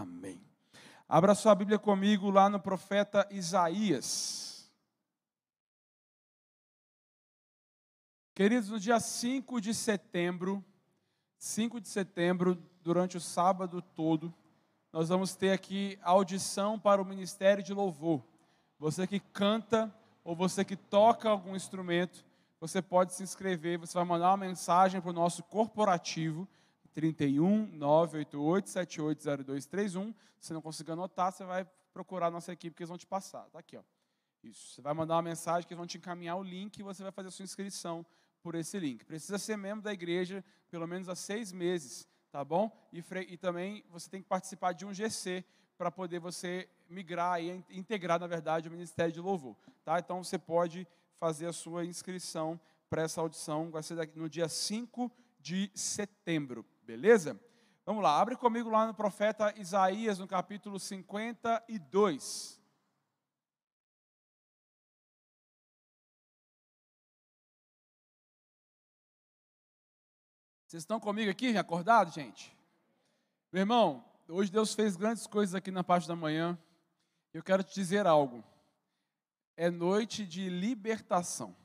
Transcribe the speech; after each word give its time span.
Amém. 0.00 0.40
Abra 1.06 1.34
sua 1.34 1.54
Bíblia 1.54 1.78
comigo 1.78 2.30
lá 2.30 2.48
no 2.48 2.58
profeta 2.58 3.28
Isaías. 3.30 4.72
Queridos, 8.34 8.70
no 8.70 8.80
dia 8.80 8.98
5 8.98 9.60
de 9.60 9.74
setembro, 9.74 10.64
5 11.38 11.82
de 11.82 11.88
setembro, 11.88 12.54
durante 12.82 13.18
o 13.18 13.20
sábado 13.20 13.82
todo, 13.82 14.32
nós 14.90 15.10
vamos 15.10 15.36
ter 15.36 15.52
aqui 15.52 15.98
audição 16.00 16.78
para 16.78 17.02
o 17.02 17.04
ministério 17.04 17.62
de 17.62 17.74
louvor. 17.74 18.24
Você 18.78 19.06
que 19.06 19.20
canta 19.20 19.94
ou 20.24 20.34
você 20.34 20.64
que 20.64 20.76
toca 20.76 21.28
algum 21.28 21.54
instrumento, 21.54 22.24
você 22.58 22.80
pode 22.80 23.12
se 23.12 23.22
inscrever, 23.22 23.78
você 23.78 23.92
vai 23.92 24.04
mandar 24.06 24.30
uma 24.30 24.46
mensagem 24.46 24.98
para 24.98 25.10
o 25.10 25.12
nosso 25.12 25.42
corporativo 25.42 26.48
31 26.92 27.66
988 27.66 28.68
780231. 28.68 30.14
Se 30.40 30.52
não 30.52 30.62
conseguir 30.62 30.92
anotar, 30.92 31.32
você 31.32 31.44
vai 31.44 31.66
procurar 31.92 32.26
a 32.26 32.30
nossa 32.30 32.52
equipe 32.52 32.76
que 32.76 32.82
eles 32.82 32.88
vão 32.88 32.98
te 32.98 33.06
passar. 33.06 33.46
Está 33.46 33.58
aqui, 33.58 33.76
ó. 33.76 33.82
Isso. 34.42 34.74
Você 34.74 34.82
vai 34.82 34.94
mandar 34.94 35.16
uma 35.16 35.22
mensagem 35.22 35.66
que 35.66 35.74
eles 35.74 35.78
vão 35.78 35.86
te 35.86 35.98
encaminhar 35.98 36.36
o 36.36 36.42
link 36.42 36.78
e 36.78 36.82
você 36.82 37.02
vai 37.02 37.12
fazer 37.12 37.28
a 37.28 37.30
sua 37.30 37.44
inscrição 37.44 38.04
por 38.42 38.54
esse 38.54 38.78
link. 38.78 39.04
Precisa 39.04 39.38
ser 39.38 39.56
membro 39.56 39.82
da 39.82 39.92
igreja 39.92 40.44
pelo 40.70 40.86
menos 40.86 41.08
há 41.08 41.14
seis 41.14 41.52
meses, 41.52 42.08
tá 42.30 42.44
bom? 42.44 42.70
E, 42.92 43.02
e 43.28 43.36
também 43.36 43.84
você 43.90 44.08
tem 44.08 44.22
que 44.22 44.28
participar 44.28 44.72
de 44.72 44.86
um 44.86 44.94
GC 44.94 45.44
para 45.76 45.90
poder 45.90 46.20
você 46.20 46.68
migrar 46.88 47.42
e 47.42 47.64
integrar, 47.70 48.18
na 48.20 48.26
verdade, 48.26 48.68
o 48.68 48.70
Ministério 48.72 49.12
de 49.12 49.20
Louvor. 49.20 49.56
Tá? 49.84 49.98
Então 49.98 50.22
você 50.22 50.38
pode 50.38 50.86
fazer 51.18 51.46
a 51.46 51.52
sua 51.52 51.84
inscrição 51.84 52.58
para 52.88 53.02
essa 53.02 53.20
audição, 53.20 53.70
vai 53.70 53.82
ser 53.82 53.94
no 54.16 54.28
dia 54.28 54.48
5 54.48 55.10
de 55.38 55.70
setembro. 55.74 56.64
Beleza? 56.90 57.40
Vamos 57.86 58.02
lá, 58.02 58.20
abre 58.20 58.34
comigo 58.34 58.68
lá 58.68 58.84
no 58.84 58.92
profeta 58.92 59.56
Isaías, 59.56 60.18
no 60.18 60.26
capítulo 60.26 60.76
52. 60.76 62.60
Vocês 70.66 70.82
estão 70.82 70.98
comigo 70.98 71.30
aqui, 71.30 71.56
acordados, 71.56 72.12
gente? 72.12 72.52
Meu 73.52 73.60
irmão, 73.60 74.04
hoje 74.26 74.50
Deus 74.50 74.74
fez 74.74 74.96
grandes 74.96 75.28
coisas 75.28 75.54
aqui 75.54 75.70
na 75.70 75.84
parte 75.84 76.08
da 76.08 76.16
manhã. 76.16 76.58
Eu 77.32 77.44
quero 77.44 77.62
te 77.62 77.72
dizer 77.72 78.04
algo. 78.04 78.42
É 79.56 79.70
noite 79.70 80.26
de 80.26 80.48
libertação. 80.48 81.56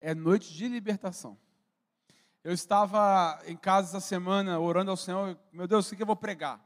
É 0.00 0.14
noite 0.14 0.54
de 0.54 0.66
libertação. 0.66 1.38
Eu 2.48 2.54
estava 2.54 3.38
em 3.44 3.58
casa 3.58 3.88
essa 3.88 4.00
semana 4.00 4.58
orando 4.58 4.90
ao 4.90 4.96
Senhor, 4.96 5.38
meu 5.52 5.68
Deus, 5.68 5.92
o 5.92 5.94
que 5.94 6.02
eu 6.02 6.06
vou 6.06 6.16
pregar? 6.16 6.58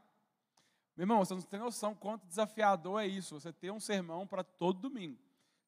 Meu 0.95 1.03
irmão, 1.03 1.19
você 1.19 1.33
não 1.33 1.41
tem 1.41 1.59
noção 1.59 1.93
quanto 1.93 2.25
desafiador 2.25 3.01
é 3.01 3.05
isso, 3.05 3.37
você 3.37 3.51
ter 3.51 3.69
um 3.69 3.81
sermão 3.81 4.25
para 4.25 4.45
todo 4.45 4.79
domingo. 4.79 5.19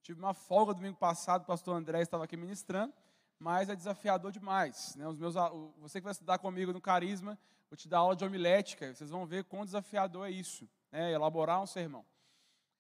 Tive 0.02 0.18
uma 0.18 0.34
folga 0.34 0.74
domingo 0.74 0.96
passado, 0.96 1.42
o 1.42 1.46
pastor 1.46 1.76
André 1.76 2.02
estava 2.02 2.24
aqui 2.24 2.38
ministrando, 2.38 2.94
mas 3.38 3.68
é 3.68 3.76
desafiador 3.76 4.32
demais. 4.32 4.96
Né? 4.96 5.06
Os 5.06 5.20
meus, 5.20 5.36
você 5.80 6.00
que 6.00 6.06
vai 6.06 6.14
estudar 6.14 6.38
comigo 6.38 6.72
no 6.72 6.80
Carisma, 6.80 7.38
vou 7.70 7.76
te 7.76 7.90
dar 7.90 7.98
aula 7.98 8.16
de 8.16 8.24
homilética, 8.24 8.96
vocês 8.96 9.10
vão 9.10 9.26
ver 9.26 9.44
quão 9.44 9.66
desafiador 9.66 10.28
é 10.28 10.32
isso, 10.32 10.66
né? 10.94 11.12
elaborar 11.12 11.62
um 11.62 11.68
sermão. 11.68 12.06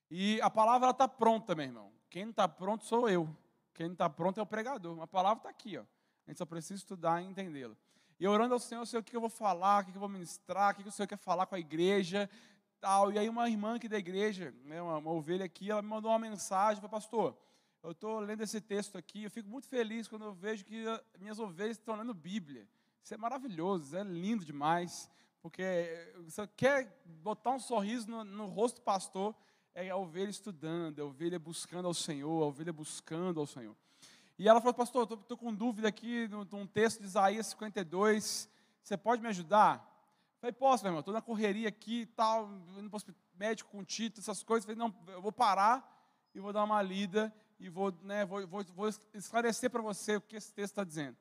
E 0.10 0.40
a 0.40 0.50
palavra 0.50 0.92
está 0.92 1.06
pronta, 1.06 1.54
meu 1.54 1.66
irmão. 1.66 1.92
Quem 2.10 2.24
não 2.24 2.32
está 2.32 2.48
pronto 2.48 2.86
sou 2.86 3.10
eu. 3.10 3.28
Quem 3.74 3.88
não 3.88 3.94
está 3.94 4.10
pronto 4.10 4.40
é 4.40 4.44
o 4.44 4.46
pregador. 4.46 5.02
A 5.02 5.08
palavra 5.08 5.40
está 5.40 5.50
aqui, 5.50 5.78
ó. 5.78 5.84
A 6.26 6.32
gente 6.32 6.38
só 6.38 6.46
precisa 6.46 6.80
estudar 6.80 7.22
e 7.22 7.26
entendê-la. 7.26 7.76
E 8.20 8.28
orando 8.28 8.54
ao 8.54 8.60
Senhor, 8.60 8.86
Senhor, 8.86 9.02
o 9.02 9.04
que 9.04 9.16
eu 9.16 9.22
vou 9.22 9.30
falar, 9.30 9.84
o 9.84 9.86
que 9.86 9.96
eu 9.96 10.00
vou 10.00 10.10
ministrar, 10.10 10.74
o 10.74 10.76
que 10.76 10.88
o 10.88 10.92
Senhor 10.92 11.08
quer 11.08 11.18
falar 11.18 11.46
com 11.46 11.56
a 11.56 11.60
igreja, 11.60 12.30
tal. 12.80 13.12
E 13.12 13.20
aí 13.20 13.28
uma 13.28 13.50
irmã 13.50 13.76
aqui 13.76 13.90
da 13.90 13.98
igreja, 13.98 14.54
né, 14.64 14.82
uma, 14.82 14.98
uma 14.98 15.12
ovelha 15.12 15.46
aqui, 15.46 15.70
ela 15.70 15.82
me 15.82 15.90
mandou 15.90 16.12
uma 16.12 16.20
mensagem, 16.20 16.82
falou, 16.82 16.92
pastor, 16.92 17.38
eu 17.84 17.92
estou 17.92 18.20
lendo 18.20 18.42
esse 18.42 18.60
texto 18.62 18.98
aqui, 18.98 19.26
eu 19.26 19.32
fico 19.32 19.50
muito 19.50 19.68
feliz 19.68 20.08
quando 20.08 20.26
eu 20.26 20.34
vejo 20.34 20.66
que 20.66 20.84
minhas 21.20 21.40
ovelhas 21.40 21.78
estão 21.78 21.96
lendo 21.96 22.14
Bíblia. 22.14 22.68
Isso 23.04 23.14
é 23.14 23.18
maravilhoso, 23.18 23.86
isso 23.86 23.96
é 23.96 24.04
lindo 24.04 24.44
demais, 24.44 25.10
porque 25.42 25.64
você 26.24 26.48
quer 26.48 27.00
botar 27.06 27.52
um 27.52 27.60
sorriso 27.60 28.10
no, 28.10 28.24
no 28.24 28.48
rosto 28.48 28.78
do 28.78 28.82
pastor, 28.82 29.36
é 29.76 29.90
a 29.90 29.98
ovelha 29.98 30.30
estudando, 30.30 31.00
a 31.02 31.06
ovelha 31.06 31.38
buscando 31.38 31.88
ao 31.88 31.94
Senhor, 31.94 32.42
a 32.42 32.48
ovelha 32.48 32.74
buscando 32.74 33.40
ao 33.40 33.46
Senhor. 33.46 33.76
E 34.38 34.50
ela 34.50 34.60
falou, 34.60 34.74
pastor, 34.74 35.04
estou 35.04 35.38
com 35.38 35.54
dúvida 35.54 35.88
aqui 35.88 36.28
num 36.28 36.68
texto 36.68 37.00
de 37.00 37.06
Isaías 37.06 37.48
52, 37.48 38.50
você 38.84 38.98
pode 38.98 39.22
me 39.22 39.30
ajudar? 39.30 39.78
Eu 40.36 40.40
falei, 40.42 40.54
posso, 40.54 40.84
meu 40.84 40.90
irmão, 40.90 41.00
estou 41.00 41.14
na 41.14 41.22
correria 41.22 41.70
aqui 41.70 42.02
e 42.02 42.06
tal, 42.06 42.50
indo 42.78 42.90
para 42.90 42.98
o 42.98 43.16
médico 43.38 43.72
com 43.72 43.84
título, 43.84 44.22
essas 44.22 44.44
coisas. 44.44 44.68
Eu 44.68 44.76
falei, 44.76 44.92
não, 44.92 45.14
eu 45.14 45.22
vou 45.22 45.32
parar 45.32 45.90
e 46.34 46.40
vou 46.42 46.52
dar 46.52 46.66
uma 46.66 46.82
lida 46.82 47.34
e 47.58 47.70
vou, 47.70 47.94
né, 48.04 48.26
vou, 48.26 48.46
vou, 48.46 48.64
vou 48.76 48.90
esclarecer 49.14 49.70
para 49.70 49.82
você 49.82 50.18
o 50.18 50.22
que 50.22 50.36
esse 50.36 50.54
texto 50.54 50.74
está 50.74 50.84
dizendo. 50.84 51.16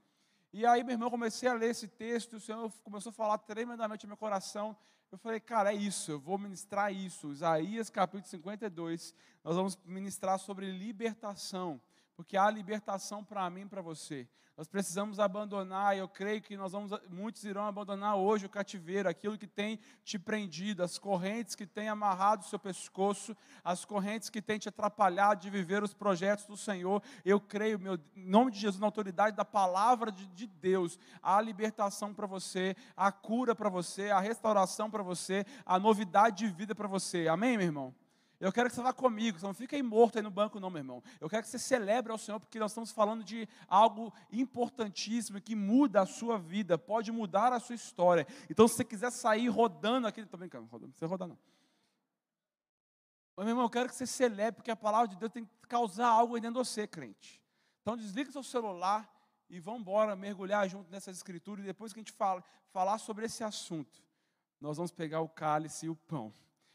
E 0.53 0.67
aí, 0.67 0.83
meu 0.83 0.93
irmão, 0.95 1.09
comecei 1.09 1.49
a 1.49 1.55
ler 1.55 1.71
esse 1.71 1.87
texto 1.87 2.35
o 2.35 2.41
Senhor 2.41 2.71
começou 2.83 3.11
a 3.11 3.13
falar 3.13 3.39
tremendamente 3.39 4.07
no 4.07 4.09
meu 4.09 4.17
coração. 4.17 4.77
Eu 5.11 5.19
falei, 5.19 5.39
cara, 5.39 5.73
é 5.73 5.77
isso, 5.77 6.11
eu 6.11 6.19
vou 6.19 6.37
ministrar 6.37 6.93
isso. 6.93 7.31
Isaías 7.31 7.91
capítulo 7.91 8.29
52, 8.29 9.15
nós 9.45 9.55
vamos 9.55 9.79
ministrar 9.85 10.37
sobre 10.41 10.73
libertação 10.73 11.81
porque 12.17 12.37
há 12.37 12.51
libertação 12.51 13.25
para 13.25 13.49
mim 13.51 13.63
e 13.63 13.67
para 13.67 13.83
você. 13.83 14.29
Nós 14.57 14.69
precisamos 14.69 15.19
abandonar, 15.19 15.97
eu 15.97 16.07
creio 16.07 16.41
que 16.41 16.57
nós 16.57 16.71
vamos, 16.71 16.93
muitos 17.11 17.43
irão 17.43 17.67
abandonar 17.67 18.15
hoje 18.15 18.47
o 18.47 18.49
cativeiro, 18.49 19.09
aquilo 19.09 19.37
que 19.37 19.49
tem 19.49 19.81
te 20.05 20.17
prendido, 20.17 20.85
as 20.85 20.97
correntes 20.97 21.57
que 21.57 21.67
têm 21.67 21.89
amarrado 21.89 22.43
o 22.43 22.47
seu 22.47 22.59
pescoço, 22.59 23.37
as 23.65 23.85
correntes 23.85 24.31
que 24.31 24.41
têm 24.41 24.57
te 24.57 24.69
atrapalhado 24.69 25.41
de 25.41 25.51
viver 25.51 25.83
os 25.83 25.93
projetos 25.93 26.47
do 26.47 26.57
Senhor. 26.57 27.03
Eu 27.25 27.41
creio, 27.41 27.81
meu, 27.81 27.99
em 28.15 28.29
nome 28.29 28.53
de 28.53 28.61
Jesus, 28.61 28.79
na 28.79 28.87
autoridade 28.87 29.37
da 29.37 29.45
palavra 29.45 30.13
de, 30.13 30.25
de 30.29 30.47
Deus, 30.47 31.01
há 31.21 31.41
libertação 31.41 32.15
para 32.15 32.27
você, 32.27 32.77
a 32.97 33.11
cura 33.11 33.57
para 33.57 33.69
você, 33.69 34.13
a 34.13 34.21
restauração 34.21 34.89
para 34.89 35.03
você, 35.03 35.45
a 35.67 35.81
novidade 35.81 36.47
de 36.47 36.53
vida 36.53 36.77
para 36.77 36.87
você. 36.87 37.27
Amém, 37.27 37.57
meu 37.57 37.67
irmão? 37.67 38.04
Eu 38.41 38.53
quero 38.53 38.69
que 38.69 38.75
você 38.75 38.83
vá 38.83 38.93
comigo, 38.93 39.39
você 39.39 39.47
não 39.47 39.55
fique 39.55 39.75
aí 39.75 39.83
morto 39.83 40.17
aí 40.17 40.23
no 40.23 40.31
banco, 40.31 40.59
não, 40.59 40.69
meu 40.69 40.81
irmão. 40.81 41.03
Eu 41.21 41.29
quero 41.29 41.43
que 41.43 41.49
você 41.49 41.59
celebre 41.59 42.11
ao 42.11 42.19
Senhor, 42.19 42.41
porque 42.41 42.59
nós 42.59 42.73
estamos 42.73 42.91
falando 42.91 43.23
de 43.23 43.49
algo 43.69 44.13
importantíssimo 44.33 45.41
que 45.41 45.55
muda 45.55 46.03
a 46.03 46.07
sua 46.07 46.39
vida, 46.39 46.77
pode 46.77 47.13
mudar 47.13 47.53
a 47.53 47.61
sua 47.61 47.75
história. 47.75 48.27
Então, 48.51 48.67
se 48.67 48.75
você 48.75 48.85
quiser 48.85 49.11
sair 49.11 49.49
rodando 49.49 50.07
aqui, 50.07 50.21
estou 50.21 50.39
brincando, 50.39 50.67
rodando, 50.67 50.89
não 50.89 50.93
precisa 50.93 51.09
rodar, 51.09 51.29
não. 51.29 51.39
Mas, 53.37 53.47
meu 53.47 53.53
irmão, 53.53 53.65
eu 53.65 53.71
quero 53.71 53.89
que 53.89 53.95
você 53.95 54.07
celebre, 54.07 54.57
porque 54.57 54.71
a 54.71 54.77
palavra 54.77 55.09
de 55.09 55.17
Deus 55.17 55.33
tem 55.33 55.45
que 55.45 55.69
causar 55.69 56.09
algo 56.09 56.35
aí 56.35 56.41
dentro 56.41 56.63
de 56.63 56.69
você, 56.69 56.87
crente. 56.87 57.41
Então, 57.83 57.97
desliga 57.97 58.31
seu 58.31 58.43
celular 58.43 59.09
e 59.49 59.61
vamos 59.61 59.81
embora 59.81 60.17
mergulhar 60.17 60.69
junto 60.69 60.91
nessas 60.91 61.17
escrituras. 61.17 61.65
E 61.65 61.67
depois 61.67 61.93
que 61.93 62.01
a 62.01 62.03
gente 62.03 62.13
fala, 62.13 62.43
falar 62.73 62.99
sobre 62.99 63.27
esse 63.27 63.45
assunto, 63.45 64.03
nós 64.61 64.77
vamos 64.77 64.91
pegar 64.91 65.21
o 65.21 65.29
cálice 65.29 65.87
e 65.87 65.89
o 65.89 65.97
pão 65.97 66.33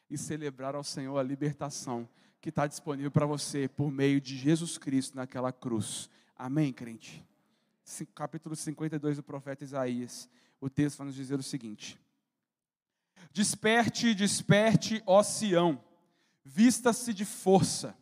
e 0.09 0.17
celebrar 0.17 0.75
ao 0.75 0.83
Senhor 0.83 1.17
a 1.17 1.23
libertação 1.23 2.07
que 2.41 2.49
está 2.49 2.65
disponível 2.65 3.11
para 3.11 3.25
você 3.25 3.67
por 3.67 3.91
meio 3.91 4.19
de 4.19 4.37
Jesus 4.37 4.77
Cristo 4.77 5.15
naquela 5.15 5.51
cruz. 5.51 6.09
Amém, 6.35 6.71
crente? 6.71 7.25
Capítulo 8.15 8.55
52 8.55 9.17
do 9.17 9.23
profeta 9.23 9.63
Isaías. 9.63 10.29
O 10.61 10.69
texto 10.69 10.97
vai 10.97 11.07
nos 11.07 11.15
dizer 11.15 11.39
o 11.39 11.43
seguinte: 11.43 11.99
Desperte, 13.31 14.13
desperte, 14.13 15.01
ó 15.05 15.23
Sião, 15.23 15.83
vista-se 16.43 17.13
de 17.13 17.25
força, 17.25 17.95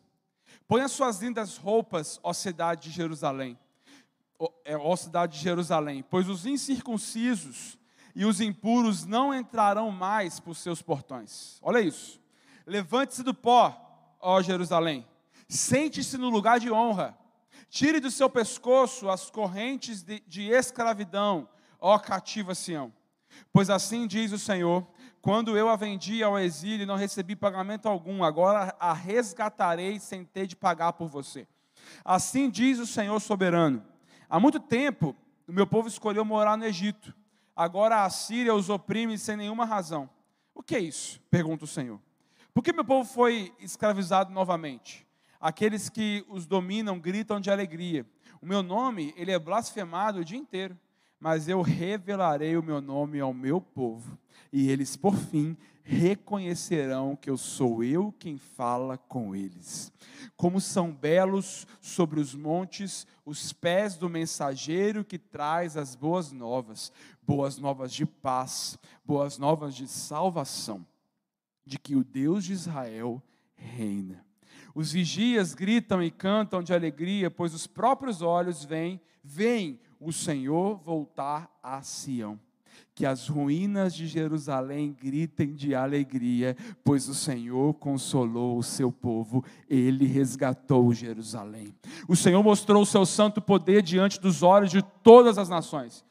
ponha 0.66 0.88
suas 0.88 1.20
lindas 1.20 1.56
roupas, 1.56 2.20
ó 2.22 2.32
cidade 2.32 2.88
de 2.88 2.90
Jerusalém, 2.90 3.58
é, 4.64 4.76
ó 4.76 4.94
cidade 4.96 5.38
de 5.38 5.42
Jerusalém, 5.42 6.04
pois 6.08 6.28
os 6.28 6.46
incircuncisos 6.46 7.77
e 8.18 8.24
os 8.24 8.40
impuros 8.40 9.06
não 9.06 9.32
entrarão 9.32 9.92
mais 9.92 10.40
por 10.40 10.56
seus 10.56 10.82
portões. 10.82 11.56
Olha 11.62 11.78
isso. 11.78 12.20
Levante-se 12.66 13.22
do 13.22 13.32
pó, 13.32 14.18
ó 14.18 14.42
Jerusalém. 14.42 15.06
Sente-se 15.48 16.18
no 16.18 16.28
lugar 16.28 16.58
de 16.58 16.68
honra. 16.68 17.16
Tire 17.70 18.00
do 18.00 18.10
seu 18.10 18.28
pescoço 18.28 19.08
as 19.08 19.30
correntes 19.30 20.02
de, 20.02 20.18
de 20.26 20.48
escravidão, 20.48 21.48
ó 21.78 21.96
cativa 21.96 22.56
Sião. 22.56 22.92
Pois 23.52 23.70
assim 23.70 24.04
diz 24.04 24.32
o 24.32 24.38
Senhor: 24.38 24.84
quando 25.22 25.56
eu 25.56 25.68
a 25.68 25.76
vendi 25.76 26.20
ao 26.20 26.36
exílio 26.36 26.82
e 26.82 26.86
não 26.86 26.96
recebi 26.96 27.36
pagamento 27.36 27.88
algum, 27.88 28.24
agora 28.24 28.74
a 28.80 28.92
resgatarei 28.92 30.00
sem 30.00 30.24
ter 30.24 30.48
de 30.48 30.56
pagar 30.56 30.94
por 30.94 31.06
você. 31.06 31.46
Assim 32.04 32.50
diz 32.50 32.80
o 32.80 32.86
Senhor 32.86 33.20
soberano: 33.20 33.80
há 34.28 34.40
muito 34.40 34.58
tempo 34.58 35.14
o 35.46 35.52
meu 35.52 35.68
povo 35.68 35.86
escolheu 35.86 36.24
morar 36.24 36.56
no 36.58 36.64
Egito 36.64 37.14
agora 37.58 38.04
a 38.04 38.10
Síria 38.10 38.54
os 38.54 38.70
oprime 38.70 39.18
sem 39.18 39.36
nenhuma 39.36 39.64
razão. 39.64 40.08
O 40.54 40.62
que 40.62 40.76
é 40.76 40.78
isso? 40.78 41.20
Pergunta 41.30 41.64
o 41.64 41.68
Senhor. 41.68 42.00
Por 42.54 42.62
que 42.62 42.72
meu 42.72 42.84
povo 42.84 43.08
foi 43.08 43.52
escravizado 43.58 44.32
novamente? 44.32 45.04
Aqueles 45.40 45.88
que 45.88 46.24
os 46.28 46.46
dominam 46.46 46.98
gritam 46.98 47.40
de 47.40 47.50
alegria. 47.50 48.06
O 48.40 48.46
meu 48.46 48.62
nome, 48.62 49.12
ele 49.16 49.32
é 49.32 49.38
blasfemado 49.38 50.20
o 50.20 50.24
dia 50.24 50.38
inteiro. 50.38 50.78
mas 51.20 51.48
eu 51.48 51.60
revelarei 51.62 52.56
o 52.56 52.62
meu 52.62 52.80
nome 52.80 53.18
ao 53.20 53.34
meu 53.34 53.60
povo, 53.60 54.18
e 54.52 54.70
eles, 54.70 54.96
por 54.96 55.16
fim, 55.16 55.56
reconhecerão 55.90 57.16
que 57.16 57.30
eu 57.30 57.38
sou 57.38 57.82
eu 57.82 58.12
quem 58.12 58.36
fala 58.36 58.98
com 58.98 59.34
eles. 59.34 59.90
Como 60.36 60.60
são 60.60 60.92
belos 60.92 61.66
sobre 61.80 62.20
os 62.20 62.34
montes 62.34 63.06
os 63.24 63.54
pés 63.54 63.96
do 63.96 64.06
mensageiro 64.06 65.02
que 65.02 65.18
traz 65.18 65.78
as 65.78 65.94
boas 65.94 66.30
novas, 66.30 66.92
boas 67.22 67.56
novas 67.56 67.90
de 67.90 68.04
paz, 68.04 68.78
boas 69.02 69.38
novas 69.38 69.74
de 69.74 69.88
salvação, 69.88 70.86
de 71.64 71.78
que 71.78 71.96
o 71.96 72.04
Deus 72.04 72.44
de 72.44 72.52
Israel 72.52 73.22
reina. 73.54 74.22
Os 74.74 74.92
vigias 74.92 75.54
gritam 75.54 76.02
e 76.02 76.10
cantam 76.10 76.62
de 76.62 76.74
alegria, 76.74 77.30
pois 77.30 77.54
os 77.54 77.66
próprios 77.66 78.20
olhos 78.20 78.62
veem, 78.62 79.00
veem 79.24 79.80
o 79.98 80.12
Senhor 80.12 80.76
voltar 80.76 81.50
a 81.62 81.80
Sião. 81.80 82.38
Que 82.98 83.06
as 83.06 83.28
ruínas 83.28 83.94
de 83.94 84.08
Jerusalém 84.08 84.92
gritem 85.00 85.54
de 85.54 85.72
alegria, 85.72 86.56
pois 86.82 87.08
o 87.08 87.14
Senhor 87.14 87.74
consolou 87.74 88.58
o 88.58 88.62
seu 88.64 88.90
povo, 88.90 89.44
ele 89.70 90.04
resgatou 90.04 90.92
Jerusalém. 90.92 91.72
O 92.08 92.16
Senhor 92.16 92.42
mostrou 92.42 92.82
o 92.82 92.84
seu 92.84 93.06
santo 93.06 93.40
poder 93.40 93.82
diante 93.82 94.20
dos 94.20 94.42
olhos 94.42 94.72
de 94.72 94.82
todas 94.82 95.38
as 95.38 95.48
nações. 95.48 96.04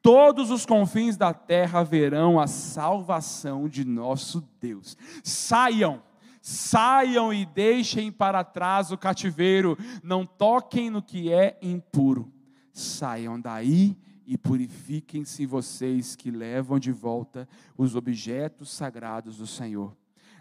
Todos 0.00 0.50
os 0.50 0.64
confins 0.64 1.14
da 1.14 1.34
terra 1.34 1.82
verão 1.82 2.40
a 2.40 2.46
salvação 2.46 3.68
de 3.68 3.84
nosso 3.84 4.42
Deus. 4.58 4.96
Saiam 5.22 6.00
saiam 6.40 7.34
e 7.34 7.44
deixem 7.44 8.10
para 8.10 8.42
trás 8.42 8.90
o 8.90 8.96
cativeiro, 8.96 9.76
não 10.02 10.24
toquem 10.24 10.88
no 10.88 11.02
que 11.02 11.30
é 11.30 11.58
impuro 11.60 12.32
saiam 12.72 13.40
daí 13.40 13.96
e 14.30 14.38
purifiquem-se 14.38 15.44
vocês 15.44 16.14
que 16.14 16.30
levam 16.30 16.78
de 16.78 16.92
volta 16.92 17.48
os 17.76 17.96
objetos 17.96 18.70
sagrados 18.70 19.38
do 19.38 19.46
Senhor. 19.46 19.96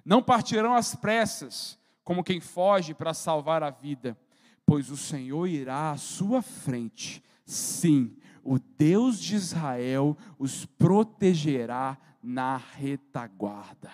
Não 0.05 0.21
partirão 0.21 0.75
às 0.75 0.95
pressas, 0.95 1.75
como 2.03 2.23
quem 2.23 2.39
foge 2.39 2.93
para 2.93 3.15
salvar 3.15 3.63
a 3.63 3.71
vida, 3.71 4.15
pois 4.63 4.91
o 4.91 4.95
Senhor 4.95 5.47
irá 5.47 5.89
à 5.89 5.97
sua 5.97 6.43
frente. 6.43 7.23
Sim, 7.43 8.15
o 8.43 8.59
Deus 8.59 9.19
de 9.19 9.33
Israel 9.33 10.15
os 10.37 10.67
protegerá 10.67 11.97
na 12.21 12.57
retaguarda. 12.57 13.91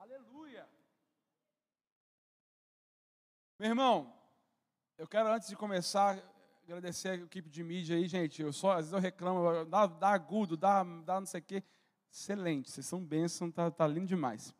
Aleluia. 0.00 0.68
Meu 3.56 3.68
irmão, 3.68 4.12
eu 4.96 5.08
quero, 5.08 5.28
antes 5.28 5.48
de 5.48 5.56
começar, 5.56 6.18
agradecer 6.62 7.08
a 7.08 7.14
equipe 7.14 7.50
de 7.50 7.64
mídia 7.64 7.96
aí, 7.96 8.06
gente. 8.06 8.40
Eu 8.40 8.52
só, 8.52 8.72
às 8.72 8.76
vezes 8.76 8.92
eu 8.92 9.00
reclamo, 9.00 9.64
dá, 9.64 9.86
dá 9.86 10.08
agudo, 10.10 10.56
dá, 10.56 10.84
dá 11.04 11.18
não 11.18 11.26
sei 11.26 11.40
o 11.40 11.42
quê. 11.42 11.62
Excelente, 12.10 12.70
vocês 12.70 12.86
são 12.86 13.04
bênçãos, 13.04 13.52
tá, 13.52 13.70
tá 13.70 13.86
lindo 13.88 14.06
demais. 14.06 14.54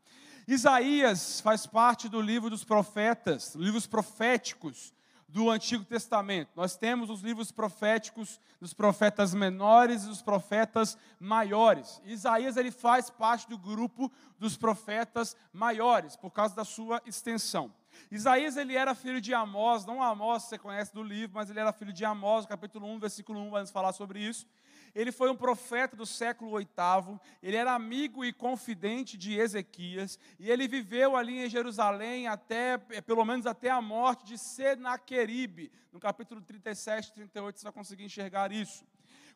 Isaías 0.46 1.40
faz 1.40 1.66
parte 1.66 2.08
do 2.08 2.20
livro 2.20 2.50
dos 2.50 2.64
profetas, 2.64 3.54
livros 3.54 3.86
proféticos 3.86 4.92
do 5.28 5.50
Antigo 5.50 5.84
Testamento. 5.84 6.50
Nós 6.56 6.76
temos 6.76 7.10
os 7.10 7.20
livros 7.20 7.52
proféticos 7.52 8.40
dos 8.60 8.74
profetas 8.74 9.32
menores 9.32 10.02
e 10.02 10.08
dos 10.08 10.20
profetas 10.20 10.98
maiores. 11.18 12.02
Isaías 12.04 12.56
ele 12.56 12.72
faz 12.72 13.08
parte 13.08 13.48
do 13.48 13.56
grupo 13.56 14.10
dos 14.38 14.56
profetas 14.56 15.36
maiores, 15.52 16.16
por 16.16 16.32
causa 16.32 16.56
da 16.56 16.64
sua 16.64 17.00
extensão. 17.06 17.72
Isaías 18.10 18.56
ele 18.56 18.74
era 18.76 18.94
filho 18.94 19.20
de 19.20 19.32
Amós, 19.34 19.84
não 19.84 20.02
Amós 20.02 20.44
você 20.44 20.58
conhece 20.58 20.92
do 20.94 21.02
livro, 21.02 21.34
mas 21.34 21.50
ele 21.50 21.60
era 21.60 21.72
filho 21.72 21.92
de 21.92 22.04
Amós, 22.04 22.46
capítulo 22.46 22.86
1, 22.86 22.98
versículo 22.98 23.40
1, 23.40 23.50
vamos 23.50 23.70
falar 23.70 23.92
sobre 23.92 24.20
isso. 24.20 24.46
Ele 24.94 25.10
foi 25.10 25.28
um 25.28 25.36
profeta 25.36 25.96
do 25.96 26.06
século 26.06 26.56
VIII, 26.56 27.18
ele 27.42 27.56
era 27.56 27.74
amigo 27.74 28.24
e 28.24 28.32
confidente 28.32 29.18
de 29.18 29.36
Ezequias, 29.36 30.18
e 30.38 30.48
ele 30.48 30.68
viveu 30.68 31.16
ali 31.16 31.44
em 31.44 31.50
Jerusalém 31.50 32.28
até, 32.28 32.80
eh, 32.90 33.00
pelo 33.00 33.24
menos 33.24 33.44
até 33.44 33.70
a 33.70 33.82
morte 33.82 34.24
de 34.24 34.38
Senaqueribe. 34.38 35.72
No 35.92 35.98
capítulo 35.98 36.40
37 36.40 37.08
e 37.08 37.12
38 37.12 37.58
você 37.58 37.64
vai 37.64 37.72
conseguir 37.72 38.04
enxergar 38.04 38.52
isso. 38.52 38.84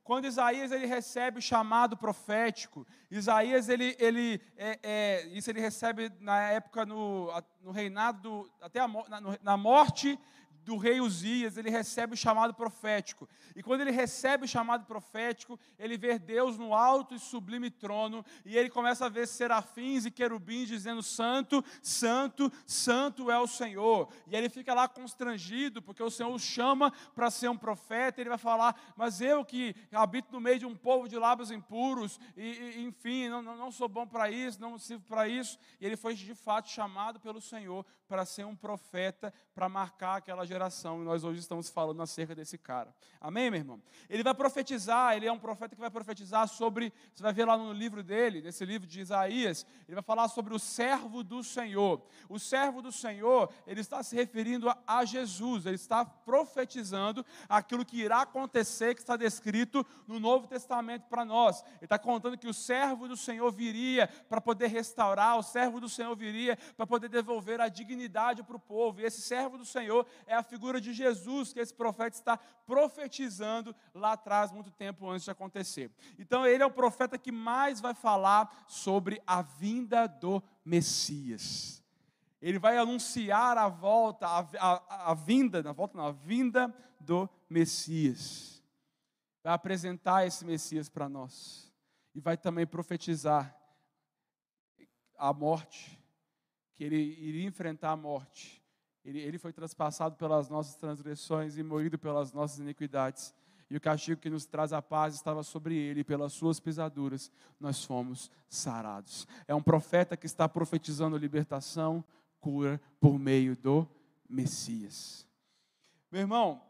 Quando 0.08 0.24
Isaías 0.24 0.72
ele 0.72 0.86
recebe 0.86 1.38
o 1.38 1.42
chamado 1.42 1.94
profético, 1.94 2.86
Isaías 3.10 3.68
ele, 3.68 3.94
ele 3.98 4.40
é, 4.56 4.78
é, 4.82 5.26
isso 5.26 5.50
ele 5.50 5.60
recebe 5.60 6.10
na 6.18 6.40
época 6.44 6.86
no, 6.86 7.30
no 7.60 7.70
reinado 7.72 8.22
do, 8.22 8.50
até 8.58 8.80
a, 8.80 8.88
na, 8.88 9.38
na 9.42 9.56
morte 9.58 10.18
do 10.64 10.76
rei 10.76 11.00
Uzias, 11.00 11.56
ele 11.56 11.70
recebe 11.70 12.14
o 12.14 12.16
chamado 12.16 12.54
profético. 12.54 13.28
E 13.56 13.62
quando 13.62 13.80
ele 13.80 13.90
recebe 13.90 14.44
o 14.44 14.48
chamado 14.48 14.84
profético, 14.84 15.58
ele 15.78 15.96
vê 15.96 16.18
Deus 16.18 16.58
no 16.58 16.74
alto 16.74 17.14
e 17.14 17.18
sublime 17.18 17.70
trono, 17.70 18.24
e 18.44 18.56
ele 18.56 18.68
começa 18.68 19.06
a 19.06 19.08
ver 19.08 19.26
serafins 19.26 20.04
e 20.04 20.10
querubins 20.10 20.68
dizendo: 20.68 21.02
Santo, 21.02 21.64
Santo, 21.82 22.52
Santo 22.66 23.30
é 23.30 23.38
o 23.38 23.46
Senhor. 23.46 24.08
E 24.26 24.36
ele 24.36 24.48
fica 24.48 24.74
lá 24.74 24.86
constrangido, 24.86 25.80
porque 25.80 26.02
o 26.02 26.10
Senhor 26.10 26.32
o 26.32 26.38
chama 26.38 26.92
para 27.14 27.30
ser 27.30 27.48
um 27.48 27.56
profeta, 27.56 28.20
ele 28.20 28.28
vai 28.28 28.38
falar: 28.38 28.78
Mas 28.96 29.20
eu 29.20 29.44
que 29.44 29.74
habito 29.92 30.32
no 30.32 30.40
meio 30.40 30.58
de 30.58 30.66
um 30.66 30.76
povo 30.76 31.08
de 31.08 31.16
lábios 31.18 31.50
impuros, 31.50 32.20
e, 32.36 32.42
e 32.42 32.84
enfim, 32.84 33.28
não, 33.28 33.42
não 33.42 33.70
sou 33.70 33.88
bom 33.88 34.06
para 34.06 34.30
isso, 34.30 34.60
não 34.60 34.78
sirvo 34.78 35.04
para 35.06 35.28
isso. 35.28 35.58
E 35.80 35.86
ele 35.86 35.96
foi 35.96 36.14
de 36.14 36.34
fato 36.34 36.68
chamado 36.68 37.18
pelo 37.20 37.40
Senhor 37.40 37.84
para 38.08 38.24
ser 38.24 38.46
um 38.46 38.56
profeta, 38.56 39.32
para 39.54 39.68
marcar 39.68 40.16
aquela 40.16 40.46
geração. 40.46 41.02
E 41.02 41.04
nós 41.04 41.24
hoje 41.24 41.40
estamos 41.40 41.68
falando 41.68 42.00
acerca 42.00 42.34
desse 42.34 42.56
cara. 42.56 42.94
Amém, 43.20 43.50
meu 43.50 43.60
irmão? 43.60 43.82
Ele 44.08 44.22
vai 44.22 44.34
profetizar, 44.34 45.14
ele 45.14 45.26
é 45.26 45.32
um 45.32 45.38
profeta 45.38 45.74
que 45.74 45.80
vai 45.80 45.90
profetizar 45.90 46.48
sobre, 46.48 46.92
você 47.14 47.22
vai 47.22 47.32
ver 47.32 47.44
lá 47.44 47.56
no 47.56 47.72
livro 47.72 48.02
dele, 48.02 48.40
nesse 48.40 48.64
livro 48.64 48.86
de 48.86 49.00
Isaías, 49.00 49.66
ele 49.86 49.94
vai 49.94 50.02
falar 50.02 50.28
sobre 50.28 50.54
o 50.54 50.58
servo 50.58 51.22
do 51.22 51.44
Senhor. 51.44 52.02
O 52.28 52.38
servo 52.38 52.80
do 52.80 52.90
Senhor, 52.90 53.52
ele 53.66 53.82
está 53.82 54.02
se 54.02 54.16
referindo 54.16 54.70
a, 54.70 54.78
a 54.86 55.04
Jesus, 55.04 55.66
ele 55.66 55.74
está 55.74 56.04
profetizando 56.04 57.24
aquilo 57.48 57.84
que 57.84 58.00
irá 58.00 58.22
acontecer, 58.22 58.94
que 58.94 59.00
está 59.02 59.16
descrito 59.16 59.84
no 60.06 60.18
Novo 60.18 60.46
Testamento 60.46 61.06
para 61.08 61.24
nós. 61.24 61.62
Ele 61.76 61.84
está 61.84 61.98
contando 61.98 62.38
que 62.38 62.48
o 62.48 62.54
servo 62.54 63.06
do 63.06 63.16
Senhor 63.16 63.52
viria 63.52 64.08
para 64.28 64.40
poder 64.40 64.68
restaurar, 64.68 65.38
o 65.38 65.42
servo 65.42 65.78
do 65.78 65.88
Senhor 65.88 66.16
viria 66.16 66.56
para 66.76 66.86
poder 66.86 67.08
devolver 67.08 67.60
a 67.60 67.68
dignidade 67.68 67.97
dignidade 67.98 68.42
para 68.44 68.56
o 68.56 68.60
povo. 68.60 69.00
E 69.00 69.04
esse 69.04 69.20
servo 69.20 69.58
do 69.58 69.64
Senhor 69.64 70.06
é 70.26 70.34
a 70.34 70.42
figura 70.42 70.80
de 70.80 70.92
Jesus 70.92 71.52
que 71.52 71.58
esse 71.58 71.74
profeta 71.74 72.16
está 72.16 72.36
profetizando 72.36 73.74
lá 73.92 74.12
atrás, 74.12 74.52
muito 74.52 74.70
tempo 74.70 75.08
antes 75.08 75.24
de 75.24 75.30
acontecer. 75.30 75.90
Então, 76.18 76.46
ele 76.46 76.62
é 76.62 76.66
o 76.66 76.70
profeta 76.70 77.18
que 77.18 77.32
mais 77.32 77.80
vai 77.80 77.94
falar 77.94 78.64
sobre 78.68 79.20
a 79.26 79.42
vinda 79.42 80.06
do 80.06 80.42
Messias. 80.64 81.82
Ele 82.40 82.58
vai 82.58 82.78
anunciar 82.78 83.58
a 83.58 83.68
volta, 83.68 84.26
a, 84.28 84.46
a, 84.60 85.10
a 85.10 85.14
vinda, 85.14 85.60
na 85.60 85.72
volta, 85.72 85.98
não, 85.98 86.06
a 86.06 86.12
vinda 86.12 86.72
do 87.00 87.28
Messias. 87.50 88.62
Vai 89.42 89.52
apresentar 89.52 90.24
esse 90.24 90.44
Messias 90.44 90.88
para 90.88 91.08
nós. 91.08 91.72
E 92.14 92.20
vai 92.20 92.36
também 92.36 92.66
profetizar 92.66 93.56
a 95.16 95.32
morte, 95.32 95.97
que 96.78 96.84
ele 96.84 97.16
iria 97.18 97.44
enfrentar 97.44 97.90
a 97.90 97.96
morte. 97.96 98.62
Ele, 99.04 99.18
ele 99.18 99.36
foi 99.36 99.52
transpassado 99.52 100.14
pelas 100.14 100.48
nossas 100.48 100.76
transgressões 100.76 101.58
e 101.58 101.62
moído 101.64 101.98
pelas 101.98 102.32
nossas 102.32 102.60
iniquidades. 102.60 103.34
E 103.68 103.76
o 103.76 103.80
castigo 103.80 104.20
que 104.20 104.30
nos 104.30 104.46
traz 104.46 104.72
a 104.72 104.80
paz 104.80 105.16
estava 105.16 105.42
sobre 105.42 105.74
ele, 105.74 106.00
e 106.00 106.04
pelas 106.04 106.32
suas 106.32 106.60
pisaduras 106.60 107.32
nós 107.58 107.84
fomos 107.84 108.30
sarados. 108.48 109.26
É 109.48 109.54
um 109.56 109.60
profeta 109.60 110.16
que 110.16 110.24
está 110.24 110.48
profetizando 110.48 111.16
libertação, 111.16 112.04
cura 112.38 112.80
por 113.00 113.18
meio 113.18 113.56
do 113.56 113.84
Messias. 114.28 115.26
Meu 116.12 116.20
irmão, 116.20 116.62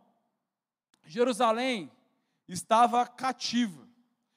Jerusalém 1.05 1.93
estava 2.49 3.07
cativa. 3.07 3.87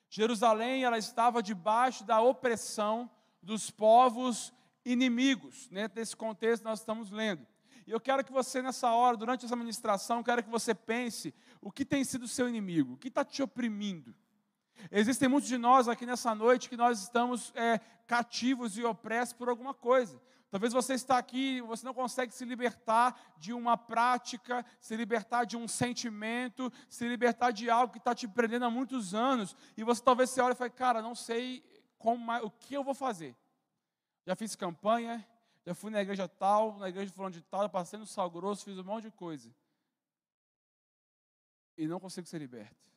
Jerusalém 0.09 0.83
ela 0.83 0.97
estava 0.97 1.41
debaixo 1.41 2.03
da 2.03 2.19
opressão 2.19 3.09
dos 3.41 3.71
povos 3.71 4.53
inimigos. 4.85 5.67
Dentro 5.67 5.95
desse 5.95 6.15
contexto 6.15 6.63
nós 6.63 6.79
estamos 6.79 7.11
lendo. 7.11 7.45
E 7.85 7.91
eu 7.91 7.99
quero 7.99 8.23
que 8.23 8.31
você, 8.31 8.61
nessa 8.61 8.91
hora, 8.91 9.17
durante 9.17 9.45
essa 9.45 9.55
ministração, 9.55 10.23
quero 10.23 10.43
que 10.43 10.49
você 10.49 10.73
pense 10.73 11.33
o 11.59 11.71
que 11.71 11.83
tem 11.83 12.03
sido 12.03 12.27
seu 12.27 12.47
inimigo, 12.47 12.93
o 12.93 12.97
que 12.97 13.07
está 13.07 13.25
te 13.25 13.41
oprimindo. 13.41 14.13
Existem 14.91 15.27
muitos 15.27 15.49
de 15.49 15.57
nós 15.57 15.87
aqui 15.87 16.05
nessa 16.05 16.33
noite 16.33 16.69
que 16.69 16.77
nós 16.77 17.01
estamos 17.01 17.51
é, 17.55 17.79
cativos 18.07 18.77
e 18.77 18.83
opressos 18.83 19.33
por 19.33 19.49
alguma 19.49 19.73
coisa. 19.73 20.21
Talvez 20.49 20.73
você 20.73 20.95
está 20.95 21.17
aqui 21.17 21.61
você 21.61 21.85
não 21.85 21.93
consegue 21.93 22.33
se 22.33 22.43
libertar 22.43 23.19
de 23.37 23.53
uma 23.53 23.77
prática, 23.77 24.65
se 24.81 24.95
libertar 24.95 25.45
de 25.45 25.55
um 25.55 25.67
sentimento, 25.67 26.71
se 26.89 27.07
libertar 27.07 27.51
de 27.51 27.69
algo 27.69 27.93
que 27.93 27.99
está 27.99 28.13
te 28.13 28.27
prendendo 28.27 28.65
há 28.65 28.69
muitos 28.69 29.13
anos. 29.13 29.55
E 29.77 29.83
você 29.83 30.03
talvez 30.03 30.29
se 30.29 30.41
olhe 30.41 30.53
e 30.53 30.57
fale, 30.57 30.71
cara, 30.71 31.01
não 31.01 31.15
sei 31.15 31.63
como, 31.97 32.31
o 32.43 32.51
que 32.51 32.73
eu 32.73 32.83
vou 32.83 32.93
fazer 32.93 33.35
já 34.25 34.35
fiz 34.35 34.55
campanha, 34.55 35.25
já 35.65 35.73
fui 35.73 35.91
na 35.91 36.01
igreja 36.01 36.27
tal, 36.27 36.77
na 36.77 36.89
igreja 36.89 37.11
falando 37.11 37.33
de 37.33 37.41
tal, 37.41 37.69
passei 37.69 37.99
no 37.99 38.05
sal 38.05 38.29
grosso, 38.29 38.65
fiz 38.65 38.77
um 38.77 38.83
monte 38.83 39.05
de 39.05 39.11
coisa. 39.11 39.53
e 41.77 41.87
não 41.87 41.99
consigo 41.99 42.27
ser 42.27 42.37
liberto. 42.37 42.91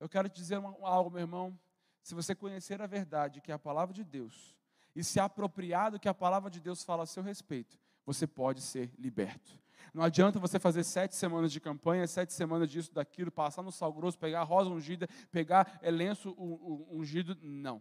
Eu 0.00 0.08
quero 0.08 0.28
te 0.28 0.34
dizer 0.34 0.56
algo, 0.82 1.10
meu 1.10 1.20
irmão. 1.20 1.56
Se 2.02 2.14
você 2.14 2.34
conhecer 2.34 2.82
a 2.82 2.86
verdade, 2.86 3.40
que 3.40 3.52
é 3.52 3.54
a 3.54 3.58
palavra 3.58 3.94
de 3.94 4.02
Deus, 4.02 4.56
e 4.94 5.04
se 5.04 5.20
apropriar 5.20 5.92
do 5.92 6.00
que 6.00 6.08
a 6.08 6.14
palavra 6.14 6.50
de 6.50 6.60
Deus 6.60 6.82
fala 6.82 7.04
a 7.04 7.06
seu 7.06 7.22
respeito, 7.22 7.78
você 8.04 8.26
pode 8.26 8.60
ser 8.60 8.92
liberto. 8.98 9.56
Não 9.94 10.02
adianta 10.02 10.40
você 10.40 10.58
fazer 10.58 10.82
sete 10.84 11.14
semanas 11.14 11.52
de 11.52 11.60
campanha, 11.60 12.06
sete 12.06 12.32
semanas 12.32 12.68
disso, 12.68 12.92
daquilo, 12.92 13.30
passar 13.30 13.62
no 13.62 13.70
sal 13.70 13.92
grosso, 13.92 14.18
pegar 14.18 14.42
rosa 14.42 14.70
ungida, 14.70 15.06
pegar 15.30 15.78
é, 15.80 15.90
lenço 15.90 16.34
ungido. 16.90 17.36
Não. 17.40 17.80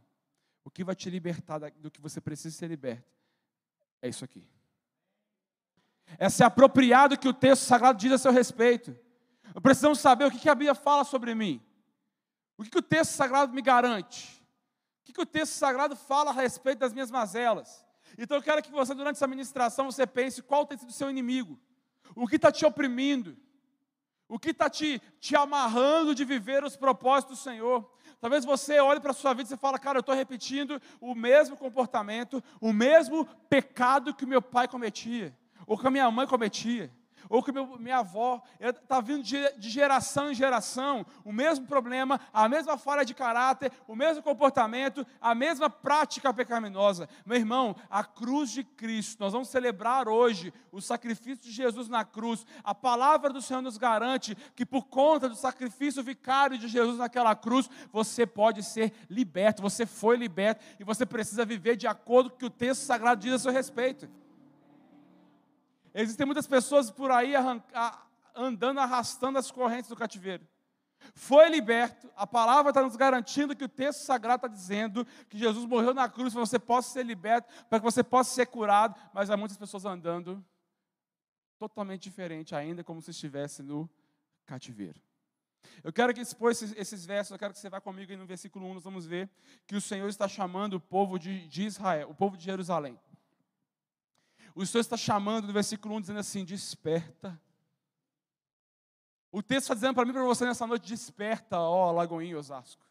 O 0.64 0.70
que 0.70 0.84
vai 0.84 0.96
te 0.96 1.10
libertar 1.10 1.60
do 1.60 1.92
que 1.92 2.02
você 2.02 2.22
precisa 2.22 2.56
ser 2.56 2.68
liberto 2.68 3.10
é 4.02 4.10
isso 4.10 4.26
aqui. 4.26 4.48
É 6.18 6.30
se 6.30 6.44
apropriar 6.44 7.10
do 7.10 7.18
que 7.18 7.28
o 7.28 7.34
texto 7.34 7.64
sagrado 7.64 7.98
diz 7.98 8.12
a 8.12 8.18
seu 8.18 8.32
respeito. 8.32 8.98
Precisamos 9.62 10.00
saber 10.00 10.26
o 10.26 10.32
que 10.32 10.50
a 10.50 10.56
Bíblia 10.56 10.76
fala 10.76 11.04
sobre 11.04 11.34
mim. 11.36 11.62
O 12.58 12.64
que 12.64 12.78
o 12.78 12.82
texto 12.82 13.12
sagrado 13.12 13.54
me 13.54 13.62
garante? 13.62 14.42
O 15.08 15.14
que 15.14 15.22
o 15.22 15.26
texto 15.26 15.54
sagrado 15.54 15.96
fala 15.96 16.32
a 16.32 16.34
respeito 16.34 16.80
das 16.80 16.94
minhas 16.94 17.12
mazelas? 17.12 17.86
Então 18.18 18.38
eu 18.38 18.44
quero 18.44 18.62
que 18.62 18.72
você, 18.72 18.94
durante 18.94 19.16
essa 19.16 19.28
ministração, 19.28 19.92
você 19.92 20.06
pense 20.06 20.42
qual 20.42 20.66
tem 20.66 20.78
sido 20.78 20.90
o 20.90 20.94
seu 20.94 21.10
inimigo. 21.10 21.60
O 22.16 22.28
que 22.28 22.36
está 22.36 22.52
te 22.52 22.66
oprimindo? 22.66 23.38
O 24.28 24.40
que 24.40 24.52
está 24.52 24.70
te, 24.70 25.02
te 25.20 25.36
amarrando 25.36 26.16
de 26.16 26.24
viver 26.24 26.64
os 26.64 26.78
propósitos 26.78 27.38
do 27.38 27.44
Senhor? 27.44 27.92
Talvez 28.22 28.46
você 28.46 28.80
olhe 28.80 29.00
para 29.00 29.12
a 29.12 29.16
sua 29.16 29.34
vida 29.34 29.52
e 29.52 29.58
fala, 29.58 29.80
cara, 29.80 29.98
eu 29.98 30.02
estou 30.02 30.14
repetindo 30.14 30.80
o 31.02 31.16
mesmo 31.16 31.58
comportamento, 31.58 32.42
o 32.62 32.72
mesmo 32.72 33.26
pecado 33.50 34.14
que 34.14 34.28
meu 34.28 34.42
pai 34.42 34.68
cometia, 34.68 35.36
ou 35.66 35.76
que 35.76 35.88
a 35.88 35.92
minha 35.92 36.10
mãe 36.12 36.28
cometia 36.28 36.92
ou 37.30 37.44
que 37.44 37.52
meu, 37.52 37.78
minha 37.78 38.00
avó 38.00 38.42
está 38.60 39.00
vindo 39.02 39.24
de, 39.24 39.38
de, 39.58 39.70
geração 39.70 40.32
em 40.32 40.36
geração, 40.36 41.06
o 41.24 41.32
mesmo 41.32 41.66
problema, 41.66 42.20
a 42.34 42.48
mesma 42.48 42.78
falha 42.78 43.06
de 43.06 43.14
caráter, 43.14 43.72
o 43.88 43.96
mesmo 43.96 44.24
comportamento, 44.24 45.06
a 45.20 45.34
mesma 45.34 45.70
prática 45.70 46.34
pecaminosa. 46.34 47.08
Meu 47.26 47.38
irmão, 47.38 47.76
a 47.90 48.04
cruz 48.04 48.52
de 48.52 48.64
Cristo, 48.64 49.20
nós 49.20 49.34
vamos 49.34 49.50
celebrar 49.50 50.08
hoje 50.08 50.54
o 50.72 50.82
sacrifício 50.82 51.44
de 51.44 51.52
Jesus 51.52 51.88
na 51.88 52.04
cruz. 52.04 52.46
A 52.64 52.74
palavra 52.74 53.32
do 53.32 53.42
Senhor 53.42 53.62
nos 53.62 53.78
garante 53.78 54.36
que 54.56 54.66
por 54.66 54.86
conta 54.86 55.30
do 55.30 55.36
sacrifício 55.36 56.04
vicário 56.04 56.58
de 56.58 56.68
Jesus 56.68 56.98
naquela 56.98 57.36
cruz, 57.36 57.70
você 57.92 58.26
pode 58.26 58.64
ser 58.64 58.94
liberto, 59.10 59.62
você 59.62 59.86
foi 59.86 60.18
liberto 60.18 60.64
e 60.80 60.84
você 60.84 61.06
precisa 61.06 61.46
viver 61.46 61.76
de 61.76 61.88
acordo 61.88 62.30
com 62.30 62.36
o 62.36 62.40
que 62.40 62.46
o 62.46 62.50
texto 62.50 62.82
sagrado 62.82 63.22
diz 63.22 63.34
a 63.34 63.40
seu 63.40 63.52
respeito. 63.52 64.10
Existem 65.94 66.26
muitas 66.26 66.48
pessoas 66.48 66.90
por 66.90 67.12
aí 67.12 67.34
andando, 68.36 68.80
arrastando 68.80 69.38
as 69.38 69.52
correntes 69.52 69.90
do 69.90 69.96
cativeiro. 69.96 70.48
Foi 71.16 71.50
liberto, 71.50 72.10
a 72.16 72.28
palavra 72.28 72.70
está 72.70 72.82
nos 72.82 72.96
garantindo 72.96 73.56
que 73.56 73.64
o 73.64 73.70
texto 73.70 74.02
sagrado 74.02 74.46
está 74.46 74.48
dizendo 74.48 75.06
que 75.28 75.38
Jesus 75.38 75.66
morreu 75.66 75.94
na 75.94 76.08
cruz 76.08 76.34
para 76.34 76.44
que 76.44 76.50
você 76.50 76.60
possa 76.60 76.92
ser 76.92 77.06
liberto, 77.06 77.52
para 77.70 77.80
que 77.80 77.84
você 77.84 78.04
possa 78.04 78.34
ser 78.34 78.46
curado, 78.46 78.96
mas 79.14 79.30
há 79.30 79.36
muitas 79.36 79.58
pessoas 79.58 79.84
andando 79.84 80.44
totalmente 81.58 82.04
diferente, 82.04 82.56
ainda 82.56 82.84
como 82.84 83.02
se 83.02 83.12
estivesse 83.12 83.64
no 83.64 83.90
cativeiro. 84.46 85.02
Eu 85.84 85.92
quero 85.92 86.14
que 86.14 86.22
expor 86.22 86.52
esses, 86.52 86.74
esses, 86.76 87.06
versos, 87.06 87.32
eu 87.32 87.40
quero 87.40 87.54
que 87.54 87.60
você 87.60 87.70
vá 87.70 87.80
comigo 87.80 88.12
aí 88.12 88.18
no 88.18 88.26
versículo 88.26 88.66
1, 88.68 88.74
nós 88.76 88.84
vamos 88.84 89.06
ver 89.06 89.30
que 89.68 89.76
o 89.76 89.82
Senhor 89.82 90.08
está 90.10 90.28
chamando 90.28 90.76
o 90.76 90.80
povo 90.80 91.20
de, 91.20 91.48
de 91.48 91.64
Israel, 91.64 92.10
o 92.10 92.16
povo 92.16 92.38
de 92.38 92.44
Jerusalém. 92.44 93.00
O 94.56 94.66
Senhor 94.66 94.82
está 94.82 94.98
chamando 94.98 95.48
no 95.48 95.54
versículo 95.54 95.96
1, 95.96 96.02
dizendo 96.02 96.20
assim: 96.20 96.46
desperta. 96.46 97.40
O 99.32 99.42
texto 99.42 99.64
está 99.64 99.74
dizendo 99.74 99.96
para 99.96 100.04
mim 100.04 100.12
e 100.12 100.14
para 100.14 100.24
você 100.24 100.46
nessa 100.46 100.68
noite: 100.68 100.88
desperta, 100.88 101.60
ó 101.60 101.92
Lagoinha 101.92 102.38
Osasco. 102.38 102.86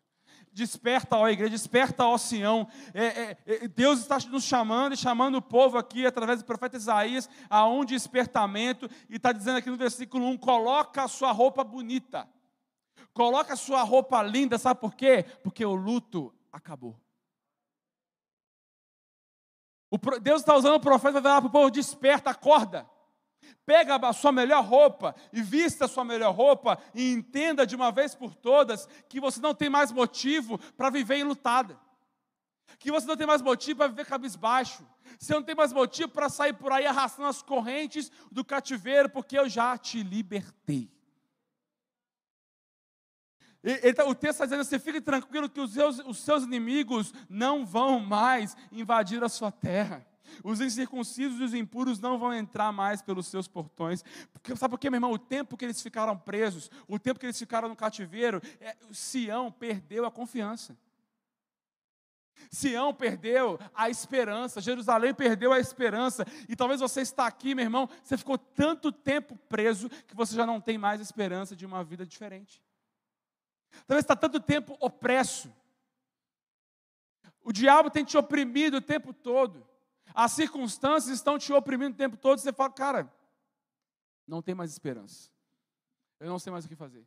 Desperta, 0.52 1.16
ó 1.16 1.28
igreja, 1.28 1.50
desperta, 1.50 2.04
ó 2.06 2.16
Sião. 2.18 2.66
É, 2.94 3.04
é, 3.04 3.38
é, 3.46 3.68
Deus 3.68 4.00
está 4.00 4.18
nos 4.30 4.42
chamando 4.42 4.94
e 4.94 4.96
chamando 4.96 5.36
o 5.36 5.42
povo 5.42 5.78
aqui 5.78 6.06
através 6.06 6.40
do 6.40 6.44
profeta 6.44 6.76
Isaías 6.76 7.28
a 7.48 7.68
um 7.68 7.84
despertamento. 7.84 8.88
E 9.08 9.16
está 9.16 9.32
dizendo 9.32 9.58
aqui 9.58 9.70
no 9.70 9.76
versículo 9.76 10.26
1: 10.26 10.38
coloca 10.38 11.04
a 11.04 11.08
sua 11.08 11.30
roupa 11.30 11.62
bonita. 11.62 12.28
Coloca 13.12 13.54
a 13.54 13.56
sua 13.56 13.82
roupa 13.82 14.22
linda, 14.22 14.56
sabe 14.56 14.80
por 14.80 14.94
quê? 14.94 15.24
Porque 15.42 15.64
o 15.64 15.74
luto 15.74 16.32
acabou. 16.52 16.96
Deus 20.22 20.42
está 20.42 20.54
usando 20.54 20.74
o 20.74 20.80
profeta 20.80 21.20
para 21.20 21.22
falar 21.22 21.40
para 21.40 21.48
o 21.48 21.52
povo: 21.52 21.70
desperta, 21.70 22.30
acorda. 22.30 22.88
Pega 23.66 23.96
a 23.96 24.12
sua 24.12 24.32
melhor 24.32 24.64
roupa 24.64 25.14
e 25.32 25.42
vista 25.42 25.84
a 25.84 25.88
sua 25.88 26.04
melhor 26.04 26.34
roupa 26.34 26.78
e 26.94 27.12
entenda 27.12 27.66
de 27.66 27.76
uma 27.76 27.92
vez 27.92 28.14
por 28.14 28.34
todas 28.34 28.88
que 29.08 29.20
você 29.20 29.40
não 29.40 29.54
tem 29.54 29.68
mais 29.68 29.92
motivo 29.92 30.58
para 30.76 30.90
viver 30.90 31.18
enlutada. 31.18 31.78
Que 32.78 32.90
você 32.90 33.06
não 33.06 33.16
tem 33.16 33.26
mais 33.26 33.42
motivo 33.42 33.78
para 33.78 33.88
viver 33.88 34.06
cabisbaixo. 34.06 34.84
Você 35.18 35.34
não 35.34 35.42
tem 35.42 35.54
mais 35.54 35.72
motivo 35.72 36.08
para 36.08 36.28
sair 36.28 36.52
por 36.52 36.72
aí 36.72 36.86
arrastando 36.86 37.28
as 37.28 37.42
correntes 37.42 38.10
do 38.30 38.44
cativeiro, 38.44 39.08
porque 39.08 39.38
eu 39.38 39.48
já 39.48 39.76
te 39.76 40.02
libertei. 40.02 40.90
Tá, 43.94 44.06
o 44.06 44.14
texto 44.14 44.34
está 44.34 44.44
dizendo 44.46 44.60
assim: 44.60 44.78
fique 44.78 45.00
tranquilo 45.00 45.48
que 45.48 45.60
os 45.60 45.72
seus, 45.72 45.98
os 46.00 46.18
seus 46.18 46.44
inimigos 46.44 47.12
não 47.28 47.66
vão 47.66 48.00
mais 48.00 48.56
invadir 48.72 49.22
a 49.22 49.28
sua 49.28 49.52
terra. 49.52 50.06
Os 50.44 50.60
incircuncisos 50.60 51.40
e 51.40 51.44
os 51.44 51.54
impuros 51.54 51.98
não 51.98 52.18
vão 52.18 52.32
entrar 52.32 52.72
mais 52.72 53.02
pelos 53.02 53.26
seus 53.26 53.48
portões. 53.48 54.04
Porque, 54.32 54.54
sabe 54.56 54.70
por 54.70 54.78
quê, 54.78 54.88
meu 54.88 54.98
irmão? 54.98 55.12
O 55.12 55.18
tempo 55.18 55.56
que 55.56 55.64
eles 55.64 55.82
ficaram 55.82 56.16
presos, 56.16 56.70
o 56.86 56.98
tempo 56.98 57.18
que 57.18 57.26
eles 57.26 57.38
ficaram 57.38 57.68
no 57.68 57.76
cativeiro, 57.76 58.40
é, 58.60 58.76
Sião 58.92 59.50
perdeu 59.50 60.06
a 60.06 60.10
confiança. 60.10 60.76
Sião 62.50 62.94
perdeu 62.94 63.58
a 63.74 63.90
esperança, 63.90 64.60
Jerusalém 64.60 65.12
perdeu 65.12 65.52
a 65.52 65.60
esperança, 65.60 66.26
e 66.48 66.56
talvez 66.56 66.80
você 66.80 67.02
está 67.02 67.26
aqui, 67.26 67.54
meu 67.54 67.64
irmão, 67.64 67.88
você 68.02 68.16
ficou 68.16 68.38
tanto 68.38 68.90
tempo 68.90 69.36
preso 69.48 69.90
que 70.06 70.16
você 70.16 70.34
já 70.34 70.46
não 70.46 70.60
tem 70.60 70.78
mais 70.78 71.00
esperança 71.00 71.54
de 71.54 71.66
uma 71.66 71.84
vida 71.84 72.06
diferente. 72.06 72.62
Talvez 73.86 74.04
está 74.04 74.16
tanto 74.16 74.40
tempo 74.40 74.76
opresso. 74.80 75.52
O 77.42 77.52
diabo 77.52 77.90
tem 77.90 78.04
te 78.04 78.16
oprimido 78.16 78.78
o 78.78 78.82
tempo 78.82 79.12
todo. 79.12 79.66
As 80.14 80.32
circunstâncias 80.32 81.14
estão 81.16 81.38
te 81.38 81.52
oprimindo 81.52 81.94
o 81.94 81.98
tempo 81.98 82.16
todo. 82.16 82.38
Você 82.38 82.52
fala, 82.52 82.70
cara, 82.70 83.12
não 84.26 84.42
tem 84.42 84.54
mais 84.54 84.70
esperança. 84.70 85.30
Eu 86.18 86.28
não 86.28 86.38
sei 86.38 86.52
mais 86.52 86.64
o 86.64 86.68
que 86.68 86.76
fazer. 86.76 87.06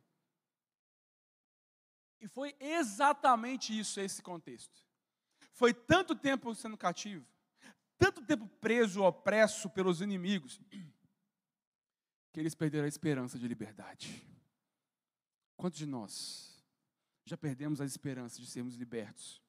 E 2.20 2.26
foi 2.28 2.56
exatamente 2.58 3.78
isso 3.78 4.00
esse 4.00 4.22
contexto. 4.22 4.80
Foi 5.52 5.72
tanto 5.72 6.16
tempo 6.16 6.54
sendo 6.54 6.76
cativo, 6.76 7.24
tanto 7.96 8.22
tempo 8.22 8.48
preso, 8.60 9.02
opresso 9.02 9.70
pelos 9.70 10.00
inimigos, 10.00 10.60
que 12.32 12.40
eles 12.40 12.54
perderam 12.54 12.86
a 12.86 12.88
esperança 12.88 13.38
de 13.38 13.46
liberdade. 13.46 14.26
Quantos 15.56 15.78
de 15.78 15.86
nós 15.86 16.53
já 17.24 17.36
perdemos 17.36 17.80
a 17.80 17.84
esperança 17.84 18.40
de 18.40 18.46
sermos 18.46 18.74
libertos. 18.74 19.42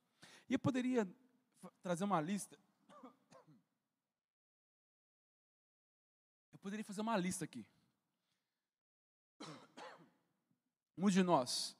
E 0.50 0.53
eu 0.53 0.60
poderia 0.60 1.08
trazer 1.82 2.03
uma 2.03 2.22
lista. 2.22 2.58
Eu 6.51 6.60
poderia 6.60 6.86
fazer 6.86 7.01
uma 7.01 7.17
lista 7.17 7.46
aqui. 7.46 7.65
Muitos 10.98 11.13
de 11.13 11.24
nós, 11.24 11.77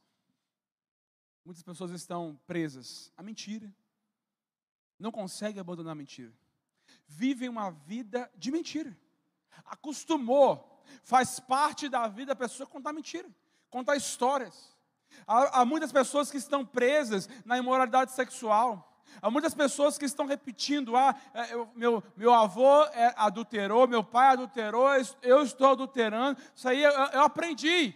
muitas 1.44 1.64
pessoas 1.64 1.92
estão 1.92 2.40
presas 2.46 3.12
à 3.16 3.24
mentira. 3.24 3.74
Não 5.00 5.12
conseguem 5.12 5.60
abandonar 5.62 5.94
a 5.94 5.96
mentira. 5.96 6.34
Vivem 7.08 7.50
uma 7.50 7.72
vida 7.72 8.30
de 8.36 8.52
mentira. 8.52 8.96
Acostumou, 9.64 10.84
faz 11.04 11.40
parte 11.40 11.88
da 11.88 12.08
vida 12.08 12.34
da 12.34 12.36
pessoa 12.36 12.68
contar 12.68 12.94
mentira, 12.94 13.30
contar 13.70 13.96
histórias. 13.96 14.75
Há, 15.28 15.62
há 15.62 15.66
muitas 15.66 15.92
pessoas 15.92 16.32
que 16.32 16.38
estão 16.38 16.66
presas 16.66 17.30
na 17.46 17.58
imoralidade 17.58 18.12
sexual. 18.12 18.92
Há 19.22 19.30
muitas 19.30 19.54
pessoas 19.54 19.98
que 19.98 20.06
estão 20.06 20.26
repetindo: 20.26 20.96
ah, 20.96 21.16
é, 21.34 21.54
eu, 21.54 21.70
meu, 21.76 22.04
meu 22.16 22.34
avô 22.34 22.84
é, 22.86 23.14
adulterou, 23.18 23.88
meu 23.88 24.04
pai 24.04 24.30
adulterou, 24.30 24.88
eu 25.22 25.44
estou 25.44 25.72
adulterando. 25.72 26.40
Isso 26.56 26.68
aí 26.68 26.84
eu, 26.84 26.92
eu 26.92 27.22
aprendi. 27.22 27.96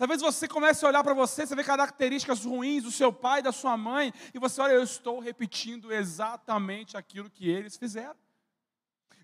Talvez 0.00 0.22
você 0.22 0.48
comece 0.48 0.82
a 0.82 0.88
olhar 0.88 1.04
para 1.04 1.12
você, 1.12 1.46
você 1.46 1.54
vê 1.54 1.62
características 1.62 2.46
ruins 2.46 2.84
do 2.84 2.90
seu 2.90 3.12
pai, 3.12 3.42
da 3.42 3.52
sua 3.52 3.76
mãe, 3.76 4.14
e 4.32 4.38
você 4.38 4.58
olha, 4.62 4.72
eu 4.72 4.82
estou 4.82 5.20
repetindo 5.20 5.92
exatamente 5.92 6.96
aquilo 6.96 7.28
que 7.28 7.46
eles 7.50 7.76
fizeram. 7.76 8.16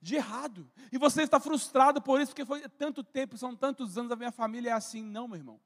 De 0.03 0.17
errado. 0.17 0.71
E 0.93 0.99
você 0.99 1.23
está 1.23 1.41
frustrado 1.41 2.03
por 2.03 2.21
isso, 2.21 2.33
porque 2.33 2.45
foi 2.45 2.61
tanto 2.69 3.03
tempo, 3.03 3.39
são 3.39 3.57
tantos 3.57 3.97
anos, 3.97 4.13
a 4.13 4.17
minha 4.17 4.31
família 4.31 4.69
é 4.69 4.73
assim. 4.75 5.03
Não, 5.03 5.27
meu 5.27 5.39
irmão. 5.39 5.59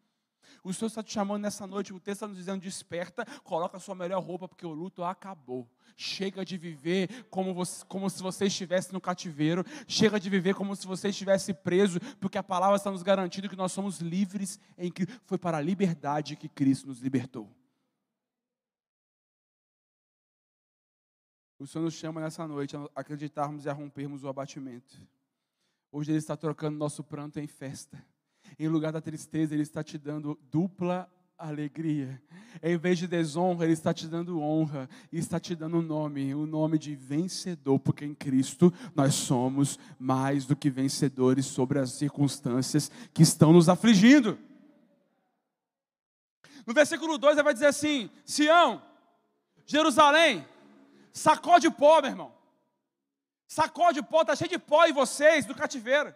O 0.62 0.72
Senhor 0.72 0.88
está 0.88 1.02
te 1.02 1.12
chamando 1.12 1.42
nessa 1.42 1.66
noite, 1.66 1.92
o 1.92 2.00
texto 2.00 2.18
está 2.18 2.28
nos 2.28 2.36
dizendo: 2.36 2.60
desperta, 2.60 3.24
coloca 3.42 3.76
a 3.76 3.80
sua 3.80 3.94
melhor 3.94 4.22
roupa, 4.22 4.48
porque 4.48 4.66
o 4.66 4.72
luto 4.72 5.02
acabou. 5.02 5.68
Chega 5.96 6.44
de 6.44 6.56
viver 6.56 7.26
como, 7.30 7.52
você, 7.52 7.84
como 7.86 8.08
se 8.08 8.22
você 8.22 8.46
estivesse 8.46 8.92
no 8.92 9.00
cativeiro, 9.00 9.64
chega 9.86 10.18
de 10.18 10.30
viver 10.30 10.54
como 10.54 10.74
se 10.74 10.86
você 10.86 11.08
estivesse 11.08 11.52
preso, 11.52 11.98
porque 12.20 12.38
a 12.38 12.42
palavra 12.42 12.76
está 12.76 12.90
nos 12.90 13.02
garantindo 13.02 13.48
que 13.48 13.56
nós 13.56 13.72
somos 13.72 14.00
livres 14.00 14.58
em 14.78 14.90
que 14.90 15.06
foi 15.26 15.38
para 15.38 15.58
a 15.58 15.60
liberdade 15.60 16.36
que 16.36 16.48
Cristo 16.48 16.88
nos 16.88 17.00
libertou. 17.00 17.50
O 21.58 21.66
Senhor 21.66 21.84
nos 21.84 21.92
chama 21.92 22.22
nessa 22.22 22.48
noite 22.48 22.74
a 22.74 22.88
acreditarmos 22.94 23.66
e 23.66 23.68
a 23.68 23.72
rompermos 23.74 24.24
o 24.24 24.28
abatimento. 24.28 24.96
Hoje 25.92 26.10
Ele 26.10 26.18
está 26.18 26.34
trocando 26.34 26.78
nosso 26.78 27.04
pranto 27.04 27.38
em 27.38 27.46
festa. 27.46 28.02
Em 28.58 28.68
lugar 28.68 28.92
da 28.92 29.00
tristeza, 29.00 29.54
Ele 29.54 29.62
está 29.62 29.82
te 29.82 29.98
dando 29.98 30.38
dupla 30.50 31.10
alegria. 31.38 32.20
Em 32.62 32.76
vez 32.76 32.98
de 32.98 33.06
desonra, 33.06 33.64
Ele 33.64 33.72
está 33.72 33.94
te 33.94 34.06
dando 34.06 34.40
honra 34.40 34.88
e 35.10 35.18
está 35.18 35.40
te 35.40 35.54
dando 35.54 35.78
um 35.78 35.82
nome, 35.82 36.34
o 36.34 36.46
nome 36.46 36.78
de 36.78 36.94
vencedor, 36.94 37.78
porque 37.78 38.04
em 38.04 38.14
Cristo 38.14 38.72
nós 38.94 39.14
somos 39.14 39.78
mais 39.98 40.46
do 40.46 40.54
que 40.54 40.70
vencedores 40.70 41.46
sobre 41.46 41.78
as 41.78 41.92
circunstâncias 41.92 42.90
que 43.14 43.22
estão 43.22 43.52
nos 43.52 43.68
afligindo. 43.68 44.38
No 46.66 46.74
versículo 46.74 47.16
2 47.16 47.34
ele 47.34 47.42
vai 47.42 47.54
dizer 47.54 47.66
assim: 47.66 48.10
Sião, 48.24 48.82
Jerusalém, 49.64 50.44
Sacode 51.12 51.66
o 51.66 51.72
pó, 51.72 52.00
meu 52.00 52.10
irmão. 52.10 52.32
Sacode 53.46 53.98
o 53.98 54.04
pó, 54.04 54.22
está 54.22 54.36
cheio 54.36 54.50
de 54.50 54.58
pó 54.58 54.86
em 54.86 54.92
vocês 54.92 55.44
do 55.44 55.54
cativeiro. 55.54 56.14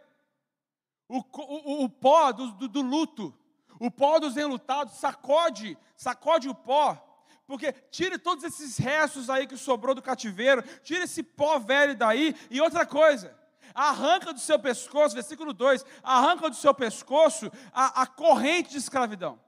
O, 1.09 1.19
o, 1.19 1.85
o 1.85 1.89
pó 1.89 2.33
do, 2.33 2.53
do, 2.53 2.69
do, 2.69 2.83
luto, 2.83 3.37
o 3.79 3.91
pó 3.91 4.19
dos 4.19 4.37
enlutados, 4.37 4.95
sacode, 4.95 5.77
sacode 5.97 6.49
o 6.49 6.55
pó. 6.55 7.01
Porque 7.47 7.73
tire 7.91 8.19
todos 8.19 8.43
esses 8.43 8.79
restos 8.79 9.29
aí 9.29 9.47
que 9.47 9.57
sobrou 9.57 9.95
do 9.95 10.01
cativeiro, 10.01 10.63
tire 10.83 11.05
esse 11.05 11.23
pó 11.23 11.59
velho 11.59 11.95
daí. 11.95 12.35
E 12.51 12.61
outra 12.61 12.87
coisa, 12.87 13.37
arranca 13.75 14.33
do 14.33 14.41
seu 14.41 14.59
pescoço, 14.59 15.15
versículo 15.15 15.53
2: 15.53 15.85
arranca 16.03 16.49
do 16.49 16.57
seu 16.57 16.73
pescoço 16.73 17.51
a, 17.73 18.03
a 18.03 18.07
corrente 18.07 18.71
de 18.71 18.79
escravidão. 18.79 19.39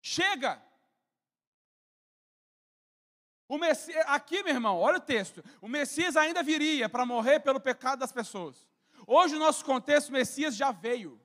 Chega, 0.00 0.62
o 3.48 3.58
Messias, 3.58 4.04
aqui, 4.08 4.42
meu 4.42 4.54
irmão, 4.54 4.78
olha 4.78 4.98
o 4.98 5.00
texto. 5.00 5.44
O 5.60 5.68
Messias 5.68 6.16
ainda 6.16 6.42
viria 6.42 6.88
para 6.88 7.06
morrer 7.06 7.40
pelo 7.40 7.60
pecado 7.60 8.00
das 8.00 8.12
pessoas. 8.12 8.66
Hoje, 9.06 9.34
no 9.34 9.40
nosso 9.40 9.64
contexto, 9.64 10.08
o 10.08 10.12
Messias 10.12 10.56
já 10.56 10.72
veio. 10.72 11.20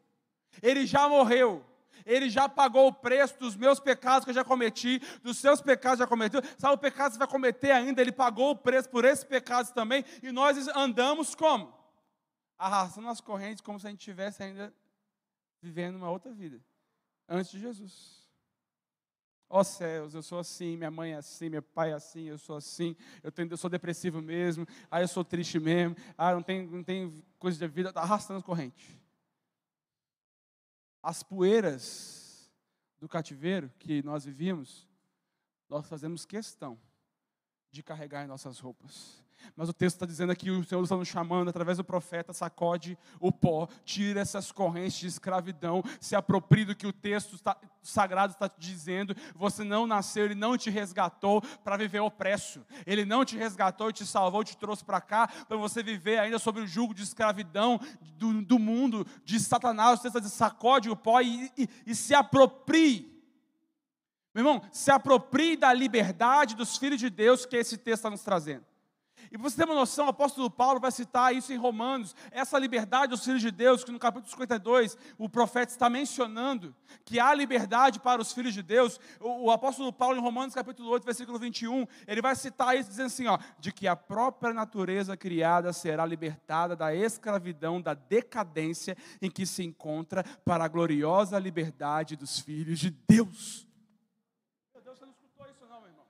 Ele 0.62 0.86
já 0.86 1.10
morreu. 1.10 1.66
Ele 2.06 2.30
já 2.30 2.50
pagou 2.50 2.88
o 2.88 2.94
preço 2.94 3.38
dos 3.40 3.56
meus 3.56 3.80
pecados 3.80 4.24
que 4.24 4.32
eu 4.32 4.36
já 4.36 4.44
cometi, 4.44 5.00
dos 5.22 5.38
seus 5.38 5.62
pecados 5.62 6.00
já 6.00 6.08
cometeu. 6.08 6.42
Sabe 6.58 6.76
o 6.76 6.78
pecado 6.78 7.08
que 7.08 7.14
você 7.14 7.20
vai 7.20 7.28
cometer 7.28 7.72
ainda? 7.72 8.02
Ele 8.02 8.12
pagou 8.12 8.52
o 8.52 8.56
preço 8.56 8.90
por 8.90 9.06
esses 9.06 9.24
pecados 9.24 9.72
também. 9.72 10.04
E 10.22 10.32
nós 10.32 10.68
andamos 10.70 11.36
como? 11.36 11.74
Arrastando 12.58 13.08
as 13.08 13.22
correntes 13.22 13.62
como 13.62 13.80
se 13.80 13.88
a 13.88 13.90
gente 13.90 14.00
estivesse 14.00 14.44
ainda 14.44 14.74
vivendo 15.62 15.96
uma 15.96 16.10
outra 16.10 16.32
vida. 16.32 16.60
Antes 17.28 17.52
de 17.52 17.60
Jesus. 17.60 18.21
Ó 19.54 19.60
oh, 19.60 19.64
céus, 19.66 20.14
eu 20.14 20.24
sou 20.24 20.40
assim, 20.40 20.78
minha 20.78 20.90
mãe 20.90 21.12
é 21.12 21.18
assim, 21.18 21.50
meu 21.50 21.62
pai 21.62 21.92
é 21.92 21.94
assim, 21.94 22.24
eu 22.24 22.38
sou 22.38 22.56
assim, 22.56 22.96
eu, 23.22 23.30
tenho, 23.30 23.52
eu 23.52 23.58
sou 23.58 23.70
depressivo 23.70 24.22
mesmo, 24.22 24.66
ah, 24.90 25.02
eu 25.02 25.08
sou 25.10 25.26
triste 25.26 25.60
mesmo, 25.60 25.94
ah, 26.18 26.34
não 26.34 26.42
tem, 26.42 26.66
não 26.66 26.82
tem 26.82 27.22
coisa 27.38 27.60
de 27.60 27.68
vida, 27.68 27.90
está 27.90 28.00
arrastando 28.00 28.40
as 28.40 28.46
correntes. 28.46 28.98
As 31.04 31.22
poeiras 31.22 32.50
do 32.98 33.10
cativeiro 33.10 33.70
que 33.78 34.02
nós 34.04 34.24
vivíamos, 34.24 34.88
nós 35.68 35.86
fazemos 35.86 36.26
questão 36.26 36.80
de 37.70 37.84
carregar 37.84 38.24
em 38.24 38.28
nossas 38.28 38.58
roupas. 38.58 39.22
Mas 39.56 39.70
o 39.70 39.74
texto 39.74 39.96
está 39.96 40.06
dizendo 40.06 40.32
aqui, 40.32 40.50
o 40.50 40.64
Senhor 40.64 40.82
está 40.84 40.96
nos 40.96 41.08
chamando, 41.08 41.50
através 41.50 41.78
do 41.78 41.84
profeta, 41.84 42.34
sacode 42.34 42.98
o 43.20 43.32
pó, 43.32 43.68
tira 43.84 44.22
essas 44.22 44.52
correntes 44.52 45.00
de 45.00 45.08
escravidão, 45.08 45.84
se 46.00 46.16
aproprie 46.16 46.66
do 46.66 46.76
que 46.76 46.88
o 46.88 46.94
texto 46.94 47.36
está, 47.36 47.58
sagrado 47.82 48.34
está 48.34 48.48
te 48.48 48.60
dizendo. 48.60 49.16
Você 49.36 49.64
não 49.64 49.86
nasceu, 49.88 50.26
Ele 50.26 50.36
não 50.36 50.58
te 50.58 50.70
resgatou 50.70 51.42
para 51.64 51.78
viver 51.78 52.00
opresso. 52.00 52.66
Ele 52.86 53.06
não 53.06 53.26
te 53.26 53.38
resgatou 53.38 53.90
e 53.90 53.94
te 53.94 54.06
salvou, 54.06 54.44
te 54.44 54.58
trouxe 54.58 54.84
para 54.84 55.02
cá, 55.02 55.28
para 55.48 55.58
você 55.58 55.84
viver 55.84 56.20
ainda 56.20 56.40
sob 56.40 56.60
o 56.60 56.68
jugo 56.68 56.94
de 56.94 57.04
escravidão 57.04 57.80
do, 58.18 58.42
do 58.42 58.60
mundo, 58.60 59.06
de 59.24 59.40
Satanás. 59.40 60.00
O 60.00 60.02
texto 60.02 60.18
está 60.18 60.20
dizendo, 60.20 60.38
sacode 60.38 60.90
o 60.90 60.96
pó 60.96 61.22
e, 61.22 61.52
e, 61.58 61.70
e 61.86 61.96
se 61.96 62.14
aproprie. 62.14 63.12
Meu 64.34 64.46
irmão, 64.46 64.62
se 64.72 64.90
aproprie 64.90 65.58
da 65.58 65.74
liberdade 65.74 66.56
dos 66.56 66.78
filhos 66.78 67.00
de 67.00 67.10
Deus 67.10 67.46
que 67.46 67.58
esse 67.58 67.78
texto 67.78 68.00
está 68.00 68.10
nos 68.10 68.22
trazendo. 68.22 68.66
E 69.32 69.38
você 69.38 69.56
ter 69.56 69.64
uma 69.64 69.76
noção, 69.76 70.08
o 70.08 70.10
apóstolo 70.10 70.50
Paulo 70.50 70.78
vai 70.78 70.92
citar 70.92 71.34
isso 71.34 71.54
em 71.54 71.56
Romanos, 71.56 72.14
essa 72.32 72.60
liberdade 72.60 73.12
dos 73.12 73.24
filhos 73.24 73.42
de 73.42 73.50
Deus, 73.50 73.82
que 73.82 73.92
no 73.92 73.98
capítulo 73.98 74.30
52 74.30 74.98
o 75.18 75.30
profeta 75.30 75.72
está 75.72 75.90
mencionando 75.90 76.76
que 77.06 77.18
há 77.18 77.34
liberdade 77.34 77.98
para 77.98 78.22
os 78.22 78.34
filhos 78.34 78.54
de 78.54 78.62
Deus. 78.62 79.00
O, 79.22 79.46
o 79.46 79.52
apóstolo 79.52 79.94
Paulo, 79.94 80.18
em 80.18 80.22
Romanos 80.22 80.54
capítulo 80.54 80.90
8, 80.90 81.06
versículo 81.06 81.40
21, 81.40 81.88
ele 82.06 82.22
vai 82.22 82.36
citar 82.36 82.76
isso 82.76 82.90
dizendo 82.90 83.06
assim: 83.06 83.28
ó, 83.28 83.40
de 83.58 83.72
que 83.72 83.88
a 83.88 83.96
própria 83.96 84.54
natureza 84.54 85.16
criada 85.16 85.72
será 85.72 86.06
libertada 86.06 86.76
da 86.76 86.94
escravidão, 86.94 87.82
da 87.82 87.94
decadência 87.94 88.98
em 89.22 89.32
que 89.32 89.46
se 89.46 89.64
encontra, 89.64 90.26
para 90.44 90.66
a 90.66 90.68
gloriosa 90.68 91.40
liberdade 91.40 92.18
dos 92.18 92.38
filhos 92.38 92.80
de 92.80 92.90
Deus. 92.90 93.66
Meu 94.74 94.84
Deus, 94.84 95.00
você 95.00 95.06
não 95.06 95.14
escutou 95.14 95.46
isso, 95.50 95.66
não, 95.70 95.80
meu 95.80 95.90
irmão. 95.90 96.06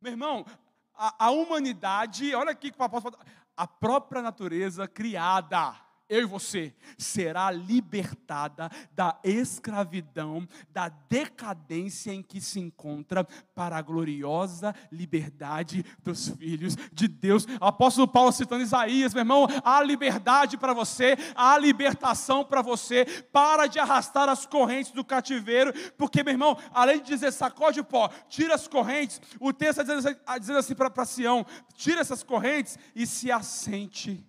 Meu 0.00 0.12
irmão, 0.12 0.46
a, 0.98 1.26
a 1.26 1.30
humanidade, 1.30 2.34
olha 2.34 2.50
aqui 2.50 2.72
que 2.72 2.80
o 2.80 2.84
apóstolo 2.84 3.16
a 3.56 3.66
própria 3.66 4.20
natureza 4.20 4.86
criada 4.86 5.74
eu 6.08 6.22
e 6.22 6.24
você, 6.24 6.74
será 6.96 7.50
libertada 7.50 8.70
da 8.92 9.18
escravidão, 9.22 10.48
da 10.70 10.88
decadência 10.88 12.12
em 12.12 12.22
que 12.22 12.40
se 12.40 12.58
encontra, 12.58 13.24
para 13.54 13.76
a 13.76 13.82
gloriosa 13.82 14.74
liberdade 14.90 15.84
dos 16.02 16.28
filhos 16.28 16.76
de 16.92 17.06
Deus. 17.08 17.44
O 17.60 17.64
apóstolo 17.64 18.08
Paulo 18.08 18.32
citando 18.32 18.62
Isaías, 18.62 19.12
meu 19.12 19.22
irmão, 19.22 19.46
há 19.64 19.82
liberdade 19.82 20.56
para 20.56 20.72
você, 20.72 21.16
há 21.34 21.58
libertação 21.58 22.44
para 22.44 22.62
você, 22.62 23.04
para 23.32 23.66
de 23.66 23.78
arrastar 23.78 24.28
as 24.28 24.46
correntes 24.46 24.92
do 24.92 25.04
cativeiro, 25.04 25.72
porque, 25.96 26.22
meu 26.22 26.32
irmão, 26.32 26.56
além 26.72 27.00
de 27.00 27.08
dizer 27.08 27.32
sacode 27.32 27.80
o 27.80 27.84
pó, 27.84 28.08
tira 28.28 28.54
as 28.54 28.66
correntes, 28.66 29.20
o 29.38 29.52
texto 29.52 29.80
está 29.80 29.94
dizendo, 30.38 30.58
assim, 30.58 30.74
assim 30.74 30.74
para 30.74 31.04
Sião: 31.04 31.44
tira 31.74 32.00
essas 32.00 32.22
correntes 32.22 32.78
e 32.94 33.06
se 33.06 33.30
assente 33.30 34.24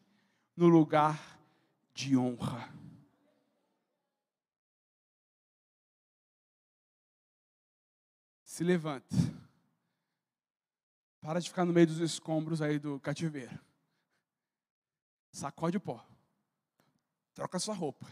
no 0.56 0.68
lugar 0.68 1.39
de 2.00 2.16
honra. 2.16 2.74
Se 8.46 8.64
levante. 8.64 9.16
Para 11.20 11.42
de 11.42 11.50
ficar 11.50 11.66
no 11.66 11.74
meio 11.74 11.88
dos 11.88 12.00
escombros 12.00 12.62
aí 12.62 12.80
do 12.80 13.02
cativeiro. 13.02 13.60
Sacode 15.34 15.76
o 15.76 15.82
pó. 15.82 16.06
Troca 17.34 17.60
sua 17.60 17.76
roupa. 17.76 18.10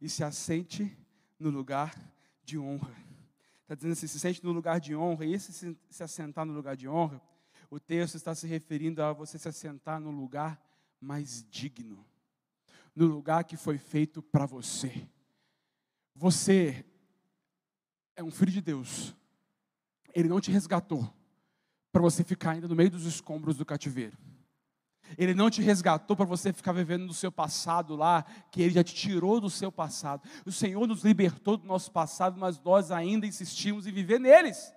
E 0.00 0.08
se 0.08 0.22
assente 0.22 0.96
no 1.36 1.50
lugar 1.50 1.92
de 2.44 2.56
honra. 2.56 2.94
Está 3.62 3.74
dizendo 3.74 3.92
assim, 3.92 4.06
se 4.06 4.20
sente 4.20 4.44
no 4.44 4.52
lugar 4.52 4.78
de 4.78 4.94
honra. 4.94 5.26
E 5.26 5.34
esse 5.34 5.52
se, 5.52 5.76
se 5.90 6.04
assentar 6.04 6.46
no 6.46 6.52
lugar 6.52 6.76
de 6.76 6.88
honra, 6.88 7.20
o 7.68 7.80
texto 7.80 8.14
está 8.14 8.36
se 8.36 8.46
referindo 8.46 9.02
a 9.02 9.12
você 9.12 9.36
se 9.36 9.48
assentar 9.48 10.00
no 10.00 10.12
lugar 10.12 10.64
mais 11.00 11.44
digno 11.50 12.06
no 12.98 13.14
lugar 13.14 13.44
que 13.44 13.56
foi 13.56 13.78
feito 13.78 14.20
para 14.20 14.46
você. 14.46 15.06
Você 16.14 16.84
é 18.16 18.22
um 18.22 18.30
filho 18.30 18.50
de 18.50 18.60
Deus. 18.60 19.14
Ele 20.14 20.28
não 20.28 20.40
te 20.40 20.50
resgatou 20.50 21.08
para 21.92 22.02
você 22.02 22.24
ficar 22.24 22.52
ainda 22.52 22.66
no 22.66 22.74
meio 22.74 22.90
dos 22.90 23.04
escombros 23.04 23.56
do 23.56 23.64
cativeiro. 23.64 24.16
Ele 25.16 25.32
não 25.32 25.48
te 25.48 25.62
resgatou 25.62 26.16
para 26.16 26.26
você 26.26 26.52
ficar 26.52 26.72
vivendo 26.72 27.06
no 27.06 27.14
seu 27.14 27.32
passado 27.32 27.96
lá, 27.96 28.24
que 28.50 28.60
Ele 28.60 28.74
já 28.74 28.84
te 28.84 28.94
tirou 28.94 29.40
do 29.40 29.48
seu 29.48 29.72
passado. 29.72 30.28
O 30.44 30.52
Senhor 30.52 30.86
nos 30.86 31.02
libertou 31.02 31.56
do 31.56 31.66
nosso 31.66 31.90
passado, 31.90 32.38
mas 32.38 32.60
nós 32.60 32.90
ainda 32.90 33.26
insistimos 33.26 33.86
em 33.86 33.92
viver 33.92 34.18
neles. 34.18 34.74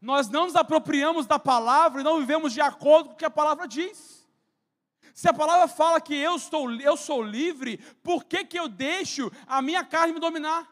Nós 0.00 0.28
não 0.28 0.46
nos 0.46 0.54
apropriamos 0.54 1.26
da 1.26 1.38
palavra 1.38 2.00
e 2.00 2.04
não 2.04 2.20
vivemos 2.20 2.52
de 2.52 2.60
acordo 2.60 3.08
com 3.08 3.14
o 3.14 3.18
que 3.18 3.24
a 3.24 3.30
palavra 3.30 3.66
diz. 3.66 4.19
Se 5.20 5.28
a 5.28 5.34
palavra 5.34 5.68
fala 5.68 6.00
que 6.00 6.16
eu, 6.16 6.34
estou, 6.36 6.72
eu 6.80 6.96
sou 6.96 7.22
livre, 7.22 7.76
por 8.02 8.24
que, 8.24 8.42
que 8.42 8.58
eu 8.58 8.66
deixo 8.66 9.30
a 9.46 9.60
minha 9.60 9.84
carne 9.84 10.14
me 10.14 10.18
dominar? 10.18 10.66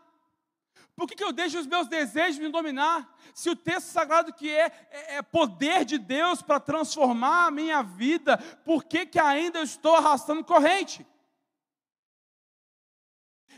Por 0.96 1.06
que, 1.06 1.14
que 1.14 1.22
eu 1.22 1.34
deixo 1.34 1.58
os 1.58 1.66
meus 1.66 1.86
desejos 1.86 2.38
me 2.38 2.48
dominar? 2.48 3.14
Se 3.34 3.50
o 3.50 3.54
texto 3.54 3.88
sagrado 3.88 4.32
que 4.32 4.50
é, 4.50 4.72
é, 4.90 5.16
é 5.16 5.22
poder 5.22 5.84
de 5.84 5.98
Deus 5.98 6.40
para 6.40 6.58
transformar 6.58 7.48
a 7.48 7.50
minha 7.50 7.82
vida, 7.82 8.38
por 8.64 8.84
que, 8.84 9.04
que 9.04 9.18
ainda 9.18 9.58
eu 9.58 9.64
estou 9.64 9.94
arrastando 9.94 10.42
corrente? 10.42 11.06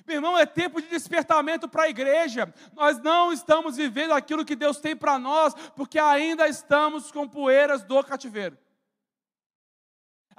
Meu 0.05 0.17
irmão, 0.17 0.37
é 0.37 0.45
tempo 0.45 0.83
de 0.83 0.89
despertamento 0.89 1.69
para 1.69 1.85
a 1.85 1.89
igreja. 1.89 2.53
Nós 2.73 2.99
não 2.99 3.33
estamos 3.33 3.77
vivendo 3.77 4.13
aquilo 4.13 4.45
que 4.45 4.57
Deus 4.57 4.81
tem 4.81 4.97
para 4.97 5.21
nós, 5.21 5.55
porque 5.77 6.01
ainda 6.01 6.49
estamos 6.49 7.13
com 7.13 7.29
poeiras 7.29 7.85
do 7.85 8.03
cativeiro. 8.03 8.59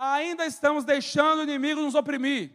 Ainda 0.03 0.47
estamos 0.47 0.83
deixando 0.83 1.41
o 1.41 1.43
inimigo 1.43 1.79
nos 1.79 1.93
oprimir. 1.93 2.49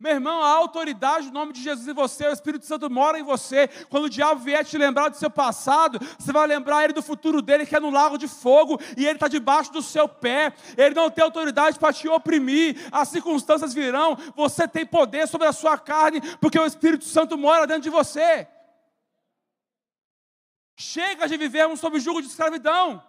Meu 0.00 0.14
irmão, 0.14 0.42
a 0.42 0.48
autoridade 0.48 1.28
do 1.28 1.32
nome 1.32 1.52
de 1.52 1.62
Jesus 1.62 1.86
em 1.86 1.92
você, 1.92 2.26
o 2.26 2.32
Espírito 2.32 2.66
Santo 2.66 2.90
mora 2.90 3.20
em 3.20 3.22
você. 3.22 3.68
Quando 3.88 4.06
o 4.06 4.10
diabo 4.10 4.40
vier 4.40 4.64
te 4.64 4.76
lembrar 4.76 5.10
do 5.10 5.16
seu 5.16 5.30
passado, 5.30 6.00
você 6.18 6.32
vai 6.32 6.48
lembrar 6.48 6.82
ele 6.82 6.92
do 6.92 7.04
futuro 7.04 7.40
dele, 7.40 7.64
que 7.64 7.76
é 7.76 7.78
no 7.78 7.90
lago 7.90 8.18
de 8.18 8.26
fogo, 8.26 8.80
e 8.96 9.04
ele 9.06 9.14
está 9.14 9.28
debaixo 9.28 9.72
do 9.72 9.80
seu 9.80 10.08
pé. 10.08 10.52
Ele 10.76 10.92
não 10.92 11.08
tem 11.08 11.22
autoridade 11.22 11.78
para 11.78 11.92
te 11.92 12.08
oprimir. 12.08 12.84
As 12.90 13.10
circunstâncias 13.10 13.72
virão, 13.72 14.16
você 14.34 14.66
tem 14.66 14.84
poder 14.84 15.28
sobre 15.28 15.46
a 15.46 15.52
sua 15.52 15.78
carne, 15.78 16.20
porque 16.38 16.58
o 16.58 16.66
Espírito 16.66 17.04
Santo 17.04 17.38
mora 17.38 17.64
dentro 17.64 17.82
de 17.82 17.90
você. 17.90 18.48
Chega 20.76 21.28
de 21.28 21.36
vivermos 21.36 21.78
sob 21.78 22.00
jugo 22.00 22.20
de 22.20 22.26
escravidão. 22.26 23.08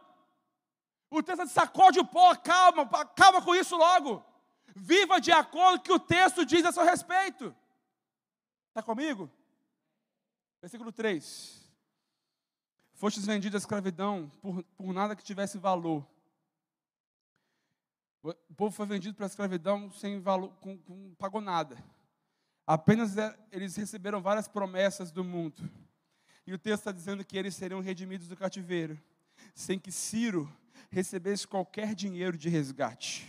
O 1.11 1.21
texto 1.21 1.45
sacode 1.49 1.99
o 1.99 2.05
pó, 2.05 2.33
calma, 2.37 2.87
calma 3.07 3.41
com 3.41 3.53
isso 3.53 3.75
logo. 3.75 4.25
Viva 4.73 5.19
de 5.19 5.29
acordo 5.29 5.77
com 5.77 5.81
o 5.81 5.83
que 5.83 5.91
o 5.91 5.99
texto 5.99 6.45
diz 6.45 6.63
a 6.63 6.71
seu 6.71 6.85
respeito. 6.85 7.53
Está 8.69 8.81
comigo? 8.81 9.29
Versículo 10.61 10.89
3. 10.89 11.69
Fostes 12.93 13.25
vendidos 13.25 13.55
à 13.55 13.57
escravidão 13.57 14.31
por, 14.41 14.63
por 14.63 14.93
nada 14.93 15.13
que 15.13 15.23
tivesse 15.23 15.57
valor. 15.57 16.07
O 18.23 18.53
povo 18.55 18.73
foi 18.73 18.85
vendido 18.85 19.15
para 19.15 19.25
a 19.25 19.27
escravidão 19.27 19.91
sem 19.91 20.21
valor, 20.21 20.53
com, 20.61 20.77
com, 20.77 21.13
pagou 21.15 21.41
nada. 21.41 21.83
Apenas 22.65 23.17
é, 23.17 23.37
eles 23.51 23.75
receberam 23.75 24.21
várias 24.21 24.47
promessas 24.47 25.11
do 25.11 25.25
mundo. 25.25 25.61
E 26.47 26.53
o 26.53 26.57
texto 26.57 26.81
está 26.81 26.91
dizendo 26.93 27.25
que 27.25 27.37
eles 27.37 27.53
seriam 27.53 27.81
redimidos 27.81 28.29
do 28.29 28.37
cativeiro, 28.37 28.97
sem 29.53 29.77
que 29.77 29.91
Ciro 29.91 30.49
recebesse 30.91 31.47
qualquer 31.47 31.95
dinheiro 31.95 32.37
de 32.37 32.49
resgate. 32.49 33.27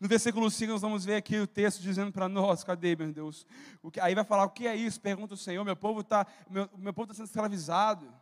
No 0.00 0.08
versículo 0.08 0.50
5, 0.50 0.72
nós 0.72 0.82
vamos 0.82 1.04
ver 1.04 1.14
aqui 1.14 1.38
o 1.38 1.46
texto 1.46 1.80
dizendo 1.80 2.12
para 2.12 2.28
nós: 2.28 2.62
cadê, 2.64 2.94
meu 2.96 3.12
Deus? 3.12 3.46
Que, 3.92 4.00
aí 4.00 4.14
vai 4.14 4.24
falar: 4.24 4.44
o 4.44 4.50
que 4.50 4.66
é 4.66 4.74
isso? 4.74 5.00
Pergunta 5.00 5.34
o 5.34 5.36
Senhor: 5.36 5.64
meu 5.64 5.76
povo 5.76 6.00
está 6.00 6.26
meu, 6.50 6.68
meu 6.76 6.92
povo 6.92 7.08
tá 7.08 7.14
sendo 7.14 7.26
escravizado. 7.26 8.12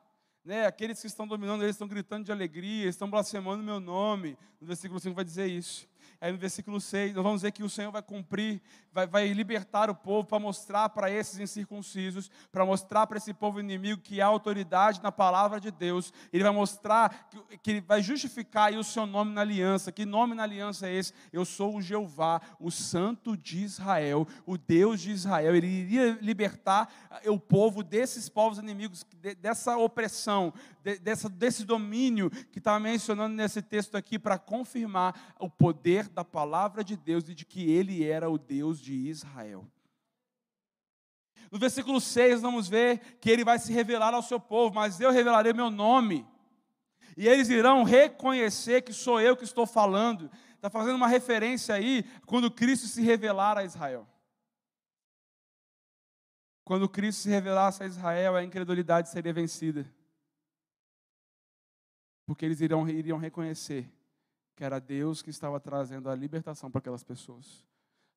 Né? 0.44 0.66
Aqueles 0.66 1.00
que 1.00 1.06
estão 1.06 1.26
dominando, 1.26 1.62
eles 1.62 1.74
estão 1.74 1.88
gritando 1.88 2.24
de 2.24 2.30
alegria, 2.30 2.86
estão 2.86 3.08
blasfemando 3.08 3.62
o 3.62 3.64
meu 3.64 3.80
nome. 3.80 4.36
No 4.60 4.66
versículo 4.66 5.00
5 5.00 5.14
vai 5.14 5.24
dizer 5.24 5.46
isso. 5.46 5.88
Aí 6.20 6.32
no 6.32 6.38
versículo 6.38 6.80
6, 6.80 7.14
nós 7.14 7.22
vamos 7.22 7.42
ver 7.42 7.52
que 7.52 7.62
o 7.62 7.68
Senhor 7.68 7.90
vai 7.90 8.02
cumprir, 8.02 8.60
vai, 8.92 9.06
vai 9.06 9.32
libertar 9.32 9.90
o 9.90 9.94
povo 9.94 10.26
para 10.26 10.38
mostrar 10.38 10.88
para 10.88 11.10
esses 11.10 11.38
incircuncisos, 11.38 12.30
para 12.50 12.64
mostrar 12.64 13.06
para 13.06 13.18
esse 13.18 13.32
povo 13.32 13.60
inimigo 13.60 14.00
que 14.00 14.20
há 14.20 14.26
autoridade 14.26 15.02
na 15.02 15.12
palavra 15.12 15.60
de 15.60 15.70
Deus. 15.70 16.12
Ele 16.32 16.42
vai 16.42 16.52
mostrar 16.52 17.28
que, 17.30 17.58
que 17.58 17.70
ele 17.70 17.80
vai 17.80 18.02
justificar 18.02 18.72
o 18.72 18.84
seu 18.84 19.06
nome 19.06 19.32
na 19.32 19.42
aliança. 19.42 19.92
Que 19.92 20.04
nome 20.04 20.34
na 20.34 20.42
aliança 20.42 20.88
é 20.88 20.94
esse? 20.94 21.12
Eu 21.32 21.44
sou 21.44 21.76
o 21.76 21.82
Jeová, 21.82 22.40
o 22.58 22.70
Santo 22.70 23.36
de 23.36 23.62
Israel, 23.62 24.26
o 24.46 24.56
Deus 24.56 25.00
de 25.00 25.10
Israel. 25.12 25.54
Ele 25.54 25.66
iria 25.66 26.18
libertar 26.20 26.92
eh, 27.22 27.30
o 27.30 27.38
povo 27.38 27.82
desses 27.82 28.28
povos 28.28 28.58
inimigos, 28.58 29.06
dessa 29.40 29.76
opressão, 29.76 30.52
dessa, 31.02 31.28
desse 31.28 31.64
domínio 31.64 32.30
que 32.30 32.58
está 32.58 32.78
mencionando 32.80 33.34
nesse 33.34 33.62
texto 33.62 33.96
aqui, 33.96 34.18
para 34.18 34.38
confirmar 34.38 35.34
o 35.38 35.48
poder 35.48 35.93
da 36.02 36.24
palavra 36.24 36.82
de 36.82 36.96
Deus 36.96 37.28
e 37.28 37.34
de 37.34 37.44
que 37.44 37.70
ele 37.70 38.04
era 38.04 38.28
o 38.28 38.38
Deus 38.38 38.80
de 38.80 38.92
Israel. 38.92 39.66
No 41.50 41.58
versículo 41.58 42.00
6, 42.00 42.40
vamos 42.40 42.68
ver 42.68 43.18
que 43.20 43.30
ele 43.30 43.44
vai 43.44 43.58
se 43.58 43.72
revelar 43.72 44.12
ao 44.12 44.22
seu 44.22 44.40
povo, 44.40 44.74
mas 44.74 45.00
eu 45.00 45.10
revelarei 45.10 45.52
meu 45.52 45.70
nome. 45.70 46.26
E 47.16 47.28
eles 47.28 47.48
irão 47.48 47.84
reconhecer 47.84 48.82
que 48.82 48.92
sou 48.92 49.20
eu 49.20 49.36
que 49.36 49.44
estou 49.44 49.66
falando. 49.66 50.30
Está 50.54 50.68
fazendo 50.68 50.96
uma 50.96 51.06
referência 51.06 51.74
aí 51.74 52.02
quando 52.26 52.50
Cristo 52.50 52.86
se 52.86 53.02
revelar 53.02 53.56
a 53.56 53.64
Israel. 53.64 54.08
Quando 56.64 56.88
Cristo 56.88 57.22
se 57.22 57.28
revelasse 57.28 57.82
a 57.82 57.86
Israel, 57.86 58.34
a 58.34 58.42
incredulidade 58.42 59.10
seria 59.10 59.32
vencida. 59.32 59.88
Porque 62.26 62.44
eles 62.44 62.60
iriam, 62.60 62.88
iriam 62.88 63.18
reconhecer 63.18 63.88
que 64.54 64.64
era 64.64 64.80
Deus 64.80 65.22
que 65.22 65.30
estava 65.30 65.58
trazendo 65.58 66.08
a 66.08 66.14
libertação 66.14 66.70
para 66.70 66.78
aquelas 66.78 67.02
pessoas. 67.02 67.64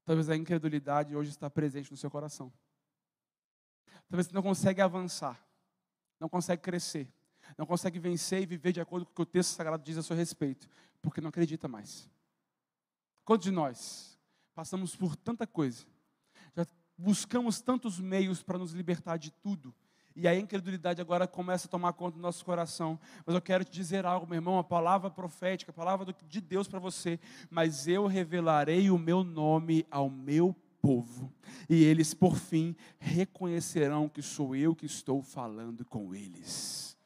Talvez 0.06 0.30
a 0.30 0.36
incredulidade 0.36 1.16
hoje 1.16 1.30
está 1.30 1.50
presente 1.50 1.92
no 1.92 1.98
seu 1.98 2.10
coração. 2.10 2.52
Talvez 4.10 4.28
você 4.28 4.34
não 4.34 4.42
consegue 4.42 4.82
avançar, 4.82 5.44
não 6.20 6.30
consegue 6.30 6.62
crescer, 6.62 7.12
não 7.58 7.66
consegue 7.66 8.00
vencer 8.00 8.42
e 8.42 8.46
viver 8.46 8.72
de 8.72 8.80
acordo 8.80 9.06
com 9.06 9.12
o 9.12 9.16
que 9.16 9.22
o 9.22 9.26
texto 9.26 9.50
sagrado 9.50 9.84
diz 9.84 9.98
a 9.98 10.04
seu 10.04 10.16
respeito, 10.16 10.70
porque 11.02 11.20
não 11.20 11.30
acredita 11.30 11.68
mais. 11.68 12.10
Quantos 13.26 13.46
de 13.46 13.52
nós 13.52 14.18
passamos 14.56 14.96
por 14.96 15.16
tanta 15.16 15.46
coisa, 15.46 15.86
já 16.56 16.66
buscamos 16.98 17.60
tantos 17.60 18.00
meios 18.00 18.42
para 18.42 18.58
nos 18.58 18.72
libertar 18.72 19.18
de 19.18 19.32
tudo, 19.32 19.76
e 20.18 20.28
a 20.28 20.36
incredulidade 20.36 21.00
agora 21.00 21.28
começa 21.28 21.68
a 21.68 21.70
tomar 21.70 21.94
conta 21.94 22.18
do 22.18 22.22
nosso 22.22 22.44
coração. 22.44 23.00
Mas 23.24 23.36
eu 23.36 23.42
quero 23.42 23.64
te 23.64 23.72
dizer 23.72 24.04
algo, 24.04 24.26
meu 24.26 24.38
irmão, 24.38 24.58
a 24.58 24.64
palavra 24.64 25.12
profética, 25.12 25.70
a 25.70 25.74
palavra 25.74 26.12
de 26.28 26.42
Deus 26.42 26.68
para 26.68 26.80
você. 26.80 27.20
Mas 27.52 27.88
eu 27.88 28.08
revelarei 28.08 28.90
o 28.90 28.98
meu 28.98 29.24
nome 29.24 29.86
ao 29.92 30.10
meu 30.10 30.56
povo, 30.82 31.32
e 31.70 31.84
eles, 31.84 32.14
por 32.14 32.36
fim, 32.36 32.76
reconhecerão 32.98 34.10
que 34.10 34.22
sou 34.22 34.56
eu 34.56 34.76
que 34.76 34.86
estou 34.86 35.22
falando 35.22 35.86
com 35.86 36.16
eles. 36.16 36.98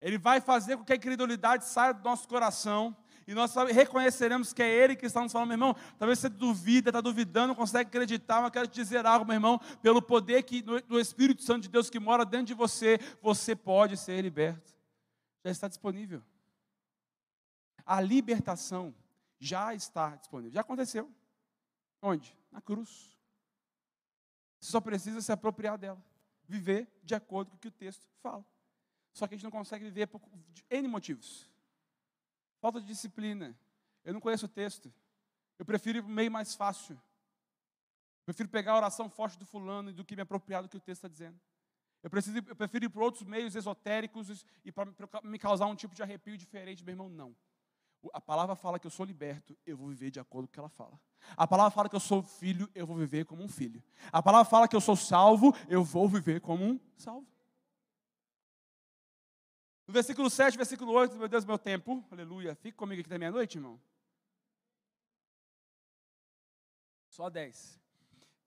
Ele 0.00 0.18
vai 0.18 0.40
fazer 0.40 0.76
com 0.76 0.84
que 0.84 0.92
a 0.92 0.96
incredulidade 0.96 1.64
saia 1.64 1.92
do 1.92 2.04
nosso 2.04 2.28
coração 2.28 2.96
e 3.28 3.34
nós 3.34 3.54
reconheceremos 3.54 4.54
que 4.54 4.62
é 4.62 4.74
Ele 4.74 4.96
que 4.96 5.04
está 5.04 5.20
nos 5.20 5.30
falando, 5.30 5.48
meu 5.48 5.54
irmão. 5.56 5.76
Talvez 5.98 6.18
você 6.18 6.30
duvida, 6.30 6.88
está 6.88 6.98
duvidando, 6.98 7.48
não 7.48 7.54
consegue 7.54 7.86
acreditar, 7.86 8.40
mas 8.40 8.50
quero 8.50 8.66
te 8.66 8.76
dizer 8.76 9.04
algo, 9.04 9.26
meu 9.26 9.34
irmão. 9.34 9.60
Pelo 9.82 10.00
poder 10.00 10.42
que, 10.44 10.62
do 10.62 10.98
Espírito 10.98 11.42
Santo 11.42 11.64
de 11.64 11.68
Deus 11.68 11.90
que 11.90 12.00
mora 12.00 12.24
dentro 12.24 12.46
de 12.46 12.54
você, 12.54 12.98
você 13.20 13.54
pode 13.54 13.98
ser 13.98 14.22
liberto. 14.22 14.74
Já 15.44 15.50
está 15.50 15.68
disponível. 15.68 16.22
A 17.84 18.00
libertação 18.00 18.94
já 19.38 19.74
está 19.74 20.16
disponível. 20.16 20.52
Já 20.52 20.62
aconteceu. 20.62 21.12
Onde? 22.00 22.34
Na 22.50 22.62
cruz. 22.62 23.14
Você 24.58 24.70
só 24.70 24.80
precisa 24.80 25.20
se 25.20 25.30
apropriar 25.30 25.76
dela. 25.76 26.02
Viver 26.44 26.88
de 27.02 27.14
acordo 27.14 27.50
com 27.50 27.56
o 27.56 27.60
que 27.60 27.68
o 27.68 27.72
texto 27.72 28.08
fala. 28.22 28.42
Só 29.12 29.26
que 29.26 29.34
a 29.34 29.36
gente 29.36 29.44
não 29.44 29.50
consegue 29.50 29.84
viver 29.84 30.06
por 30.06 30.22
N 30.70 30.88
motivos. 30.88 31.47
Falta 32.60 32.80
de 32.80 32.86
disciplina. 32.86 33.56
Eu 34.04 34.12
não 34.12 34.20
conheço 34.20 34.46
o 34.46 34.48
texto. 34.48 34.92
Eu 35.58 35.64
prefiro 35.64 35.98
ir 35.98 36.02
para 36.02 36.10
o 36.10 36.14
meio 36.14 36.30
mais 36.30 36.54
fácil. 36.54 36.94
Eu 36.94 38.24
prefiro 38.26 38.48
pegar 38.48 38.72
a 38.72 38.76
oração 38.76 39.08
forte 39.08 39.38
do 39.38 39.46
fulano 39.46 39.92
do 39.92 40.04
que 40.04 40.14
me 40.14 40.22
apropriar 40.22 40.62
do 40.62 40.68
que 40.68 40.76
o 40.76 40.80
texto 40.80 41.04
está 41.04 41.08
dizendo. 41.08 41.38
Eu, 42.02 42.10
preciso, 42.10 42.38
eu 42.38 42.54
prefiro 42.54 42.84
ir 42.84 42.88
para 42.88 43.02
outros 43.02 43.24
meios 43.24 43.56
esotéricos 43.56 44.44
e 44.64 44.70
para 44.70 44.90
me 45.24 45.38
causar 45.38 45.66
um 45.66 45.74
tipo 45.74 45.94
de 45.94 46.02
arrepio 46.02 46.36
diferente. 46.36 46.84
Meu 46.84 46.92
irmão, 46.92 47.08
não. 47.08 47.34
A 48.12 48.20
palavra 48.20 48.54
fala 48.54 48.78
que 48.78 48.86
eu 48.86 48.90
sou 48.90 49.04
liberto, 49.04 49.58
eu 49.66 49.76
vou 49.76 49.88
viver 49.88 50.10
de 50.10 50.20
acordo 50.20 50.46
com 50.46 50.50
o 50.50 50.52
que 50.52 50.60
ela 50.60 50.68
fala. 50.68 51.00
A 51.36 51.46
palavra 51.46 51.70
fala 51.70 51.88
que 51.88 51.96
eu 51.96 52.00
sou 52.00 52.22
filho, 52.22 52.70
eu 52.74 52.86
vou 52.86 52.96
viver 52.96 53.24
como 53.24 53.42
um 53.42 53.48
filho. 53.48 53.82
A 54.12 54.22
palavra 54.22 54.48
fala 54.48 54.68
que 54.68 54.76
eu 54.76 54.80
sou 54.80 54.94
salvo, 54.94 55.52
eu 55.68 55.82
vou 55.82 56.08
viver 56.08 56.40
como 56.40 56.64
um 56.64 56.80
salvo. 56.96 57.26
No 59.88 59.94
versículo 59.94 60.28
7, 60.28 60.58
versículo 60.58 60.92
8, 60.92 61.16
meu 61.16 61.28
Deus, 61.28 61.46
meu 61.46 61.58
tempo, 61.58 62.04
aleluia. 62.10 62.54
Fique 62.54 62.76
comigo 62.76 63.00
aqui 63.00 63.08
da 63.08 63.18
meia-noite, 63.18 63.56
irmão. 63.56 63.80
Só 67.08 67.30
10. 67.30 67.80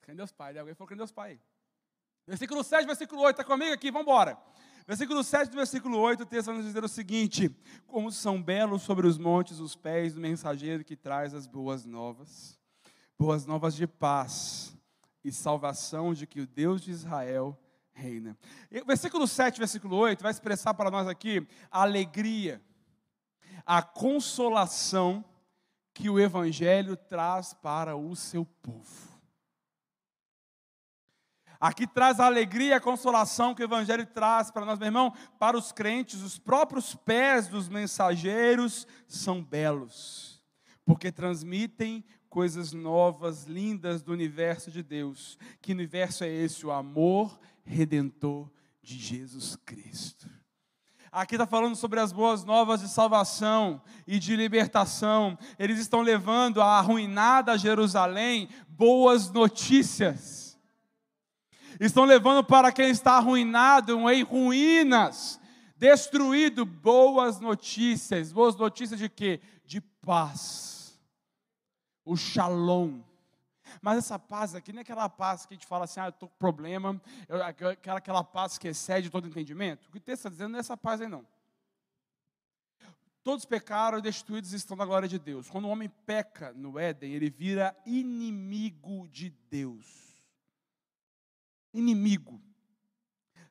Cadê 0.02 0.18
Deus 0.18 0.32
Pai? 0.32 0.56
Alguém 0.56 0.76
falou, 0.76 0.88
cadê 0.88 1.00
Deus 1.00 1.12
Pai? 1.12 1.42
Versículo 2.28 2.64
7, 2.64 2.86
versículo 2.86 3.24
8, 3.24 3.42
está 3.42 3.44
comigo 3.44 3.74
aqui? 3.74 3.90
Vamos 3.90 4.06
embora. 4.08 4.40
Versículo 4.86 5.24
7 5.24 5.50
do 5.50 5.58
versículo 5.58 5.98
8, 5.98 6.22
o 6.22 6.26
texto 6.28 6.46
vai 6.48 6.58
nos 6.58 6.66
dizer 6.66 6.84
o 6.84 6.88
seguinte: 6.88 7.50
Como 7.88 8.12
são 8.12 8.42
belos 8.42 8.84
sobre 8.84 9.08
os 9.08 9.18
montes 9.18 9.60
os 9.60 9.76
pés 9.76 10.14
do 10.14 10.22
mensageiro 10.22 10.84
que 10.84 10.96
traz 10.96 11.34
as 11.34 11.48
boas 11.48 11.86
novas, 11.86 12.60
boas 13.18 13.48
novas 13.48 13.74
de 13.76 13.88
paz 13.88 14.78
e 15.24 15.32
salvação 15.32 16.14
de 16.14 16.28
que 16.28 16.42
o 16.42 16.48
Deus 16.48 16.82
de 16.82 16.92
Israel 16.92 17.58
reina. 17.94 18.38
Versículo 18.86 19.28
7, 19.28 19.60
versículo 19.60 19.96
8 19.98 20.22
vai 20.22 20.32
expressar 20.32 20.74
para 20.74 20.92
nós 20.92 21.08
aqui 21.08 21.48
a 21.70 21.82
alegria, 21.82 22.62
a 23.66 23.82
consolação 23.82 25.24
que 25.94 26.10
o 26.10 26.20
Evangelho 26.20 26.96
traz 26.96 27.54
para 27.54 27.96
o 27.96 28.16
seu 28.16 28.46
povo. 28.46 29.12
Aqui 31.60 31.86
traz 31.86 32.20
a 32.20 32.26
alegria 32.26 32.70
e 32.70 32.74
a 32.74 32.82
consolação 32.82 33.54
que 33.54 33.62
o 33.62 33.66
Evangelho 33.66 34.04
traz 34.08 34.50
para 34.50 34.66
nós, 34.66 34.80
meu 34.80 34.88
irmão, 34.88 35.14
para 35.38 35.56
os 35.56 35.72
crentes, 35.72 36.22
os 36.22 36.40
próprios 36.40 36.96
pés 36.96 37.48
dos 37.48 37.70
mensageiros 37.70 38.88
são 39.08 39.44
belos, 39.44 40.44
porque 40.84 41.12
transmitem 41.12 42.04
coisas 42.32 42.74
novas, 42.74 43.44
lindas 43.44 44.02
do 44.02 44.12
universo 44.12 44.72
de 44.72 44.82
Deus. 44.82 45.38
Que 45.62 45.74
universo 45.74 46.24
é 46.24 46.30
esse? 46.30 46.66
O 46.66 46.72
amor 46.72 47.40
redentor 47.65 48.50
de 48.82 48.97
Jesus 48.97 49.56
Cristo. 49.65 50.30
Aqui 51.12 51.36
está 51.36 51.45
falando 51.45 51.76
sobre 51.76 52.00
as 52.00 52.13
boas 52.13 52.45
novas 52.45 52.80
de 52.80 52.88
salvação 52.88 53.82
e 54.08 54.17
de 54.17 54.36
libertação. 54.36 55.38
Eles 55.60 55.78
estão 55.78 56.02
levando 56.02 56.62
a 56.62 56.78
arruinada 56.78 57.58
Jerusalém 57.58 58.47
boas 58.69 59.30
notícias. 59.30 60.58
Estão 61.82 62.06
levando 62.06 62.43
para 62.43 62.71
quem 62.71 62.89
está 62.89 63.17
arruinado, 63.17 64.10
em 64.10 64.24
ruínas, 64.24 65.39
destruído, 65.76 66.63
boas 66.65 67.41
notícias. 67.41 68.32
Boas 68.32 68.56
notícias 68.56 69.00
de 69.00 69.10
quê? 69.10 69.41
De 69.65 69.82
paz. 69.82 70.97
O 72.06 72.15
shalom 72.15 73.02
mas 73.82 73.98
essa 73.98 74.20
paz 74.20 74.54
aqui 74.54 74.72
não 74.72 74.80
é 74.80 74.82
aquela 74.82 75.10
paz 75.10 75.46
que 75.46 75.54
a 75.54 75.58
gente 75.58 75.65
fala 75.65 75.86
assim, 75.86 76.00
ah, 76.00 76.06
eu 76.06 76.10
estou 76.10 76.30
com 76.30 76.38
problema, 76.38 77.02
eu, 77.28 77.44
aquela, 77.44 77.98
aquela 77.98 78.24
paz 78.24 78.58
que 78.58 78.67
excede 78.67 79.10
todo 79.10 79.28
entendimento. 79.28 79.88
O 79.88 79.91
que 79.91 79.98
o 79.98 80.02
texto 80.02 80.20
está 80.20 80.30
dizendo 80.30 80.52
não 80.52 80.58
é 80.58 80.60
essa 80.60 80.78
paz 80.78 81.02
aí 81.02 81.08
não. 81.08 81.26
Todos 83.24 83.46
pecaram 83.46 83.98
e 83.98 84.02
destruídos 84.02 84.54
estão 84.54 84.78
na 84.78 84.86
glória 84.86 85.08
de 85.08 85.20
Deus. 85.20 85.50
Quando 85.50 85.65
o 85.65 85.70
homem 85.70 85.89
peca 86.06 86.54
no 86.54 86.78
Éden, 86.78 87.13
ele 87.13 87.30
vira 87.30 87.76
inimigo 87.86 89.08
de 89.10 89.30
Deus. 89.50 89.86
Inimigo. 91.74 92.41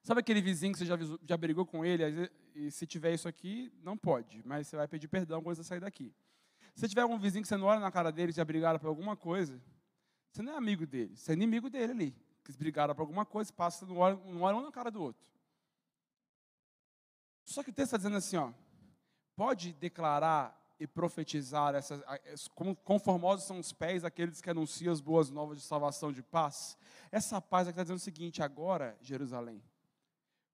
Sabe 0.03 0.21
aquele 0.21 0.41
vizinho 0.41 0.73
que 0.73 0.79
você 0.79 0.87
já, 0.87 0.97
já 1.25 1.37
brigou 1.37 1.67
com 1.67 1.85
ele? 1.85 2.31
E 2.55 2.71
se 2.71 2.87
tiver 2.87 3.15
isso 3.15 3.29
aqui, 3.29 3.73
não 3.83 3.97
pode, 3.97 4.43
mas 4.45 4.67
você 4.67 4.77
vai 4.77 4.89
pedir 4.89 5.09
perdão 5.09 5.43
quando 5.43 5.57
você 5.57 5.65
sair 5.65 5.81
daqui. 5.81 6.13
Se 6.75 6.89
tiver 6.89 7.03
algum 7.03 7.19
vizinho 7.19 7.43
que 7.43 7.49
você 7.49 7.57
não 7.57 7.67
olha 7.67 7.81
na 7.81 7.91
cara 7.91 8.11
dele 8.11 8.33
já 8.33 8.45
brigaram 8.45 8.79
por 8.79 8.89
alguma 8.89 9.17
coisa, 9.17 9.61
você 10.31 10.43
não 10.43 10.53
é 10.53 10.57
amigo 10.57 10.87
dele, 10.87 11.17
você 11.17 11.33
é 11.33 11.35
inimigo 11.35 11.69
dele 11.69 11.93
ali. 11.93 12.17
Que 12.45 12.53
brigaram 12.53 12.95
por 12.95 13.03
alguma 13.03 13.27
coisa, 13.27 13.53
passa, 13.53 13.85
não 13.87 13.99
olha 13.99 14.17
um 14.17 14.63
na 14.63 14.73
cara 14.73 14.91
do 14.91 15.03
outro. 15.03 15.31
Só 17.45 17.63
que 17.63 17.71
o 17.71 17.73
texto 17.73 17.89
está 17.89 17.97
dizendo 17.97 18.17
assim, 18.17 18.37
ó, 18.37 18.53
pode 19.37 19.73
declarar 19.75 20.57
e 20.79 20.87
profetizar 20.87 21.75
essas, 21.75 22.03
conformosos 22.85 23.47
são 23.47 23.59
os 23.59 23.71
pés 23.71 24.03
daqueles 24.03 24.41
que 24.41 24.49
anunciam 24.49 24.91
as 24.91 25.01
boas 25.01 25.31
novas 25.31 25.59
de 25.59 25.65
salvação 25.65 26.11
de 26.11 26.23
paz. 26.23 26.79
Essa 27.13 27.41
paz 27.41 27.69
aqui 27.69 27.75
está 27.75 27.83
dizendo 27.83 27.99
o 27.99 28.01
seguinte: 28.01 28.43
agora, 28.43 28.97
Jerusalém, 29.03 29.63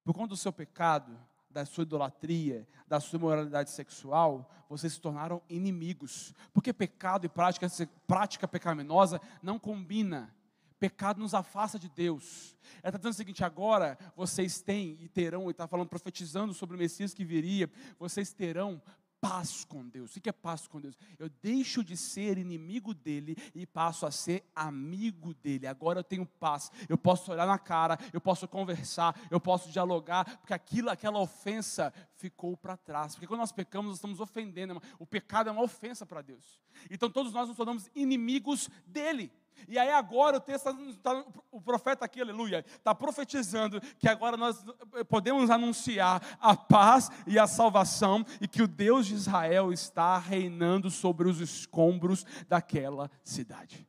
por 0.03 0.15
conta 0.15 0.31
do 0.31 0.37
seu 0.37 0.53
pecado, 0.53 1.17
da 1.51 1.65
sua 1.65 1.83
idolatria, 1.83 2.67
da 2.87 3.01
sua 3.01 3.19
moralidade 3.19 3.71
sexual, 3.71 4.51
vocês 4.69 4.93
se 4.93 5.01
tornaram 5.01 5.43
inimigos. 5.49 6.35
Porque 6.53 6.73
pecado 6.73 7.27
e 7.27 7.29
prática, 7.29 7.67
prática 8.07 8.47
pecaminosa 8.47 9.21
não 9.43 9.59
combina. 9.59 10.35
Pecado 10.79 11.21
nos 11.21 11.33
afasta 11.33 11.79
de 11.79 11.89
Deus. 11.89 12.55
Ela 12.83 12.91
está 12.91 12.99
dizendo 12.99 13.13
o 13.13 13.17
seguinte: 13.17 13.45
agora 13.45 13.99
vocês 14.15 14.61
têm 14.61 14.99
e 15.01 15.09
terão, 15.09 15.49
e 15.49 15.51
está 15.51 15.67
falando, 15.67 15.89
profetizando 15.89 16.53
sobre 16.53 16.77
o 16.77 16.79
Messias 16.79 17.15
que 17.15 17.25
viria, 17.25 17.71
vocês 17.99 18.33
terão 18.33 18.83
paz 19.21 19.65
com 19.65 19.87
Deus. 19.89 20.15
O 20.15 20.21
que 20.21 20.29
é 20.29 20.33
paz 20.33 20.67
com 20.67 20.81
Deus? 20.81 20.97
Eu 21.19 21.29
deixo 21.29 21.83
de 21.83 21.97
ser 21.97 22.39
inimigo 22.39 22.95
dele 22.95 23.37
e 23.55 23.67
passo 23.67 24.07
a 24.07 24.11
ser 24.11 24.45
amigo 24.55 25.35
dele. 25.35 25.67
Agora 25.67 26.01
eu 26.01 26.05
tenho 26.05 26.27
paz. 26.27 26.71
Eu 26.89 26.99
posso 26.99 27.33
olhar 27.33 27.47
na 27.47 27.59
cara, 27.59 27.99
eu 28.13 28.21
posso 28.21 28.47
conversar, 28.47 29.19
eu 29.31 29.41
posso 29.41 29.71
dialogar, 29.71 30.39
porque 30.39 30.55
aquilo, 30.55 30.91
aquela 30.91 31.19
ofensa 31.19 31.93
ficou 32.17 32.57
para 32.57 32.77
trás. 32.77 33.15
Porque 33.15 33.27
quando 33.27 33.41
nós 33.41 33.53
pecamos, 33.53 33.89
nós 33.89 33.97
estamos 33.97 34.21
ofendendo. 34.21 34.81
O 34.99 35.07
pecado 35.07 35.49
é 35.49 35.53
uma 35.53 35.63
ofensa 35.63 36.07
para 36.07 36.23
Deus. 36.23 36.61
Então 36.91 37.11
todos 37.11 37.33
nós 37.33 37.49
nos 37.49 37.57
tornamos 37.57 37.91
inimigos 37.95 38.69
dele. 38.87 39.33
E 39.69 39.79
aí 39.79 39.91
agora 39.91 40.37
o 40.37 40.41
texto, 40.41 40.73
tá, 40.97 41.25
o 41.51 41.61
profeta 41.61 42.05
aqui, 42.05 42.21
aleluia, 42.21 42.65
está 42.67 42.95
profetizando 42.95 43.81
que 43.99 44.09
agora 44.09 44.37
nós 44.37 44.65
podemos 45.09 45.51
anunciar 45.51 46.23
a 46.41 46.57
paz 46.57 47.11
e 47.27 47.39
a 47.39 47.47
salvação 47.47 48.25
e 48.41 48.47
que 48.47 48.63
o 48.63 48.69
Deus 48.69 49.07
de 49.07 49.15
Israel 49.15 49.73
está 49.73 50.19
reinando 50.19 50.91
sobre 50.91 51.29
os 51.29 51.41
escombros 51.41 52.25
daquela 52.49 53.11
cidade. 53.25 53.89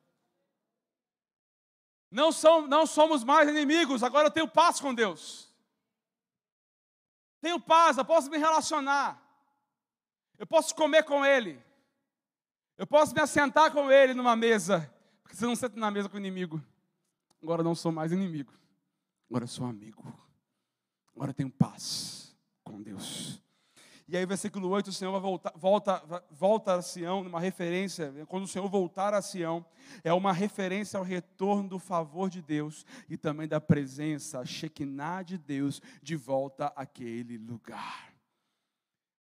Não, 2.09 2.31
são, 2.31 2.67
não 2.67 2.85
somos 2.87 3.23
mais 3.23 3.49
inimigos, 3.49 4.01
agora 4.01 4.27
eu 4.27 4.31
tenho 4.31 4.47
paz 4.47 4.79
com 4.79 4.93
Deus. 4.93 5.53
Tenho 7.41 7.59
paz, 7.59 7.97
eu 7.97 8.05
posso 8.05 8.29
me 8.29 8.37
relacionar. 8.37 9.21
Eu 10.37 10.47
posso 10.47 10.73
comer 10.73 11.03
com 11.03 11.25
Ele. 11.25 11.61
Eu 12.77 12.87
posso 12.87 13.13
me 13.13 13.21
assentar 13.21 13.71
com 13.71 13.91
Ele 13.91 14.13
numa 14.13 14.35
mesa 14.35 14.91
porque 15.27 15.35
você 15.35 15.45
não 15.45 15.57
senta 15.57 15.77
na 15.77 15.91
mesa 15.91 16.07
com 16.07 16.15
o 16.15 16.19
inimigo. 16.19 16.63
Agora 17.43 17.61
não 17.61 17.75
sou 17.75 17.91
mais 17.91 18.13
inimigo. 18.13 18.53
Agora 19.29 19.45
sou 19.45 19.65
amigo. 19.65 20.01
Agora 21.13 21.33
tenho 21.33 21.49
paz 21.49 22.33
com 22.63 22.81
Deus. 22.81 23.43
E 24.07 24.15
aí, 24.15 24.25
versículo 24.25 24.69
8, 24.69 24.87
o 24.87 24.93
Senhor 24.93 25.11
vai 25.11 25.19
voltar, 25.19 25.51
volta, 25.57 26.23
volta 26.31 26.75
a 26.75 26.81
Sião, 26.81 27.25
numa 27.25 27.41
referência, 27.41 28.25
quando 28.29 28.45
o 28.45 28.47
Senhor 28.47 28.69
voltar 28.69 29.13
a 29.13 29.21
Sião, 29.21 29.65
é 30.01 30.13
uma 30.13 30.31
referência 30.31 30.97
ao 30.97 31.03
retorno 31.03 31.67
do 31.67 31.77
favor 31.77 32.29
de 32.29 32.41
Deus 32.41 32.85
e 33.09 33.17
também 33.17 33.49
da 33.49 33.59
presença, 33.59 34.39
a 34.39 34.45
Shekinah 34.45 35.23
de 35.23 35.37
Deus, 35.37 35.81
de 36.01 36.15
volta 36.15 36.67
àquele 36.67 37.37
lugar. 37.37 38.13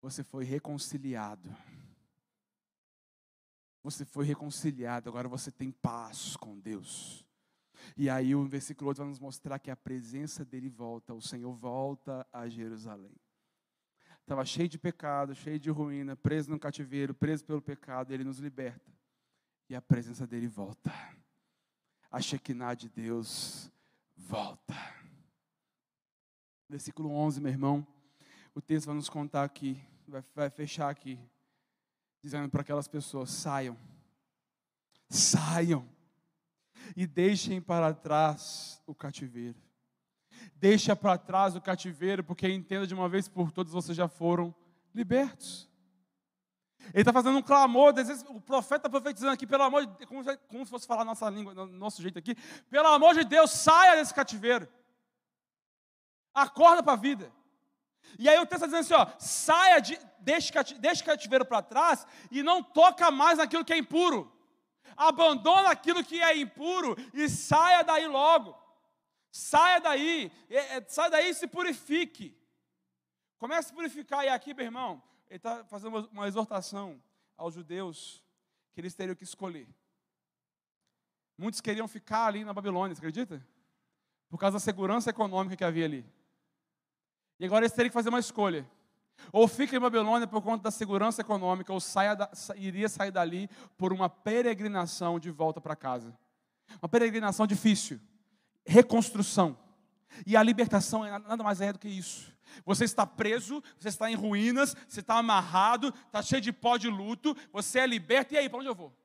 Você 0.01 0.21
foi 0.21 0.43
reconciliado. 0.43 1.49
Você 3.83 4.05
foi 4.05 4.25
reconciliado, 4.25 5.09
agora 5.09 5.27
você 5.27 5.51
tem 5.51 5.69
paz 5.69 6.37
com 6.37 6.57
Deus. 6.57 7.25
E 7.97 8.09
aí 8.09 8.33
o 8.33 8.45
versículo 8.45 8.87
8 8.87 8.97
vai 8.99 9.07
nos 9.07 9.19
mostrar 9.19 9.59
que 9.59 9.69
a 9.69 9.75
presença 9.75 10.45
dele 10.45 10.69
volta, 10.69 11.13
o 11.13 11.21
Senhor 11.21 11.53
volta 11.53 12.25
a 12.31 12.47
Jerusalém. 12.47 13.13
Estava 14.21 14.45
cheio 14.45 14.69
de 14.69 14.79
pecado, 14.79 15.35
cheio 15.35 15.59
de 15.59 15.69
ruína, 15.69 16.15
preso 16.15 16.49
no 16.49 16.57
cativeiro, 16.57 17.13
preso 17.13 17.43
pelo 17.43 17.61
pecado, 17.61 18.13
ele 18.13 18.23
nos 18.23 18.39
liberta. 18.39 18.89
E 19.69 19.75
a 19.75 19.81
presença 19.81 20.25
dele 20.25 20.47
volta. 20.47 20.89
A 22.09 22.21
Shekinah 22.21 22.75
de 22.75 22.87
Deus 22.87 23.69
volta. 24.15 24.75
Versículo 26.69 27.11
11, 27.11 27.41
meu 27.41 27.51
irmão. 27.51 27.85
O 28.55 28.61
texto 28.61 28.85
vai 28.85 28.95
nos 28.95 29.09
contar 29.09 29.43
aqui, 29.43 29.77
vai, 30.07 30.23
vai 30.33 30.49
fechar 30.49 30.89
aqui 30.89 31.19
dizendo 32.23 32.49
para 32.49 32.61
aquelas 32.61 32.87
pessoas: 32.87 33.29
saiam, 33.29 33.77
saiam 35.09 35.87
e 36.95 37.05
deixem 37.05 37.61
para 37.61 37.93
trás 37.93 38.81
o 38.87 38.95
cativeiro. 38.95 39.61
Deixa 40.55 40.95
para 40.95 41.17
trás 41.17 41.55
o 41.55 41.61
cativeiro, 41.61 42.23
porque 42.23 42.47
entenda 42.47 42.87
de 42.87 42.93
uma 42.93 43.07
vez 43.07 43.27
por 43.27 43.51
todas, 43.51 43.71
vocês 43.71 43.95
já 43.95 44.07
foram 44.07 44.53
libertos. 44.93 45.69
Ele 46.93 47.01
está 47.01 47.13
fazendo 47.13 47.37
um 47.37 47.41
clamor, 47.41 47.93
o 48.29 48.41
profeta 48.41 48.75
está 48.75 48.89
profetizando 48.89 49.31
aqui, 49.31 49.47
pelo 49.47 49.63
amor 49.63 49.85
de 49.85 49.93
Deus, 49.93 50.09
como, 50.09 50.37
como 50.47 50.65
se 50.65 50.71
fosse 50.71 50.87
falar 50.87 51.05
nossa 51.05 51.29
língua, 51.29 51.53
nosso 51.53 52.01
jeito 52.01 52.19
aqui, 52.19 52.35
pelo 52.69 52.87
amor 52.87 53.13
de 53.13 53.23
Deus, 53.23 53.51
saia 53.51 53.95
desse 53.95 54.13
cativeiro. 54.13 54.67
Acorda 56.33 56.83
para 56.83 56.93
a 56.93 56.97
vida. 56.97 57.31
E 58.17 58.29
aí 58.29 58.37
o 58.37 58.45
texto 58.45 58.65
está 58.65 58.77
dizendo 58.77 58.81
assim: 58.81 59.11
ó, 59.11 59.19
saia, 59.19 59.79
de, 59.79 59.99
deixe, 60.19 60.51
deixe 60.79 61.03
cativeiro 61.03 61.45
para 61.45 61.61
trás 61.61 62.05
e 62.31 62.43
não 62.43 62.61
toca 62.61 63.09
mais 63.11 63.37
naquilo 63.37 63.65
que 63.65 63.73
é 63.73 63.77
impuro. 63.77 64.31
Abandona 64.95 65.69
aquilo 65.69 66.03
que 66.03 66.21
é 66.21 66.37
impuro 66.37 66.95
e 67.13 67.27
saia 67.27 67.83
daí 67.83 68.07
logo. 68.07 68.55
Saia 69.31 69.79
daí, 69.79 70.31
é, 70.49 70.77
é, 70.77 70.85
saia 70.87 71.09
daí 71.09 71.29
e 71.29 71.33
se 71.33 71.47
purifique. 71.47 72.37
Comece 73.37 73.59
a 73.59 73.63
se 73.69 73.73
purificar. 73.73 74.23
E 74.23 74.29
aqui, 74.29 74.53
meu 74.53 74.65
irmão, 74.65 75.01
ele 75.27 75.37
está 75.37 75.65
fazendo 75.65 75.97
uma, 75.97 76.07
uma 76.09 76.27
exortação 76.27 77.01
aos 77.35 77.55
judeus 77.55 78.23
que 78.73 78.81
eles 78.81 78.93
teriam 78.93 79.15
que 79.15 79.23
escolher. 79.23 79.67
Muitos 81.37 81.61
queriam 81.61 81.87
ficar 81.87 82.27
ali 82.27 82.43
na 82.43 82.53
Babilônia, 82.53 82.95
você 82.95 82.99
acredita? 82.99 83.45
Por 84.29 84.37
causa 84.37 84.55
da 84.55 84.59
segurança 84.59 85.09
econômica 85.09 85.55
que 85.55 85.63
havia 85.63 85.85
ali. 85.85 86.05
E 87.43 87.45
agora 87.45 87.65
eles 87.65 87.73
teriam 87.73 87.89
que 87.89 87.93
fazer 87.93 88.07
uma 88.07 88.21
escolha. 88.21 88.65
Ou 89.29 89.49
fica 89.49 89.75
em 89.75 89.79
Babilônia 89.79 90.25
por 90.25 90.41
conta 90.41 90.63
da 90.63 90.71
segurança 90.71 91.19
econômica, 91.19 91.73
ou 91.73 91.79
saia 91.81 92.15
da, 92.15 92.31
iria 92.55 92.87
sair 92.87 93.11
dali 93.11 93.49
por 93.77 93.91
uma 93.91 94.09
peregrinação 94.09 95.19
de 95.19 95.29
volta 95.29 95.59
para 95.59 95.75
casa. 95.75 96.17
Uma 96.81 96.87
peregrinação 96.87 97.45
difícil. 97.45 97.99
Reconstrução. 98.65 99.57
E 100.25 100.37
a 100.37 100.41
libertação 100.41 101.05
é 101.05 101.19
nada 101.19 101.43
mais 101.43 101.59
é 101.59 101.73
do 101.73 101.79
que 101.79 101.89
isso. 101.89 102.33
Você 102.63 102.85
está 102.85 103.05
preso, 103.05 103.61
você 103.77 103.89
está 103.89 104.09
em 104.09 104.15
ruínas, 104.15 104.73
você 104.87 105.01
está 105.01 105.15
amarrado, 105.15 105.93
está 106.05 106.21
cheio 106.21 106.41
de 106.41 106.53
pó 106.53 106.77
de 106.77 106.87
luto, 106.87 107.35
você 107.51 107.79
é 107.79 107.85
liberto, 107.85 108.33
e 108.33 108.37
aí, 108.37 108.47
para 108.47 108.59
onde 108.59 108.69
eu 108.69 108.75
vou? 108.75 108.97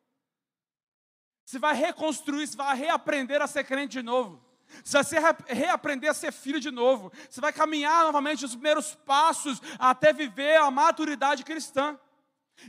Você 1.44 1.59
vai 1.59 1.74
reconstruir, 1.74 2.46
você 2.46 2.57
vai 2.57 2.77
reaprender 2.77 3.42
a 3.42 3.48
ser 3.48 3.64
crente 3.64 3.94
de 3.94 4.03
novo. 4.05 4.48
Você 4.85 5.21
vai 5.21 5.35
reaprender 5.47 6.11
a 6.11 6.15
ser 6.15 6.33
filho 6.33 6.61
de 6.61 6.71
novo. 6.71 7.13
Você 7.29 7.41
vai 7.41 7.53
caminhar 7.53 8.05
novamente 8.05 8.45
os 8.45 8.53
primeiros 8.53 8.95
passos 8.95 9.61
até 9.79 10.13
viver 10.13 10.57
a 10.57 10.71
maturidade 10.71 11.45
cristã. 11.45 11.99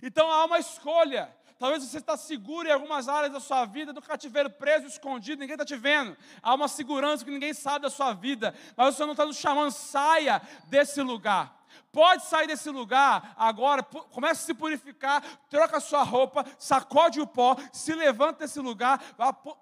Então 0.02 0.32
há 0.32 0.46
uma 0.46 0.60
escolha. 0.60 1.34
Talvez 1.58 1.84
você 1.84 1.98
está 1.98 2.16
seguro 2.16 2.70
em 2.70 2.72
algumas 2.72 3.10
áreas 3.10 3.34
da 3.34 3.40
sua 3.42 3.66
vida, 3.66 3.92
do 3.92 4.02
cativeiro 4.02 4.50
preso, 4.50 4.88
escondido, 4.88 5.42
ninguém 5.42 5.56
está 5.56 5.66
te 5.66 5.76
vendo. 5.76 6.16
Há 6.42 6.54
uma 6.54 6.70
segurança 6.70 7.26
que 7.26 7.32
ninguém 7.32 7.54
sabe 7.54 7.84
da 7.84 7.90
sua 7.90 8.14
vida, 8.14 8.56
mas 8.78 8.94
o 8.94 8.98
Senhor 8.98 9.08
não 9.08 9.14
está 9.14 9.26
nos 9.26 9.36
chamando, 9.36 9.72
saia 9.72 10.42
desse 10.68 11.02
lugar. 11.02 11.59
Pode 11.91 12.23
sair 12.25 12.45
desse 12.45 12.69
lugar 12.69 13.34
agora, 13.36 13.82
comece 13.84 14.43
a 14.43 14.45
se 14.45 14.54
purificar, 14.54 15.23
troca 15.49 15.78
a 15.78 15.82
sua 15.82 16.04
roupa, 16.04 16.45
sacode 16.60 17.19
o 17.19 17.25
pó, 17.25 17.56
se 17.73 17.93
levanta 17.95 18.39
desse 18.39 18.60
lugar, 18.60 19.02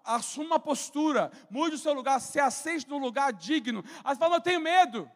assuma 0.03 0.47
uma 0.47 0.59
postura, 0.59 1.31
mude 1.49 1.75
o 1.75 1.79
seu 1.79 1.93
lugar, 1.93 2.19
se 2.19 2.37
aceite 2.39 2.87
num 2.89 2.97
lugar 2.97 3.31
digno. 3.31 3.83
Aí 4.03 4.13
você 4.13 4.19
fala, 4.19 4.35
eu 4.35 4.41
tenho 4.41 4.59
medo. 4.59 5.09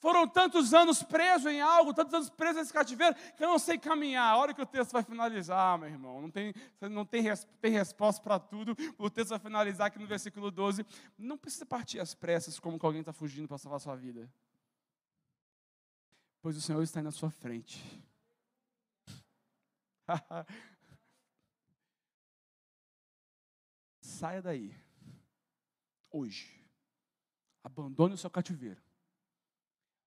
Foram 0.00 0.26
tantos 0.26 0.72
anos 0.72 1.02
presos 1.02 1.52
em 1.52 1.60
algo, 1.60 1.92
tantos 1.92 2.14
anos 2.14 2.30
presos 2.30 2.56
nesse 2.56 2.72
cativeiro, 2.72 3.14
que 3.36 3.44
eu 3.44 3.48
não 3.48 3.58
sei 3.58 3.78
caminhar. 3.78 4.32
A 4.32 4.36
hora 4.36 4.54
que 4.54 4.62
o 4.62 4.66
texto 4.66 4.92
vai 4.92 5.02
finalizar, 5.02 5.78
meu 5.78 5.88
irmão, 5.88 6.22
não 6.22 6.30
tem, 6.30 6.54
não 6.80 7.04
tem, 7.04 7.22
tem 7.60 7.70
resposta 7.70 8.20
para 8.20 8.38
tudo. 8.38 8.74
O 8.98 9.10
texto 9.10 9.28
vai 9.28 9.38
finalizar 9.38 9.88
aqui 9.88 9.98
no 9.98 10.06
versículo 10.06 10.50
12. 10.50 10.84
Não 11.18 11.36
precisa 11.36 11.66
partir 11.66 12.00
às 12.00 12.14
pressas 12.14 12.58
como 12.58 12.78
que 12.78 12.86
alguém 12.86 13.00
está 13.00 13.12
fugindo 13.12 13.46
para 13.46 13.58
salvar 13.58 13.76
a 13.76 13.80
sua 13.80 13.94
vida 13.94 14.28
pois 16.40 16.56
o 16.56 16.60
Senhor 16.60 16.82
está 16.82 17.02
na 17.02 17.10
sua 17.10 17.30
frente. 17.30 17.78
Saia 24.00 24.42
daí, 24.42 24.74
hoje. 26.10 26.58
Abandone 27.62 28.14
o 28.14 28.18
seu 28.18 28.30
cativeiro. 28.30 28.82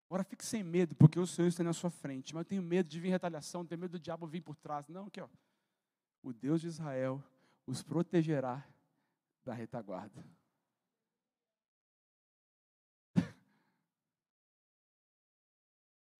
Agora 0.06 0.24
fique 0.24 0.44
sem 0.44 0.62
medo, 0.62 0.94
porque 0.94 1.18
o 1.18 1.26
Senhor 1.26 1.48
está 1.48 1.64
na 1.64 1.72
sua 1.72 1.90
frente. 1.90 2.34
Mas 2.34 2.42
eu 2.42 2.48
tenho 2.48 2.62
medo 2.62 2.88
de 2.88 3.00
vir 3.00 3.10
retaliação, 3.10 3.64
tenho 3.64 3.80
medo 3.80 3.92
do 3.92 4.00
diabo 4.00 4.26
vir 4.26 4.42
por 4.42 4.56
trás. 4.56 4.88
Não, 4.88 5.06
aqui 5.06 5.20
ó. 5.20 5.28
O 6.22 6.32
Deus 6.32 6.60
de 6.60 6.68
Israel 6.68 7.22
os 7.66 7.82
protegerá 7.82 8.64
da 9.44 9.52
retaguarda. 9.54 10.24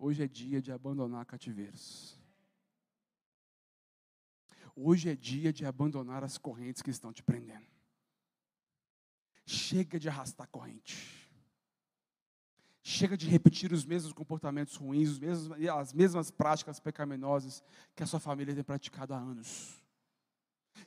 Hoje 0.06 0.22
é 0.22 0.28
dia 0.28 0.60
de 0.60 0.70
abandonar 0.70 1.24
cativeiros. 1.24 2.20
Hoje 4.76 5.08
é 5.08 5.16
dia 5.16 5.50
de 5.50 5.64
abandonar 5.64 6.22
as 6.22 6.36
correntes 6.36 6.82
que 6.82 6.90
estão 6.90 7.10
te 7.10 7.22
prendendo. 7.22 7.66
Chega 9.46 9.98
de 9.98 10.06
arrastar 10.06 10.46
corrente. 10.48 11.26
Chega 12.82 13.16
de 13.16 13.26
repetir 13.26 13.72
os 13.72 13.86
mesmos 13.86 14.12
comportamentos 14.12 14.76
ruins, 14.76 15.08
os 15.08 15.18
mesmos, 15.18 15.58
as 15.70 15.94
mesmas 15.94 16.30
práticas 16.30 16.78
pecaminosas 16.78 17.64
que 17.96 18.02
a 18.02 18.06
sua 18.06 18.20
família 18.20 18.54
tem 18.54 18.62
praticado 18.62 19.14
há 19.14 19.18
anos. 19.18 19.82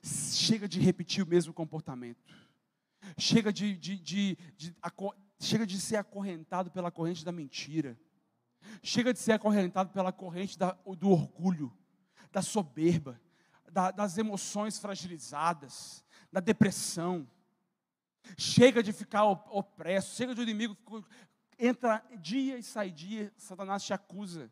Chega 0.03 0.67
de 0.67 0.79
repetir 0.79 1.23
o 1.23 1.27
mesmo 1.27 1.51
comportamento. 1.55 2.35
Chega 3.17 3.51
de, 3.51 3.75
de, 3.77 3.97
de, 3.97 4.37
de 4.55 4.75
chega 5.39 5.65
de 5.65 5.81
ser 5.81 5.95
acorrentado 5.95 6.69
pela 6.69 6.91
corrente 6.91 7.25
da 7.25 7.31
mentira. 7.31 7.99
Chega 8.83 9.13
de 9.13 9.19
ser 9.19 9.33
acorrentado 9.33 9.91
pela 9.91 10.11
corrente 10.11 10.57
da, 10.57 10.71
do 10.97 11.09
orgulho, 11.09 11.75
da 12.31 12.41
soberba, 12.41 13.19
da, 13.71 13.91
das 13.91 14.17
emoções 14.17 14.79
fragilizadas, 14.79 16.03
da 16.31 16.39
depressão. 16.39 17.27
Chega 18.37 18.83
de 18.83 18.91
ficar 18.91 19.25
opresso, 19.25 20.15
chega 20.15 20.35
de 20.35 20.41
um 20.41 20.43
inimigo 20.43 20.75
entra 21.57 22.05
dia 22.19 22.57
e 22.57 22.63
sai 22.63 22.91
dia, 22.91 23.33
Satanás 23.37 23.83
te 23.83 23.93
acusa 23.93 24.51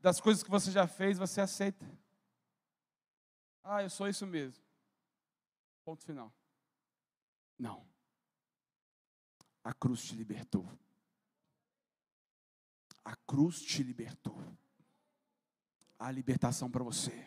das 0.00 0.20
coisas 0.20 0.42
que 0.42 0.50
você 0.50 0.70
já 0.70 0.86
fez, 0.86 1.18
você 1.18 1.40
aceita. 1.40 1.84
Ah, 3.62 3.82
eu 3.82 3.90
sou 3.90 4.06
isso 4.08 4.26
mesmo. 4.26 4.62
Ponto 5.84 6.04
final. 6.04 6.32
Não. 7.58 7.86
A 9.62 9.72
cruz 9.72 10.04
te 10.04 10.14
libertou. 10.14 10.68
A 13.04 13.14
cruz 13.14 13.60
te 13.60 13.82
libertou. 13.82 14.42
A 15.98 16.10
libertação 16.10 16.70
para 16.70 16.82
você. 16.82 17.26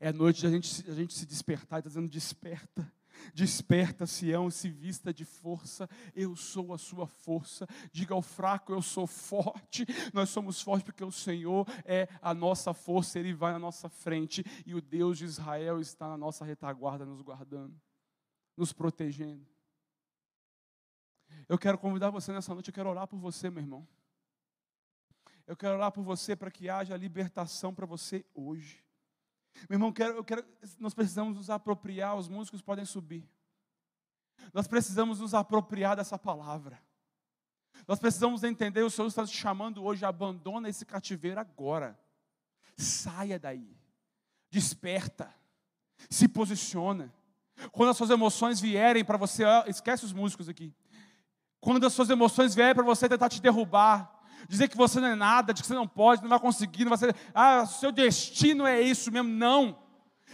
É 0.00 0.12
noite 0.12 0.40
de 0.40 0.46
a 0.46 0.50
gente, 0.50 0.90
a 0.90 0.94
gente 0.94 1.14
se 1.14 1.24
despertar, 1.24 1.78
está 1.78 1.88
dizendo: 1.88 2.08
desperta. 2.08 2.92
Desperta, 3.32 4.06
Sião, 4.06 4.50
se 4.50 4.68
vista 4.68 5.12
de 5.12 5.24
força, 5.24 5.88
eu 6.14 6.34
sou 6.36 6.74
a 6.74 6.78
sua 6.78 7.06
força. 7.06 7.66
Diga 7.92 8.14
ao 8.14 8.22
fraco, 8.22 8.72
eu 8.72 8.82
sou 8.82 9.06
forte. 9.06 9.86
Nós 10.12 10.28
somos 10.30 10.60
fortes 10.60 10.84
porque 10.84 11.04
o 11.04 11.12
Senhor 11.12 11.66
é 11.84 12.08
a 12.20 12.34
nossa 12.34 12.74
força, 12.74 13.18
Ele 13.18 13.32
vai 13.32 13.52
na 13.52 13.58
nossa 13.58 13.88
frente 13.88 14.44
e 14.66 14.74
o 14.74 14.80
Deus 14.80 15.18
de 15.18 15.24
Israel 15.24 15.80
está 15.80 16.08
na 16.08 16.16
nossa 16.16 16.44
retaguarda, 16.44 17.06
nos 17.06 17.22
guardando, 17.22 17.80
nos 18.56 18.72
protegendo. 18.72 19.46
Eu 21.48 21.58
quero 21.58 21.78
convidar 21.78 22.10
você 22.10 22.32
nessa 22.32 22.52
noite, 22.52 22.68
eu 22.68 22.74
quero 22.74 22.90
orar 22.90 23.06
por 23.06 23.18
você, 23.18 23.50
meu 23.50 23.62
irmão. 23.62 23.86
Eu 25.46 25.56
quero 25.56 25.74
orar 25.74 25.92
por 25.92 26.02
você 26.02 26.34
para 26.34 26.50
que 26.50 26.68
haja 26.68 26.96
libertação 26.96 27.74
para 27.74 27.86
você 27.86 28.24
hoje. 28.34 28.82
Meu 29.68 29.76
irmão, 29.76 29.92
quero, 29.92 30.16
eu 30.16 30.24
quero, 30.24 30.44
nós 30.78 30.94
precisamos 30.94 31.36
nos 31.36 31.50
apropriar, 31.50 32.16
os 32.16 32.28
músicos 32.28 32.62
podem 32.62 32.84
subir. 32.84 33.28
Nós 34.52 34.66
precisamos 34.66 35.20
nos 35.20 35.34
apropriar 35.34 35.96
dessa 35.96 36.18
palavra. 36.18 36.80
Nós 37.86 37.98
precisamos 37.98 38.42
entender, 38.42 38.82
o 38.82 38.90
Senhor 38.90 39.08
está 39.08 39.24
te 39.26 39.36
chamando 39.36 39.84
hoje, 39.84 40.04
abandona 40.04 40.68
esse 40.68 40.84
cativeiro 40.84 41.40
agora. 41.40 41.98
Saia 42.76 43.38
daí. 43.38 43.76
Desperta. 44.50 45.32
Se 46.10 46.26
posiciona. 46.26 47.12
Quando 47.70 47.90
as 47.90 47.96
suas 47.96 48.10
emoções 48.10 48.60
vierem 48.60 49.04
para 49.04 49.16
você, 49.16 49.44
esquece 49.66 50.04
os 50.04 50.12
músicos 50.12 50.48
aqui. 50.48 50.74
Quando 51.60 51.86
as 51.86 51.92
suas 51.92 52.10
emoções 52.10 52.54
vierem 52.54 52.74
para 52.74 52.84
você 52.84 53.08
tentar 53.08 53.28
te 53.28 53.40
derrubar, 53.40 54.13
dizer 54.48 54.68
que 54.68 54.76
você 54.76 55.00
não 55.00 55.08
é 55.08 55.14
nada, 55.14 55.52
de 55.52 55.62
que 55.62 55.68
você 55.68 55.74
não 55.74 55.86
pode, 55.86 56.22
não 56.22 56.28
vai 56.28 56.38
conseguir, 56.38 56.84
não 56.84 56.90
vai 56.90 56.98
ser, 56.98 57.16
ah, 57.34 57.66
seu 57.66 57.90
destino 57.90 58.66
é 58.66 58.80
isso 58.80 59.10
mesmo. 59.10 59.28
Não. 59.28 59.78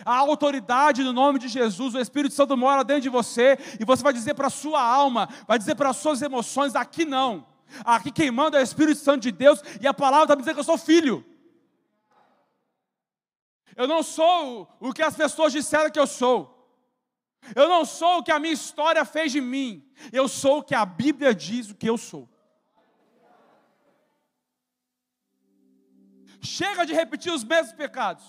A 0.04 0.16
autoridade 0.16 1.02
no 1.02 1.12
nome 1.12 1.38
de 1.38 1.48
Jesus, 1.48 1.94
o 1.94 1.98
Espírito 1.98 2.34
Santo 2.34 2.56
mora 2.56 2.82
dentro 2.82 3.02
de 3.02 3.08
você, 3.08 3.58
e 3.78 3.84
você 3.84 4.02
vai 4.02 4.12
dizer 4.12 4.34
para 4.34 4.46
a 4.46 4.50
sua 4.50 4.82
alma, 4.82 5.28
vai 5.46 5.58
dizer 5.58 5.74
para 5.74 5.90
as 5.90 5.96
suas 5.96 6.22
emoções: 6.22 6.74
aqui 6.74 7.04
não. 7.04 7.46
Aqui 7.84 8.10
quem 8.10 8.30
manda 8.30 8.58
é 8.58 8.60
o 8.60 8.64
Espírito 8.64 9.00
Santo 9.00 9.22
de 9.22 9.32
Deus, 9.32 9.62
e 9.80 9.86
a 9.86 9.94
palavra 9.94 10.24
está 10.24 10.36
me 10.36 10.42
dizendo 10.42 10.54
que 10.54 10.60
eu 10.60 10.64
sou 10.64 10.78
filho. 10.78 11.24
Eu 13.76 13.86
não 13.86 14.02
sou 14.02 14.68
o 14.80 14.92
que 14.92 15.02
as 15.02 15.16
pessoas 15.16 15.52
disseram 15.52 15.90
que 15.90 15.98
eu 15.98 16.06
sou. 16.06 16.56
Eu 17.54 17.68
não 17.68 17.84
sou 17.84 18.18
o 18.18 18.22
que 18.22 18.30
a 18.30 18.38
minha 18.38 18.52
história 18.52 19.04
fez 19.04 19.32
de 19.32 19.40
mim. 19.40 19.88
Eu 20.12 20.28
sou 20.28 20.58
o 20.58 20.62
que 20.62 20.74
a 20.74 20.84
Bíblia 20.84 21.34
diz 21.34 21.70
o 21.70 21.74
que 21.74 21.88
eu 21.88 21.96
sou. 21.96 22.28
Chega 26.40 26.86
de 26.86 26.94
repetir 26.94 27.32
os 27.32 27.44
mesmos 27.44 27.72
pecados, 27.72 28.24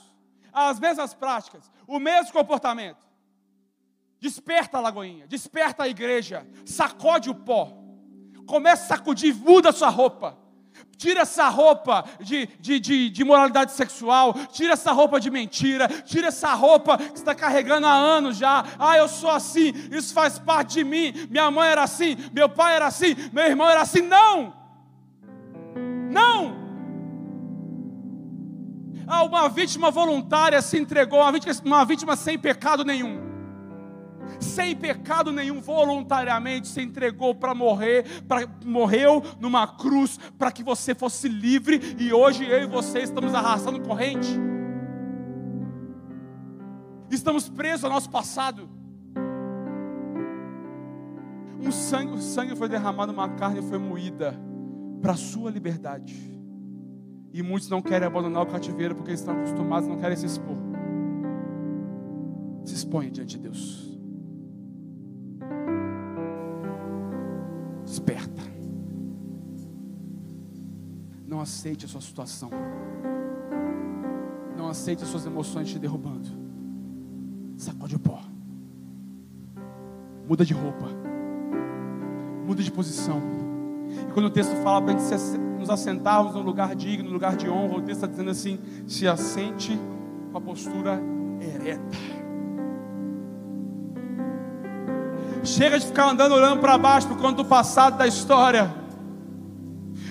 as 0.52 0.80
mesmas 0.80 1.14
práticas, 1.14 1.72
o 1.88 2.00
mesmo 2.00 2.34
comportamento. 2.34 3.06
Desperta 4.20 4.78
a 4.78 4.82
lagoinha, 4.82 5.26
desperta 5.28 5.84
a 5.84 5.88
igreja, 5.88 6.46
sacode 6.66 7.30
o 7.30 7.36
pó, 7.36 7.74
começa 8.46 8.84
a 8.84 8.98
sacudir, 8.98 9.34
muda 9.36 9.70
a 9.70 9.74
sua 9.74 9.90
roupa. 9.90 10.38
Tira 10.98 11.22
essa 11.22 11.50
roupa 11.50 12.06
de, 12.20 12.46
de, 12.60 12.80
de, 12.80 13.10
de, 13.10 13.24
moralidade 13.24 13.72
sexual, 13.72 14.36
tira 14.52 14.74
essa 14.74 14.92
roupa 14.92 15.20
de 15.20 15.32
mentira, 15.32 15.88
tira 15.88 16.28
essa 16.28 16.54
roupa 16.54 16.98
que 16.98 17.18
está 17.18 17.34
carregando 17.34 17.88
há 17.88 17.94
anos 17.94 18.38
já. 18.38 18.64
Ah, 18.78 18.98
eu 18.98 19.08
sou 19.08 19.32
assim, 19.32 19.74
isso 19.92 20.14
faz 20.14 20.38
parte 20.38 20.76
de 20.76 20.84
mim. 20.84 21.12
Minha 21.30 21.50
mãe 21.50 21.70
era 21.70 21.82
assim, 21.82 22.16
meu 22.32 22.48
pai 22.48 22.76
era 22.76 22.86
assim, 22.86 23.16
meu 23.34 23.46
irmão 23.46 23.68
era 23.68 23.82
assim. 23.82 24.02
Não! 24.02 24.54
Não! 26.12 26.61
Ah, 29.08 29.24
uma 29.24 29.48
vítima 29.50 29.92
voluntária 29.92 30.62
se 30.62 30.78
entregou, 30.78 31.20
uma 31.20 31.32
vítima, 31.32 31.54
uma 31.66 31.86
vítima 31.86 32.16
sem 32.16 32.38
pecado 32.38 32.84
nenhum. 32.84 33.20
Sem 34.40 34.76
pecado 34.76 35.32
nenhum, 35.32 35.62
voluntariamente 35.62 36.68
se 36.68 36.82
entregou 36.82 37.36
para 37.36 37.54
morrer, 37.54 38.24
pra, 38.28 38.48
morreu 38.66 39.22
numa 39.40 39.68
cruz 39.68 40.18
para 40.38 40.52
que 40.52 40.64
você 40.64 40.96
fosse 40.96 41.28
livre, 41.28 41.96
e 42.00 42.14
hoje 42.14 42.46
eu 42.46 42.64
e 42.64 42.66
você 42.66 43.00
estamos 43.00 43.34
arrastando 43.34 43.82
corrente. 43.82 44.40
Estamos 47.10 47.50
presos 47.50 47.84
ao 47.84 47.92
nosso 47.92 48.10
passado. 48.10 48.70
Um 51.60 51.72
sangue, 51.72 52.14
o 52.14 52.22
sangue 52.22 52.56
foi 52.56 52.68
derramado, 52.68 53.12
uma 53.12 53.30
carne 53.30 53.62
foi 53.62 53.78
moída 53.78 54.36
para 55.02 55.12
a 55.14 55.18
sua 55.18 55.52
liberdade. 55.52 56.31
E 57.34 57.42
muitos 57.42 57.70
não 57.70 57.82
querem 57.82 58.08
abandonar 58.08 58.44
o 58.44 58.46
cativeiro 58.46 58.96
porque 58.96 59.12
estão 59.12 59.34
acostumados, 59.34 59.88
não 59.88 59.98
querem 59.98 60.18
se 60.18 60.26
expor. 60.26 60.58
Se 62.66 62.74
expõe 62.74 63.10
diante 63.10 63.38
de 63.38 63.44
Deus. 63.44 63.98
Desperta. 67.86 68.42
Não 71.26 71.40
aceite 71.40 71.86
a 71.86 71.88
sua 71.88 72.02
situação. 72.02 72.50
Não 74.58 74.68
aceite 74.68 75.04
as 75.04 75.10
suas 75.10 75.26
emoções 75.26 75.70
te 75.70 75.80
derrubando. 75.80 76.28
Sacode 77.56 77.96
o 77.96 78.00
pó. 78.00 78.22
Muda 80.28 80.44
de 80.44 80.54
roupa. 80.54 80.88
Muda 82.46 82.62
de 82.62 82.72
posição. 82.72 83.22
E 84.10 84.14
quando 84.14 84.26
o 84.26 84.30
texto 84.30 84.56
fala 84.58 84.82
para 84.82 84.94
a 84.94 84.98
gente 84.98 85.08
nos 85.62 85.70
assentarmos 85.70 86.34
no 86.34 86.42
lugar 86.42 86.76
digno, 86.76 87.06
no 87.06 87.14
lugar 87.14 87.36
de 87.36 87.50
honra, 87.50 87.78
o 87.78 87.82
texto 87.82 88.04
está 88.04 88.08
dizendo 88.08 88.32
assim: 88.32 88.60
se 88.88 89.08
assente 89.08 89.80
com 90.32 90.38
a 90.38 90.42
postura 90.42 91.00
ereta. 91.40 91.98
Chega 95.44 95.80
de 95.80 95.86
ficar 95.88 96.10
andando 96.10 96.36
olhando 96.36 96.60
para 96.60 96.78
baixo 96.78 97.08
por 97.08 97.18
conta 97.18 97.44
do 97.44 97.46
passado 97.46 97.98
da 97.98 98.06
história. 98.06 98.72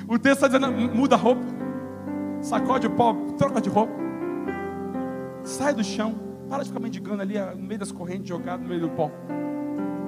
O 0.08 0.18
texto 0.18 0.44
está 0.44 0.48
dizendo: 0.48 0.70
muda 0.94 1.16
a 1.16 1.18
roupa, 1.18 1.42
sacode 2.40 2.86
o 2.86 2.90
pó, 2.90 3.14
troca 3.36 3.60
de 3.60 3.68
roupa, 3.68 3.92
sai 5.44 5.74
do 5.74 5.84
chão, 5.84 6.14
para 6.48 6.62
de 6.62 6.68
ficar 6.68 6.80
mendigando 6.80 7.22
ali 7.22 7.38
no 7.38 7.62
meio 7.62 7.78
das 7.78 7.92
correntes, 7.92 8.28
jogado 8.28 8.62
no 8.62 8.68
meio 8.68 8.80
do 8.80 8.90
pó. 8.90 9.10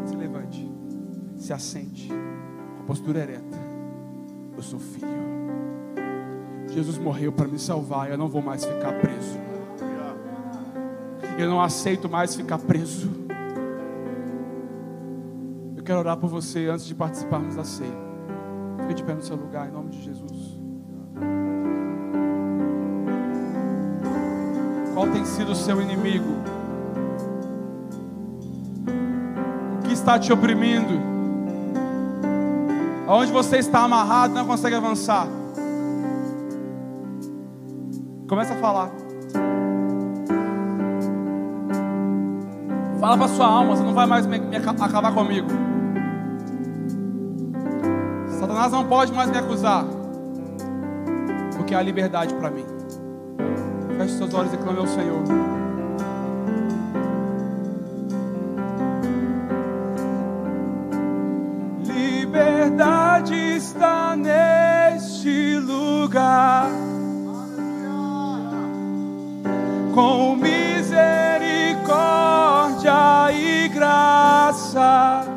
Se 0.04 0.16
levante, 0.16 0.70
se 1.36 1.52
assente, 1.52 2.08
com 2.08 2.82
a 2.82 2.86
postura 2.86 3.20
ereta. 3.20 3.58
Eu 4.56 4.62
sou 4.62 4.78
filho. 4.78 5.31
Jesus 6.72 6.96
morreu 6.96 7.30
para 7.30 7.46
me 7.46 7.58
salvar, 7.58 8.10
eu 8.10 8.16
não 8.16 8.28
vou 8.28 8.40
mais 8.40 8.64
ficar 8.64 8.92
preso. 8.94 9.38
Eu 11.38 11.48
não 11.50 11.60
aceito 11.60 12.08
mais 12.08 12.34
ficar 12.34 12.58
preso. 12.58 13.10
Eu 15.76 15.82
quero 15.82 15.98
orar 15.98 16.16
por 16.16 16.30
você 16.30 16.68
antes 16.68 16.86
de 16.86 16.94
participarmos 16.94 17.56
da 17.56 17.64
ceia. 17.64 17.90
Fique 18.82 18.94
de 18.94 19.04
pé 19.04 19.14
no 19.14 19.22
seu 19.22 19.36
lugar, 19.36 19.68
em 19.68 19.72
nome 19.72 19.90
de 19.90 20.02
Jesus. 20.02 20.60
Qual 24.94 25.08
tem 25.08 25.24
sido 25.26 25.52
o 25.52 25.56
seu 25.56 25.80
inimigo? 25.80 26.32
O 29.78 29.88
que 29.88 29.92
está 29.92 30.18
te 30.18 30.32
oprimindo? 30.32 31.00
Aonde 33.06 33.30
você 33.30 33.58
está 33.58 33.80
amarrado, 33.80 34.32
não 34.32 34.46
consegue 34.46 34.76
avançar. 34.76 35.26
Começa 38.32 38.54
a 38.54 38.56
falar. 38.56 38.90
Fala 42.98 43.18
para 43.18 43.28
sua 43.28 43.46
alma, 43.46 43.76
você 43.76 43.82
não 43.82 43.92
vai 43.92 44.06
mais 44.06 44.24
me, 44.24 44.38
me 44.38 44.56
acabar 44.56 45.12
comigo. 45.12 45.48
Satanás 48.40 48.72
não 48.72 48.86
pode 48.86 49.12
mais 49.12 49.30
me 49.30 49.36
acusar, 49.36 49.84
porque 51.58 51.74
há 51.74 51.82
liberdade 51.82 52.32
para 52.36 52.50
mim. 52.50 52.64
Feche 53.98 54.14
seus 54.16 54.32
olhos 54.32 54.54
e 54.54 54.56
clame 54.56 54.78
ao 54.78 54.86
Senhor. 54.86 55.22
Liberdade 61.84 63.34
está 63.34 64.16
neste 64.16 65.58
lugar. 65.58 66.81
Com 69.94 70.36
misericórdia 70.36 73.30
e 73.30 73.68
graça 73.68 75.31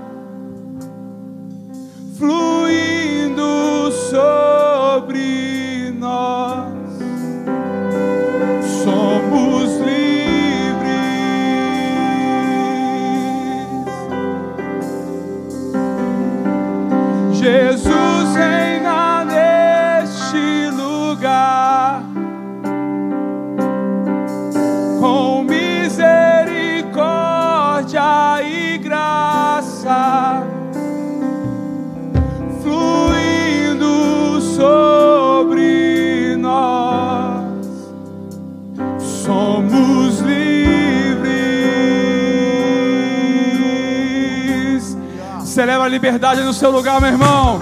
liberdade 45.96 46.42
no 46.42 46.52
seu 46.52 46.72
lugar, 46.72 47.00
meu 47.00 47.10
irmão. 47.10 47.62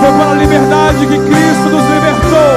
Foi 0.00 0.12
pela 0.18 0.34
liberdade 0.34 0.98
que 1.06 1.18
Cristo 1.18 1.68
nos 1.70 1.82
libertou. 1.82 2.52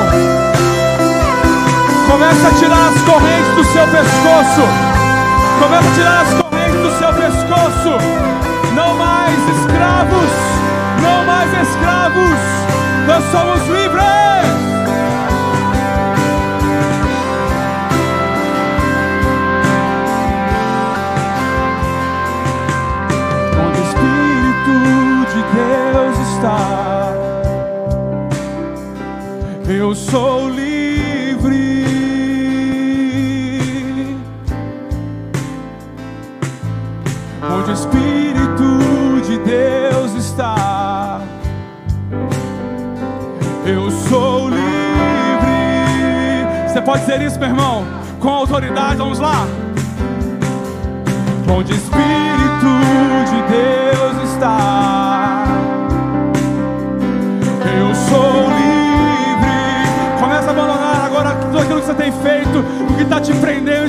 Começa 2.11 2.47
a 2.49 2.51
tirar 2.59 2.89
as 2.89 3.01
correntes 3.03 3.55
do 3.55 3.63
seu 3.63 3.87
pescoço. 3.87 4.67
Começa 5.61 5.87
a 5.87 5.93
tirar 5.93 6.21
as 6.23 6.33
correntes 6.33 6.81
do 6.81 6.91
seu 6.99 7.13
pescoço. 7.13 7.97
Não 8.75 8.95
mais 8.95 9.39
escravos. 9.59 10.31
Não 11.01 11.25
mais 11.25 11.69
escravos 11.69 12.39
nós 13.07 13.23
somos 13.31 13.61
livres. 13.69 14.74
Eu 29.85 29.93
sou 29.93 30.49
livre. 30.49 31.75
Onde 37.43 37.69
o 37.69 37.73
Espírito 37.73 39.21
de 39.27 39.37
Deus 39.37 40.13
está 40.15 41.21
eu 43.63 43.91
sou 43.91 44.49
livre. 44.49 44.63
Você 46.67 46.81
pode 46.81 47.01
dizer 47.01 47.21
isso, 47.21 47.39
meu 47.39 47.49
irmão? 47.49 47.85
Com 48.19 48.29
autoridade, 48.29 48.97
vamos 48.97 49.19
lá. 49.19 49.45
Onde 51.47 51.73
o 51.73 51.75
Espírito 51.75 52.71
de 53.29 53.41
Deus 53.53 54.31
está, 54.31 55.04
você 61.85 61.93
tem 61.93 62.11
feito, 62.11 62.65
o 62.89 62.93
que 62.95 63.03
está 63.03 63.21
te 63.21 63.31
prendendo 63.33 63.85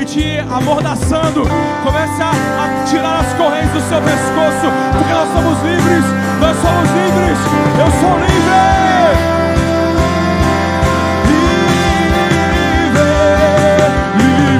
e 0.00 0.04
te 0.06 0.38
amordaçando. 0.50 1.42
Comece 1.82 2.22
a, 2.22 2.30
a 2.30 2.84
tirar 2.84 3.20
as 3.20 3.34
correntes 3.34 3.70
do 3.70 3.82
seu 3.82 4.00
pescoço, 4.00 4.72
porque 4.96 5.12
nós 5.12 5.28
somos 5.30 5.62
livres. 5.62 6.04
Nós 6.40 6.56
somos 6.56 6.90
livres. 6.90 7.38
Eu 7.78 7.90
sou 8.00 8.18
livre. 8.18 8.34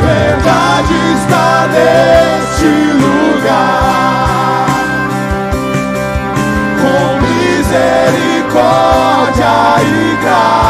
verdade 0.04 0.94
está 1.16 1.48
neste 1.72 2.68
lugar. 3.00 4.68
Com 6.80 7.02
misericórdia 7.22 9.54
e 9.80 9.82
graça, 10.22 10.63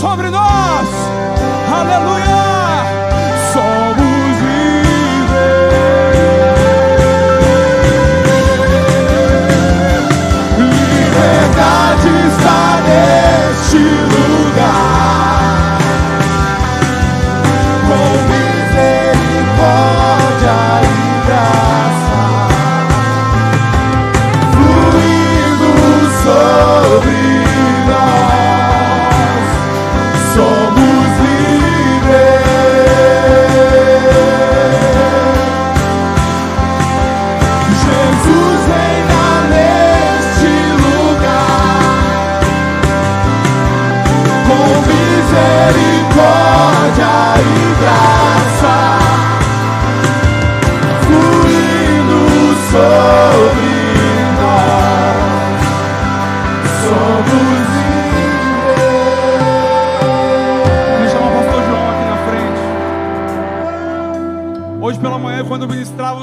sobre 0.00 0.30
nós. 0.30 0.88
Aleluia! 1.70 2.29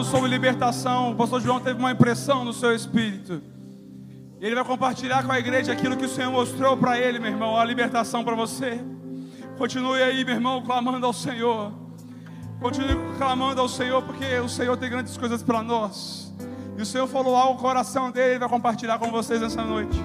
Sobre 0.07 0.29
libertação, 0.29 1.11
o 1.11 1.15
pastor 1.15 1.41
João 1.41 1.59
teve 1.59 1.77
uma 1.77 1.91
impressão 1.91 2.45
no 2.45 2.53
seu 2.53 2.73
espírito. 2.73 3.41
Ele 4.39 4.55
vai 4.55 4.63
compartilhar 4.63 5.23
com 5.23 5.31
a 5.31 5.37
igreja 5.37 5.73
aquilo 5.73 5.97
que 5.97 6.05
o 6.05 6.09
Senhor 6.09 6.31
mostrou 6.31 6.77
para 6.77 6.97
ele, 6.97 7.19
meu 7.19 7.29
irmão, 7.29 7.57
a 7.57 7.65
libertação 7.65 8.23
para 8.23 8.33
você. 8.33 8.79
Continue 9.57 10.01
aí, 10.01 10.23
meu 10.23 10.35
irmão, 10.35 10.63
clamando 10.63 11.05
ao 11.05 11.11
Senhor. 11.11 11.73
Continue 12.61 12.95
clamando 13.17 13.59
ao 13.59 13.67
Senhor, 13.67 14.01
porque 14.01 14.39
o 14.39 14.47
Senhor 14.47 14.77
tem 14.77 14.89
grandes 14.89 15.17
coisas 15.17 15.43
para 15.43 15.61
nós. 15.61 16.33
E 16.77 16.81
o 16.81 16.85
Senhor 16.85 17.07
falou 17.07 17.35
ao 17.35 17.57
coração 17.57 18.09
dele, 18.09 18.31
ele 18.31 18.39
vai 18.39 18.49
compartilhar 18.49 18.99
com 18.99 19.11
vocês 19.11 19.41
essa 19.41 19.61
noite. 19.61 20.01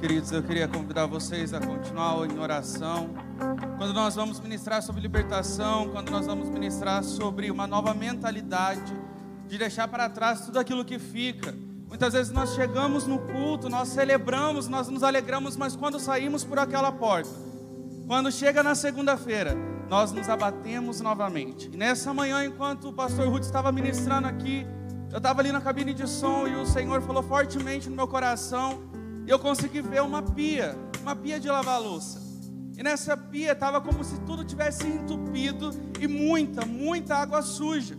Queridos, 0.00 0.32
eu 0.32 0.42
queria 0.42 0.66
convidar 0.66 1.06
vocês 1.06 1.52
a 1.52 1.60
continuar 1.60 2.26
em 2.26 2.38
oração. 2.38 3.10
Quando 3.84 3.96
nós 3.96 4.14
vamos 4.14 4.40
ministrar 4.40 4.80
sobre 4.80 5.02
libertação, 5.02 5.90
quando 5.90 6.08
nós 6.08 6.24
vamos 6.24 6.48
ministrar 6.48 7.04
sobre 7.04 7.50
uma 7.50 7.66
nova 7.66 7.92
mentalidade, 7.92 8.96
de 9.46 9.58
deixar 9.58 9.86
para 9.88 10.08
trás 10.08 10.40
tudo 10.40 10.58
aquilo 10.58 10.86
que 10.86 10.98
fica. 10.98 11.54
Muitas 11.86 12.14
vezes 12.14 12.32
nós 12.32 12.54
chegamos 12.54 13.06
no 13.06 13.18
culto, 13.18 13.68
nós 13.68 13.88
celebramos, 13.88 14.68
nós 14.68 14.88
nos 14.88 15.02
alegramos, 15.02 15.54
mas 15.54 15.76
quando 15.76 16.00
saímos 16.00 16.42
por 16.42 16.58
aquela 16.58 16.90
porta, 16.90 17.28
quando 18.06 18.32
chega 18.32 18.62
na 18.62 18.74
segunda-feira, 18.74 19.54
nós 19.90 20.12
nos 20.12 20.30
abatemos 20.30 21.02
novamente. 21.02 21.68
E 21.70 21.76
nessa 21.76 22.14
manhã, 22.14 22.42
enquanto 22.42 22.88
o 22.88 22.92
pastor 22.94 23.28
Ruth 23.28 23.44
estava 23.44 23.70
ministrando 23.70 24.26
aqui, 24.26 24.66
eu 25.10 25.18
estava 25.18 25.42
ali 25.42 25.52
na 25.52 25.60
cabine 25.60 25.92
de 25.92 26.08
som 26.08 26.46
e 26.46 26.56
o 26.56 26.64
Senhor 26.64 27.02
falou 27.02 27.22
fortemente 27.22 27.90
no 27.90 27.96
meu 27.96 28.08
coração, 28.08 28.82
e 29.26 29.30
eu 29.30 29.38
consegui 29.38 29.82
ver 29.82 30.00
uma 30.00 30.22
pia, 30.22 30.74
uma 31.02 31.14
pia 31.14 31.38
de 31.38 31.48
lavar 31.48 31.78
louça. 31.82 32.23
E 32.76 32.82
nessa 32.82 33.16
pia 33.16 33.52
estava 33.52 33.80
como 33.80 34.02
se 34.02 34.18
tudo 34.20 34.44
tivesse 34.44 34.86
entupido 34.86 35.70
e 36.00 36.08
muita, 36.08 36.66
muita 36.66 37.16
água 37.16 37.40
suja. 37.40 37.96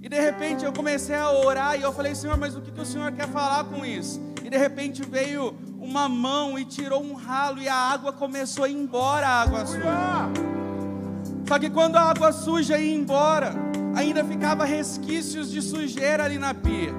E 0.00 0.08
de 0.08 0.18
repente 0.18 0.64
eu 0.64 0.72
comecei 0.72 1.14
a 1.14 1.30
orar 1.30 1.78
e 1.78 1.82
eu 1.82 1.92
falei, 1.92 2.14
Senhor, 2.14 2.36
mas 2.36 2.56
o 2.56 2.60
que, 2.60 2.72
que 2.72 2.80
o 2.80 2.86
Senhor 2.86 3.12
quer 3.12 3.28
falar 3.28 3.64
com 3.64 3.84
isso? 3.84 4.20
E 4.42 4.48
de 4.48 4.56
repente 4.56 5.02
veio 5.08 5.54
uma 5.78 6.08
mão 6.08 6.58
e 6.58 6.64
tirou 6.64 7.02
um 7.02 7.14
ralo 7.14 7.60
e 7.60 7.68
a 7.68 7.74
água 7.74 8.12
começou 8.12 8.64
a 8.64 8.68
ir 8.68 8.74
embora, 8.74 9.28
a 9.28 9.42
água 9.42 9.66
suja. 9.66 9.82
Só 11.46 11.58
que 11.58 11.68
quando 11.68 11.96
a 11.96 12.02
água 12.02 12.32
suja 12.32 12.78
ia 12.78 12.94
embora, 12.94 13.52
ainda 13.94 14.24
ficava 14.24 14.64
resquícios 14.64 15.50
de 15.50 15.60
sujeira 15.60 16.24
ali 16.24 16.38
na 16.38 16.54
pia. 16.54 16.94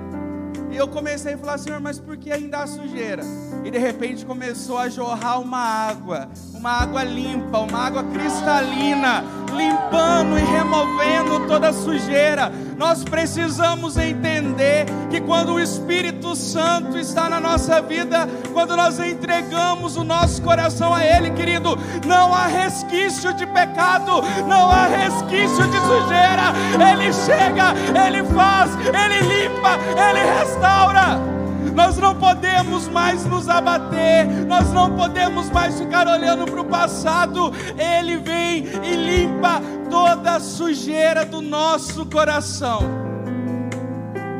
E 0.73 0.75
eu 0.75 0.87
comecei 0.87 1.35
a 1.35 1.37
falar, 1.37 1.59
Senhor, 1.59 1.79
mas 1.79 1.99
por 1.99 2.17
que 2.17 2.31
ainda 2.31 2.57
há 2.57 2.67
sujeira? 2.67 3.21
E 3.63 3.69
de 3.69 3.77
repente 3.77 4.25
começou 4.25 4.79
a 4.79 4.89
jorrar 4.89 5.39
uma 5.39 5.59
água, 5.59 6.27
uma 6.51 6.71
água 6.71 7.03
limpa, 7.03 7.59
uma 7.59 7.77
água 7.77 8.03
cristalina, 8.05 9.23
limpando 9.55 10.35
e 10.35 10.41
removendo 10.41 11.47
toda 11.47 11.69
a 11.69 11.73
sujeira. 11.73 12.51
Nós 12.75 13.03
precisamos 13.03 13.97
entender 13.97 14.85
que 15.11 15.21
quando 15.21 15.53
o 15.53 15.59
Espírito 15.59 16.35
Santo 16.35 16.97
está 16.97 17.29
na 17.29 17.39
nossa 17.39 17.79
vida, 17.79 18.27
quando 18.51 18.75
nós 18.75 18.99
entregamos 18.99 19.95
o 19.95 20.03
nosso 20.03 20.41
coração 20.41 20.91
a 20.91 21.05
Ele, 21.05 21.29
querido, 21.31 21.77
não 22.03 22.33
há 22.33 22.47
resquício 22.47 23.31
de 23.35 23.45
pecado, 23.45 24.23
não 24.47 24.71
há 24.71 24.87
resquício 24.87 25.67
de 25.67 25.79
sujeira. 25.81 26.42
Ele 26.91 27.13
chega, 27.13 27.73
Ele 28.05 28.23
faz, 28.33 28.71
Ele 28.87 29.19
limpa, 29.21 29.77
Ele 29.97 30.39
restaura. 30.39 31.33
Nós 31.73 31.97
não 31.97 32.15
podemos 32.15 32.87
mais 32.87 33.25
nos 33.25 33.49
abater, 33.49 34.27
nós 34.47 34.69
não 34.71 34.95
podemos 34.95 35.49
mais 35.49 35.79
ficar 35.79 36.07
olhando 36.07 36.45
para 36.45 36.61
o 36.61 36.65
passado. 36.65 37.51
Ele 37.77 38.17
vem 38.17 38.65
e 38.83 38.95
limpa 38.95 39.61
toda 39.89 40.35
a 40.35 40.39
sujeira 40.39 41.25
do 41.25 41.41
nosso 41.41 42.05
coração. 42.05 42.81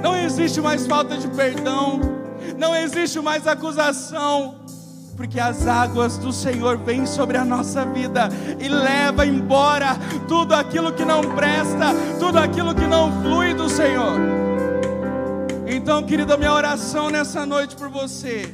Não 0.02 0.16
existe 0.16 0.60
mais 0.60 0.86
falta 0.86 1.18
de 1.18 1.28
perdão, 1.30 2.02
não 2.58 2.76
existe 2.76 3.20
mais 3.20 3.48
acusação, 3.48 4.56
porque 5.24 5.40
as 5.40 5.66
águas 5.66 6.18
do 6.18 6.34
Senhor 6.34 6.78
vêm 6.78 7.06
sobre 7.06 7.38
a 7.38 7.46
nossa 7.46 7.86
vida 7.86 8.28
e 8.60 8.68
leva 8.68 9.26
embora 9.26 9.96
tudo 10.28 10.54
aquilo 10.54 10.92
que 10.92 11.06
não 11.06 11.22
presta, 11.34 11.94
tudo 12.20 12.38
aquilo 12.38 12.76
que 12.76 12.86
não 12.86 13.22
flui 13.22 13.54
do 13.54 13.70
Senhor. 13.70 14.20
Então, 15.66 16.04
querida, 16.04 16.36
minha 16.36 16.52
oração 16.52 17.10
nessa 17.10 17.46
noite 17.46 17.74
por 17.74 17.88
você 17.88 18.54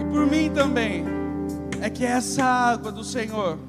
e 0.00 0.04
por 0.06 0.26
mim 0.26 0.50
também 0.50 1.04
é 1.80 1.88
que 1.88 2.04
essa 2.04 2.42
água 2.42 2.90
do 2.90 3.04
Senhor 3.04 3.60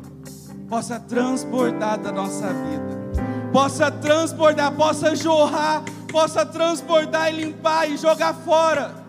possa 0.68 1.00
transbordar 1.00 2.00
da 2.00 2.12
nossa 2.12 2.48
vida, 2.48 3.22
possa 3.54 3.92
transbordar, 3.92 4.72
possa 4.72 5.16
jorrar, 5.16 5.84
possa 6.12 6.44
transbordar 6.44 7.32
e 7.32 7.44
limpar 7.44 7.88
e 7.88 7.96
jogar 7.96 8.34
fora 8.34 9.01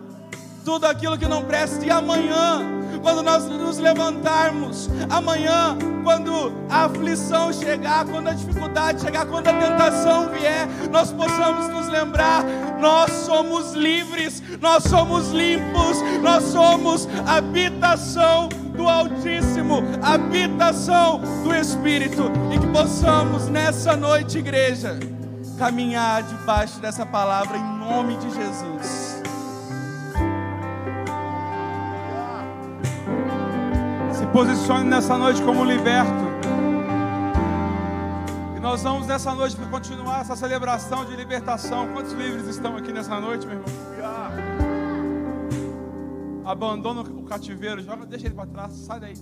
tudo 0.63 0.85
aquilo 0.85 1.17
que 1.17 1.27
não 1.27 1.43
presta. 1.43 1.85
E 1.85 1.91
amanhã, 1.91 2.61
quando 3.01 3.21
nós 3.21 3.45
nos 3.45 3.77
levantarmos, 3.77 4.89
amanhã, 5.09 5.77
quando 6.03 6.53
a 6.69 6.85
aflição 6.85 7.51
chegar, 7.51 8.05
quando 8.05 8.29
a 8.29 8.33
dificuldade 8.33 9.01
chegar, 9.01 9.25
quando 9.25 9.47
a 9.47 9.53
tentação 9.53 10.29
vier, 10.29 10.67
nós 10.91 11.11
possamos 11.11 11.67
nos 11.69 11.87
lembrar: 11.87 12.43
nós 12.79 13.11
somos 13.11 13.73
livres, 13.73 14.41
nós 14.61 14.83
somos 14.83 15.31
limpos, 15.31 16.01
nós 16.21 16.43
somos 16.45 17.07
habitação 17.25 18.49
do 18.75 18.87
Altíssimo, 18.87 19.83
habitação 20.01 21.21
do 21.43 21.53
Espírito, 21.53 22.31
e 22.53 22.59
que 22.59 22.67
possamos 22.67 23.47
nessa 23.47 23.95
noite, 23.95 24.39
igreja, 24.39 24.99
caminhar 25.57 26.23
debaixo 26.23 26.79
dessa 26.79 27.05
palavra 27.05 27.57
em 27.57 27.79
nome 27.79 28.17
de 28.17 28.29
Jesus. 28.33 29.22
Posicione 34.33 34.89
nessa 34.89 35.15
noite 35.15 35.43
como 35.43 35.63
liberto. 35.63 36.11
E 38.57 38.59
nós 38.59 38.81
vamos 38.81 39.05
nessa 39.05 39.31
noite 39.35 39.55
continuar 39.69 40.21
essa 40.21 40.35
celebração 40.35 41.05
de 41.05 41.15
libertação. 41.15 41.93
Quantos 41.93 42.13
livres 42.13 42.47
estão 42.47 42.75
aqui 42.75 42.91
nessa 42.91 43.19
noite, 43.19 43.45
meu 43.45 43.57
irmão? 43.57 43.69
Abandona 46.43 47.01
o 47.01 47.23
cativeiro, 47.25 47.83
joga, 47.83 48.07
deixa 48.07 48.25
ele 48.25 48.33
para 48.33 48.47
trás, 48.47 48.73
sai 48.73 48.99
daí. 48.99 49.17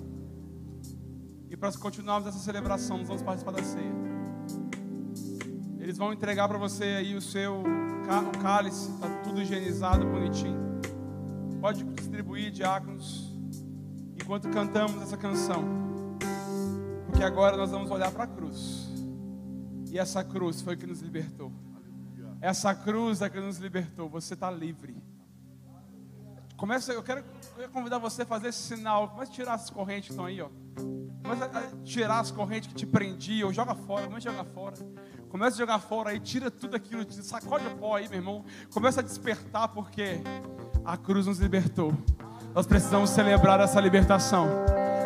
E 1.49 1.57
para 1.57 1.74
continuarmos 1.74 2.30
essa 2.30 2.39
celebração, 2.39 2.97
nós 2.97 3.07
vamos 3.07 3.22
participar 3.22 3.51
da 3.51 3.64
ceia. 3.64 3.91
Eles 5.78 5.97
vão 5.97 6.14
entregar 6.14 6.47
para 6.47 6.57
você 6.57 6.86
aí 6.86 7.16
o 7.16 7.22
seu 7.22 7.62
o 7.62 8.39
cálice, 8.41 8.89
está 8.91 9.07
tudo 9.24 9.41
higienizado, 9.41 10.05
bonitinho. 10.05 10.80
Pode 11.59 11.84
distribuir, 11.84 12.49
diáconos 12.51 13.21
enquanto 14.22 14.50
cantamos 14.50 15.02
essa 15.02 15.18
canção. 15.18 15.64
Porque 17.08 17.24
agora 17.24 17.58
nós 17.58 17.72
vamos 17.72 17.92
olhar 17.92 18.12
para 18.12 18.24
a 18.24 18.28
cruz. 18.28 18.90
E 19.92 20.00
essa 20.00 20.24
cruz 20.24 20.62
foi 20.62 20.78
que 20.78 20.88
nos 20.88 21.02
libertou. 21.02 21.52
Essa 22.40 22.74
cruz 22.74 23.22
é 23.22 23.30
que 23.30 23.40
nos 23.40 23.58
libertou. 23.58 24.10
Você 24.10 24.34
está 24.34 24.50
livre. 24.50 24.96
Começa, 26.56 26.94
eu 26.94 27.04
quero, 27.04 27.20
eu 27.20 27.56
quero 27.58 27.72
convidar 27.72 27.98
você 27.98 28.22
a 28.22 28.26
fazer 28.26 28.50
esse 28.50 28.76
sinal. 28.76 29.10
Comece 29.10 29.32
a 29.32 29.36
tirar 29.36 29.54
as 29.56 29.70
correntes 29.70 30.06
que 30.06 30.12
estão 30.12 30.26
aí, 30.26 30.42
ó. 30.42 30.50
Comece 31.24 31.44
a 31.44 31.84
tirar 31.84 32.20
as 32.20 32.32
correntes 32.32 32.70
que 32.70 32.76
te 32.76 32.86
prendiam. 32.86 33.52
Joga 33.52 33.76
fora, 33.76 34.06
comece 34.06 34.28
a 34.28 34.32
jogar 34.32 34.46
fora. 34.46 34.76
Começa 35.30 35.56
a 35.56 35.60
jogar 35.60 35.80
fora 35.80 36.10
aí, 36.10 36.20
tira 36.20 36.52
tudo 36.52 36.76
aquilo, 36.76 37.10
sacode 37.10 37.66
o 37.66 37.78
pó 37.78 37.96
aí, 37.96 38.10
meu 38.10 38.20
irmão. 38.20 38.46
Começa 38.74 39.00
a 39.00 39.04
despertar, 39.04 39.70
porque 39.70 40.22
a 40.84 40.98
cruz 40.98 41.26
nos 41.26 41.40
libertou. 41.40 41.94
Nós 42.54 42.68
precisamos 42.68 43.10
celebrar 43.12 43.62
essa 43.62 43.80
libertação. 43.80 44.47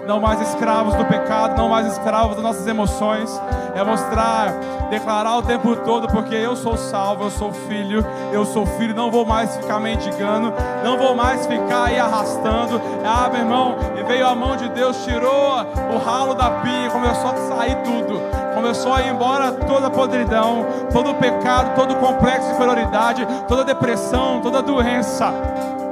Não 0.08 0.20
mais 0.20 0.42
escravos 0.42 0.96
do 0.96 1.06
pecado, 1.06 1.56
não 1.56 1.70
mais 1.70 1.86
escravos 1.88 2.36
das 2.36 2.44
nossas 2.44 2.66
emoções. 2.66 3.30
É 3.76 3.84
mostrar, 3.84 4.52
declarar 4.90 5.38
o 5.38 5.44
tempo 5.44 5.76
todo, 5.78 6.08
porque 6.08 6.34
eu 6.34 6.56
sou 6.56 6.76
salvo, 6.76 7.26
eu 7.26 7.30
sou 7.30 7.52
filho, 7.52 8.04
eu 8.32 8.46
sou 8.46 8.66
filho, 8.66 8.96
não 8.96 9.12
vou 9.12 9.26
mais 9.26 9.56
ficar 9.58 9.80
mendigando, 9.80 10.52
não 10.84 10.98
vou 10.98 11.16
mais 11.16 11.46
ficar 11.46 11.86
aí 11.86 12.00
arrastando. 12.00 12.82
Ah, 13.06 13.30
meu 13.32 13.42
irmão, 13.42 13.76
e 14.00 14.04
veio 14.04 14.28
a 14.28 14.34
mão 14.34 14.56
de 14.56 14.68
Deus, 14.70 15.04
tirou 15.04 15.58
o 15.94 15.98
ralo 16.04 16.34
da 16.34 16.50
pia, 16.50 16.90
começou 16.90 17.30
a 17.30 17.58
sair 17.58 17.76
tudo. 17.84 18.20
Começou 18.56 18.94
a 18.94 19.02
ir 19.02 19.10
embora 19.10 19.52
toda 19.52 19.92
podridão, 19.92 20.66
todo 20.92 21.12
o 21.12 21.16
pecado, 21.16 21.76
todo 21.76 21.96
complexo 21.96 22.48
de 22.48 22.56
inferioridade, 22.56 23.28
toda 23.48 23.64
depressão, 23.64 24.42
toda 24.42 24.64
doença 24.64 25.32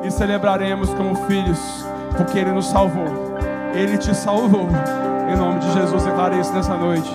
e 0.04 0.12
celebraremos 0.12 0.93
como 0.93 1.16
filhos, 1.28 1.60
porque 2.18 2.39
Ele 2.39 2.51
nos 2.51 2.68
salvou. 2.68 3.36
Ele 3.74 3.97
te 3.97 4.14
salvou. 4.16 4.70
Em 5.32 5.36
nome 5.36 5.60
de 5.60 5.72
Jesus, 5.72 6.04
declare 6.04 6.39
isso 6.39 6.54
nessa 6.54 6.76
noite. 6.76 7.12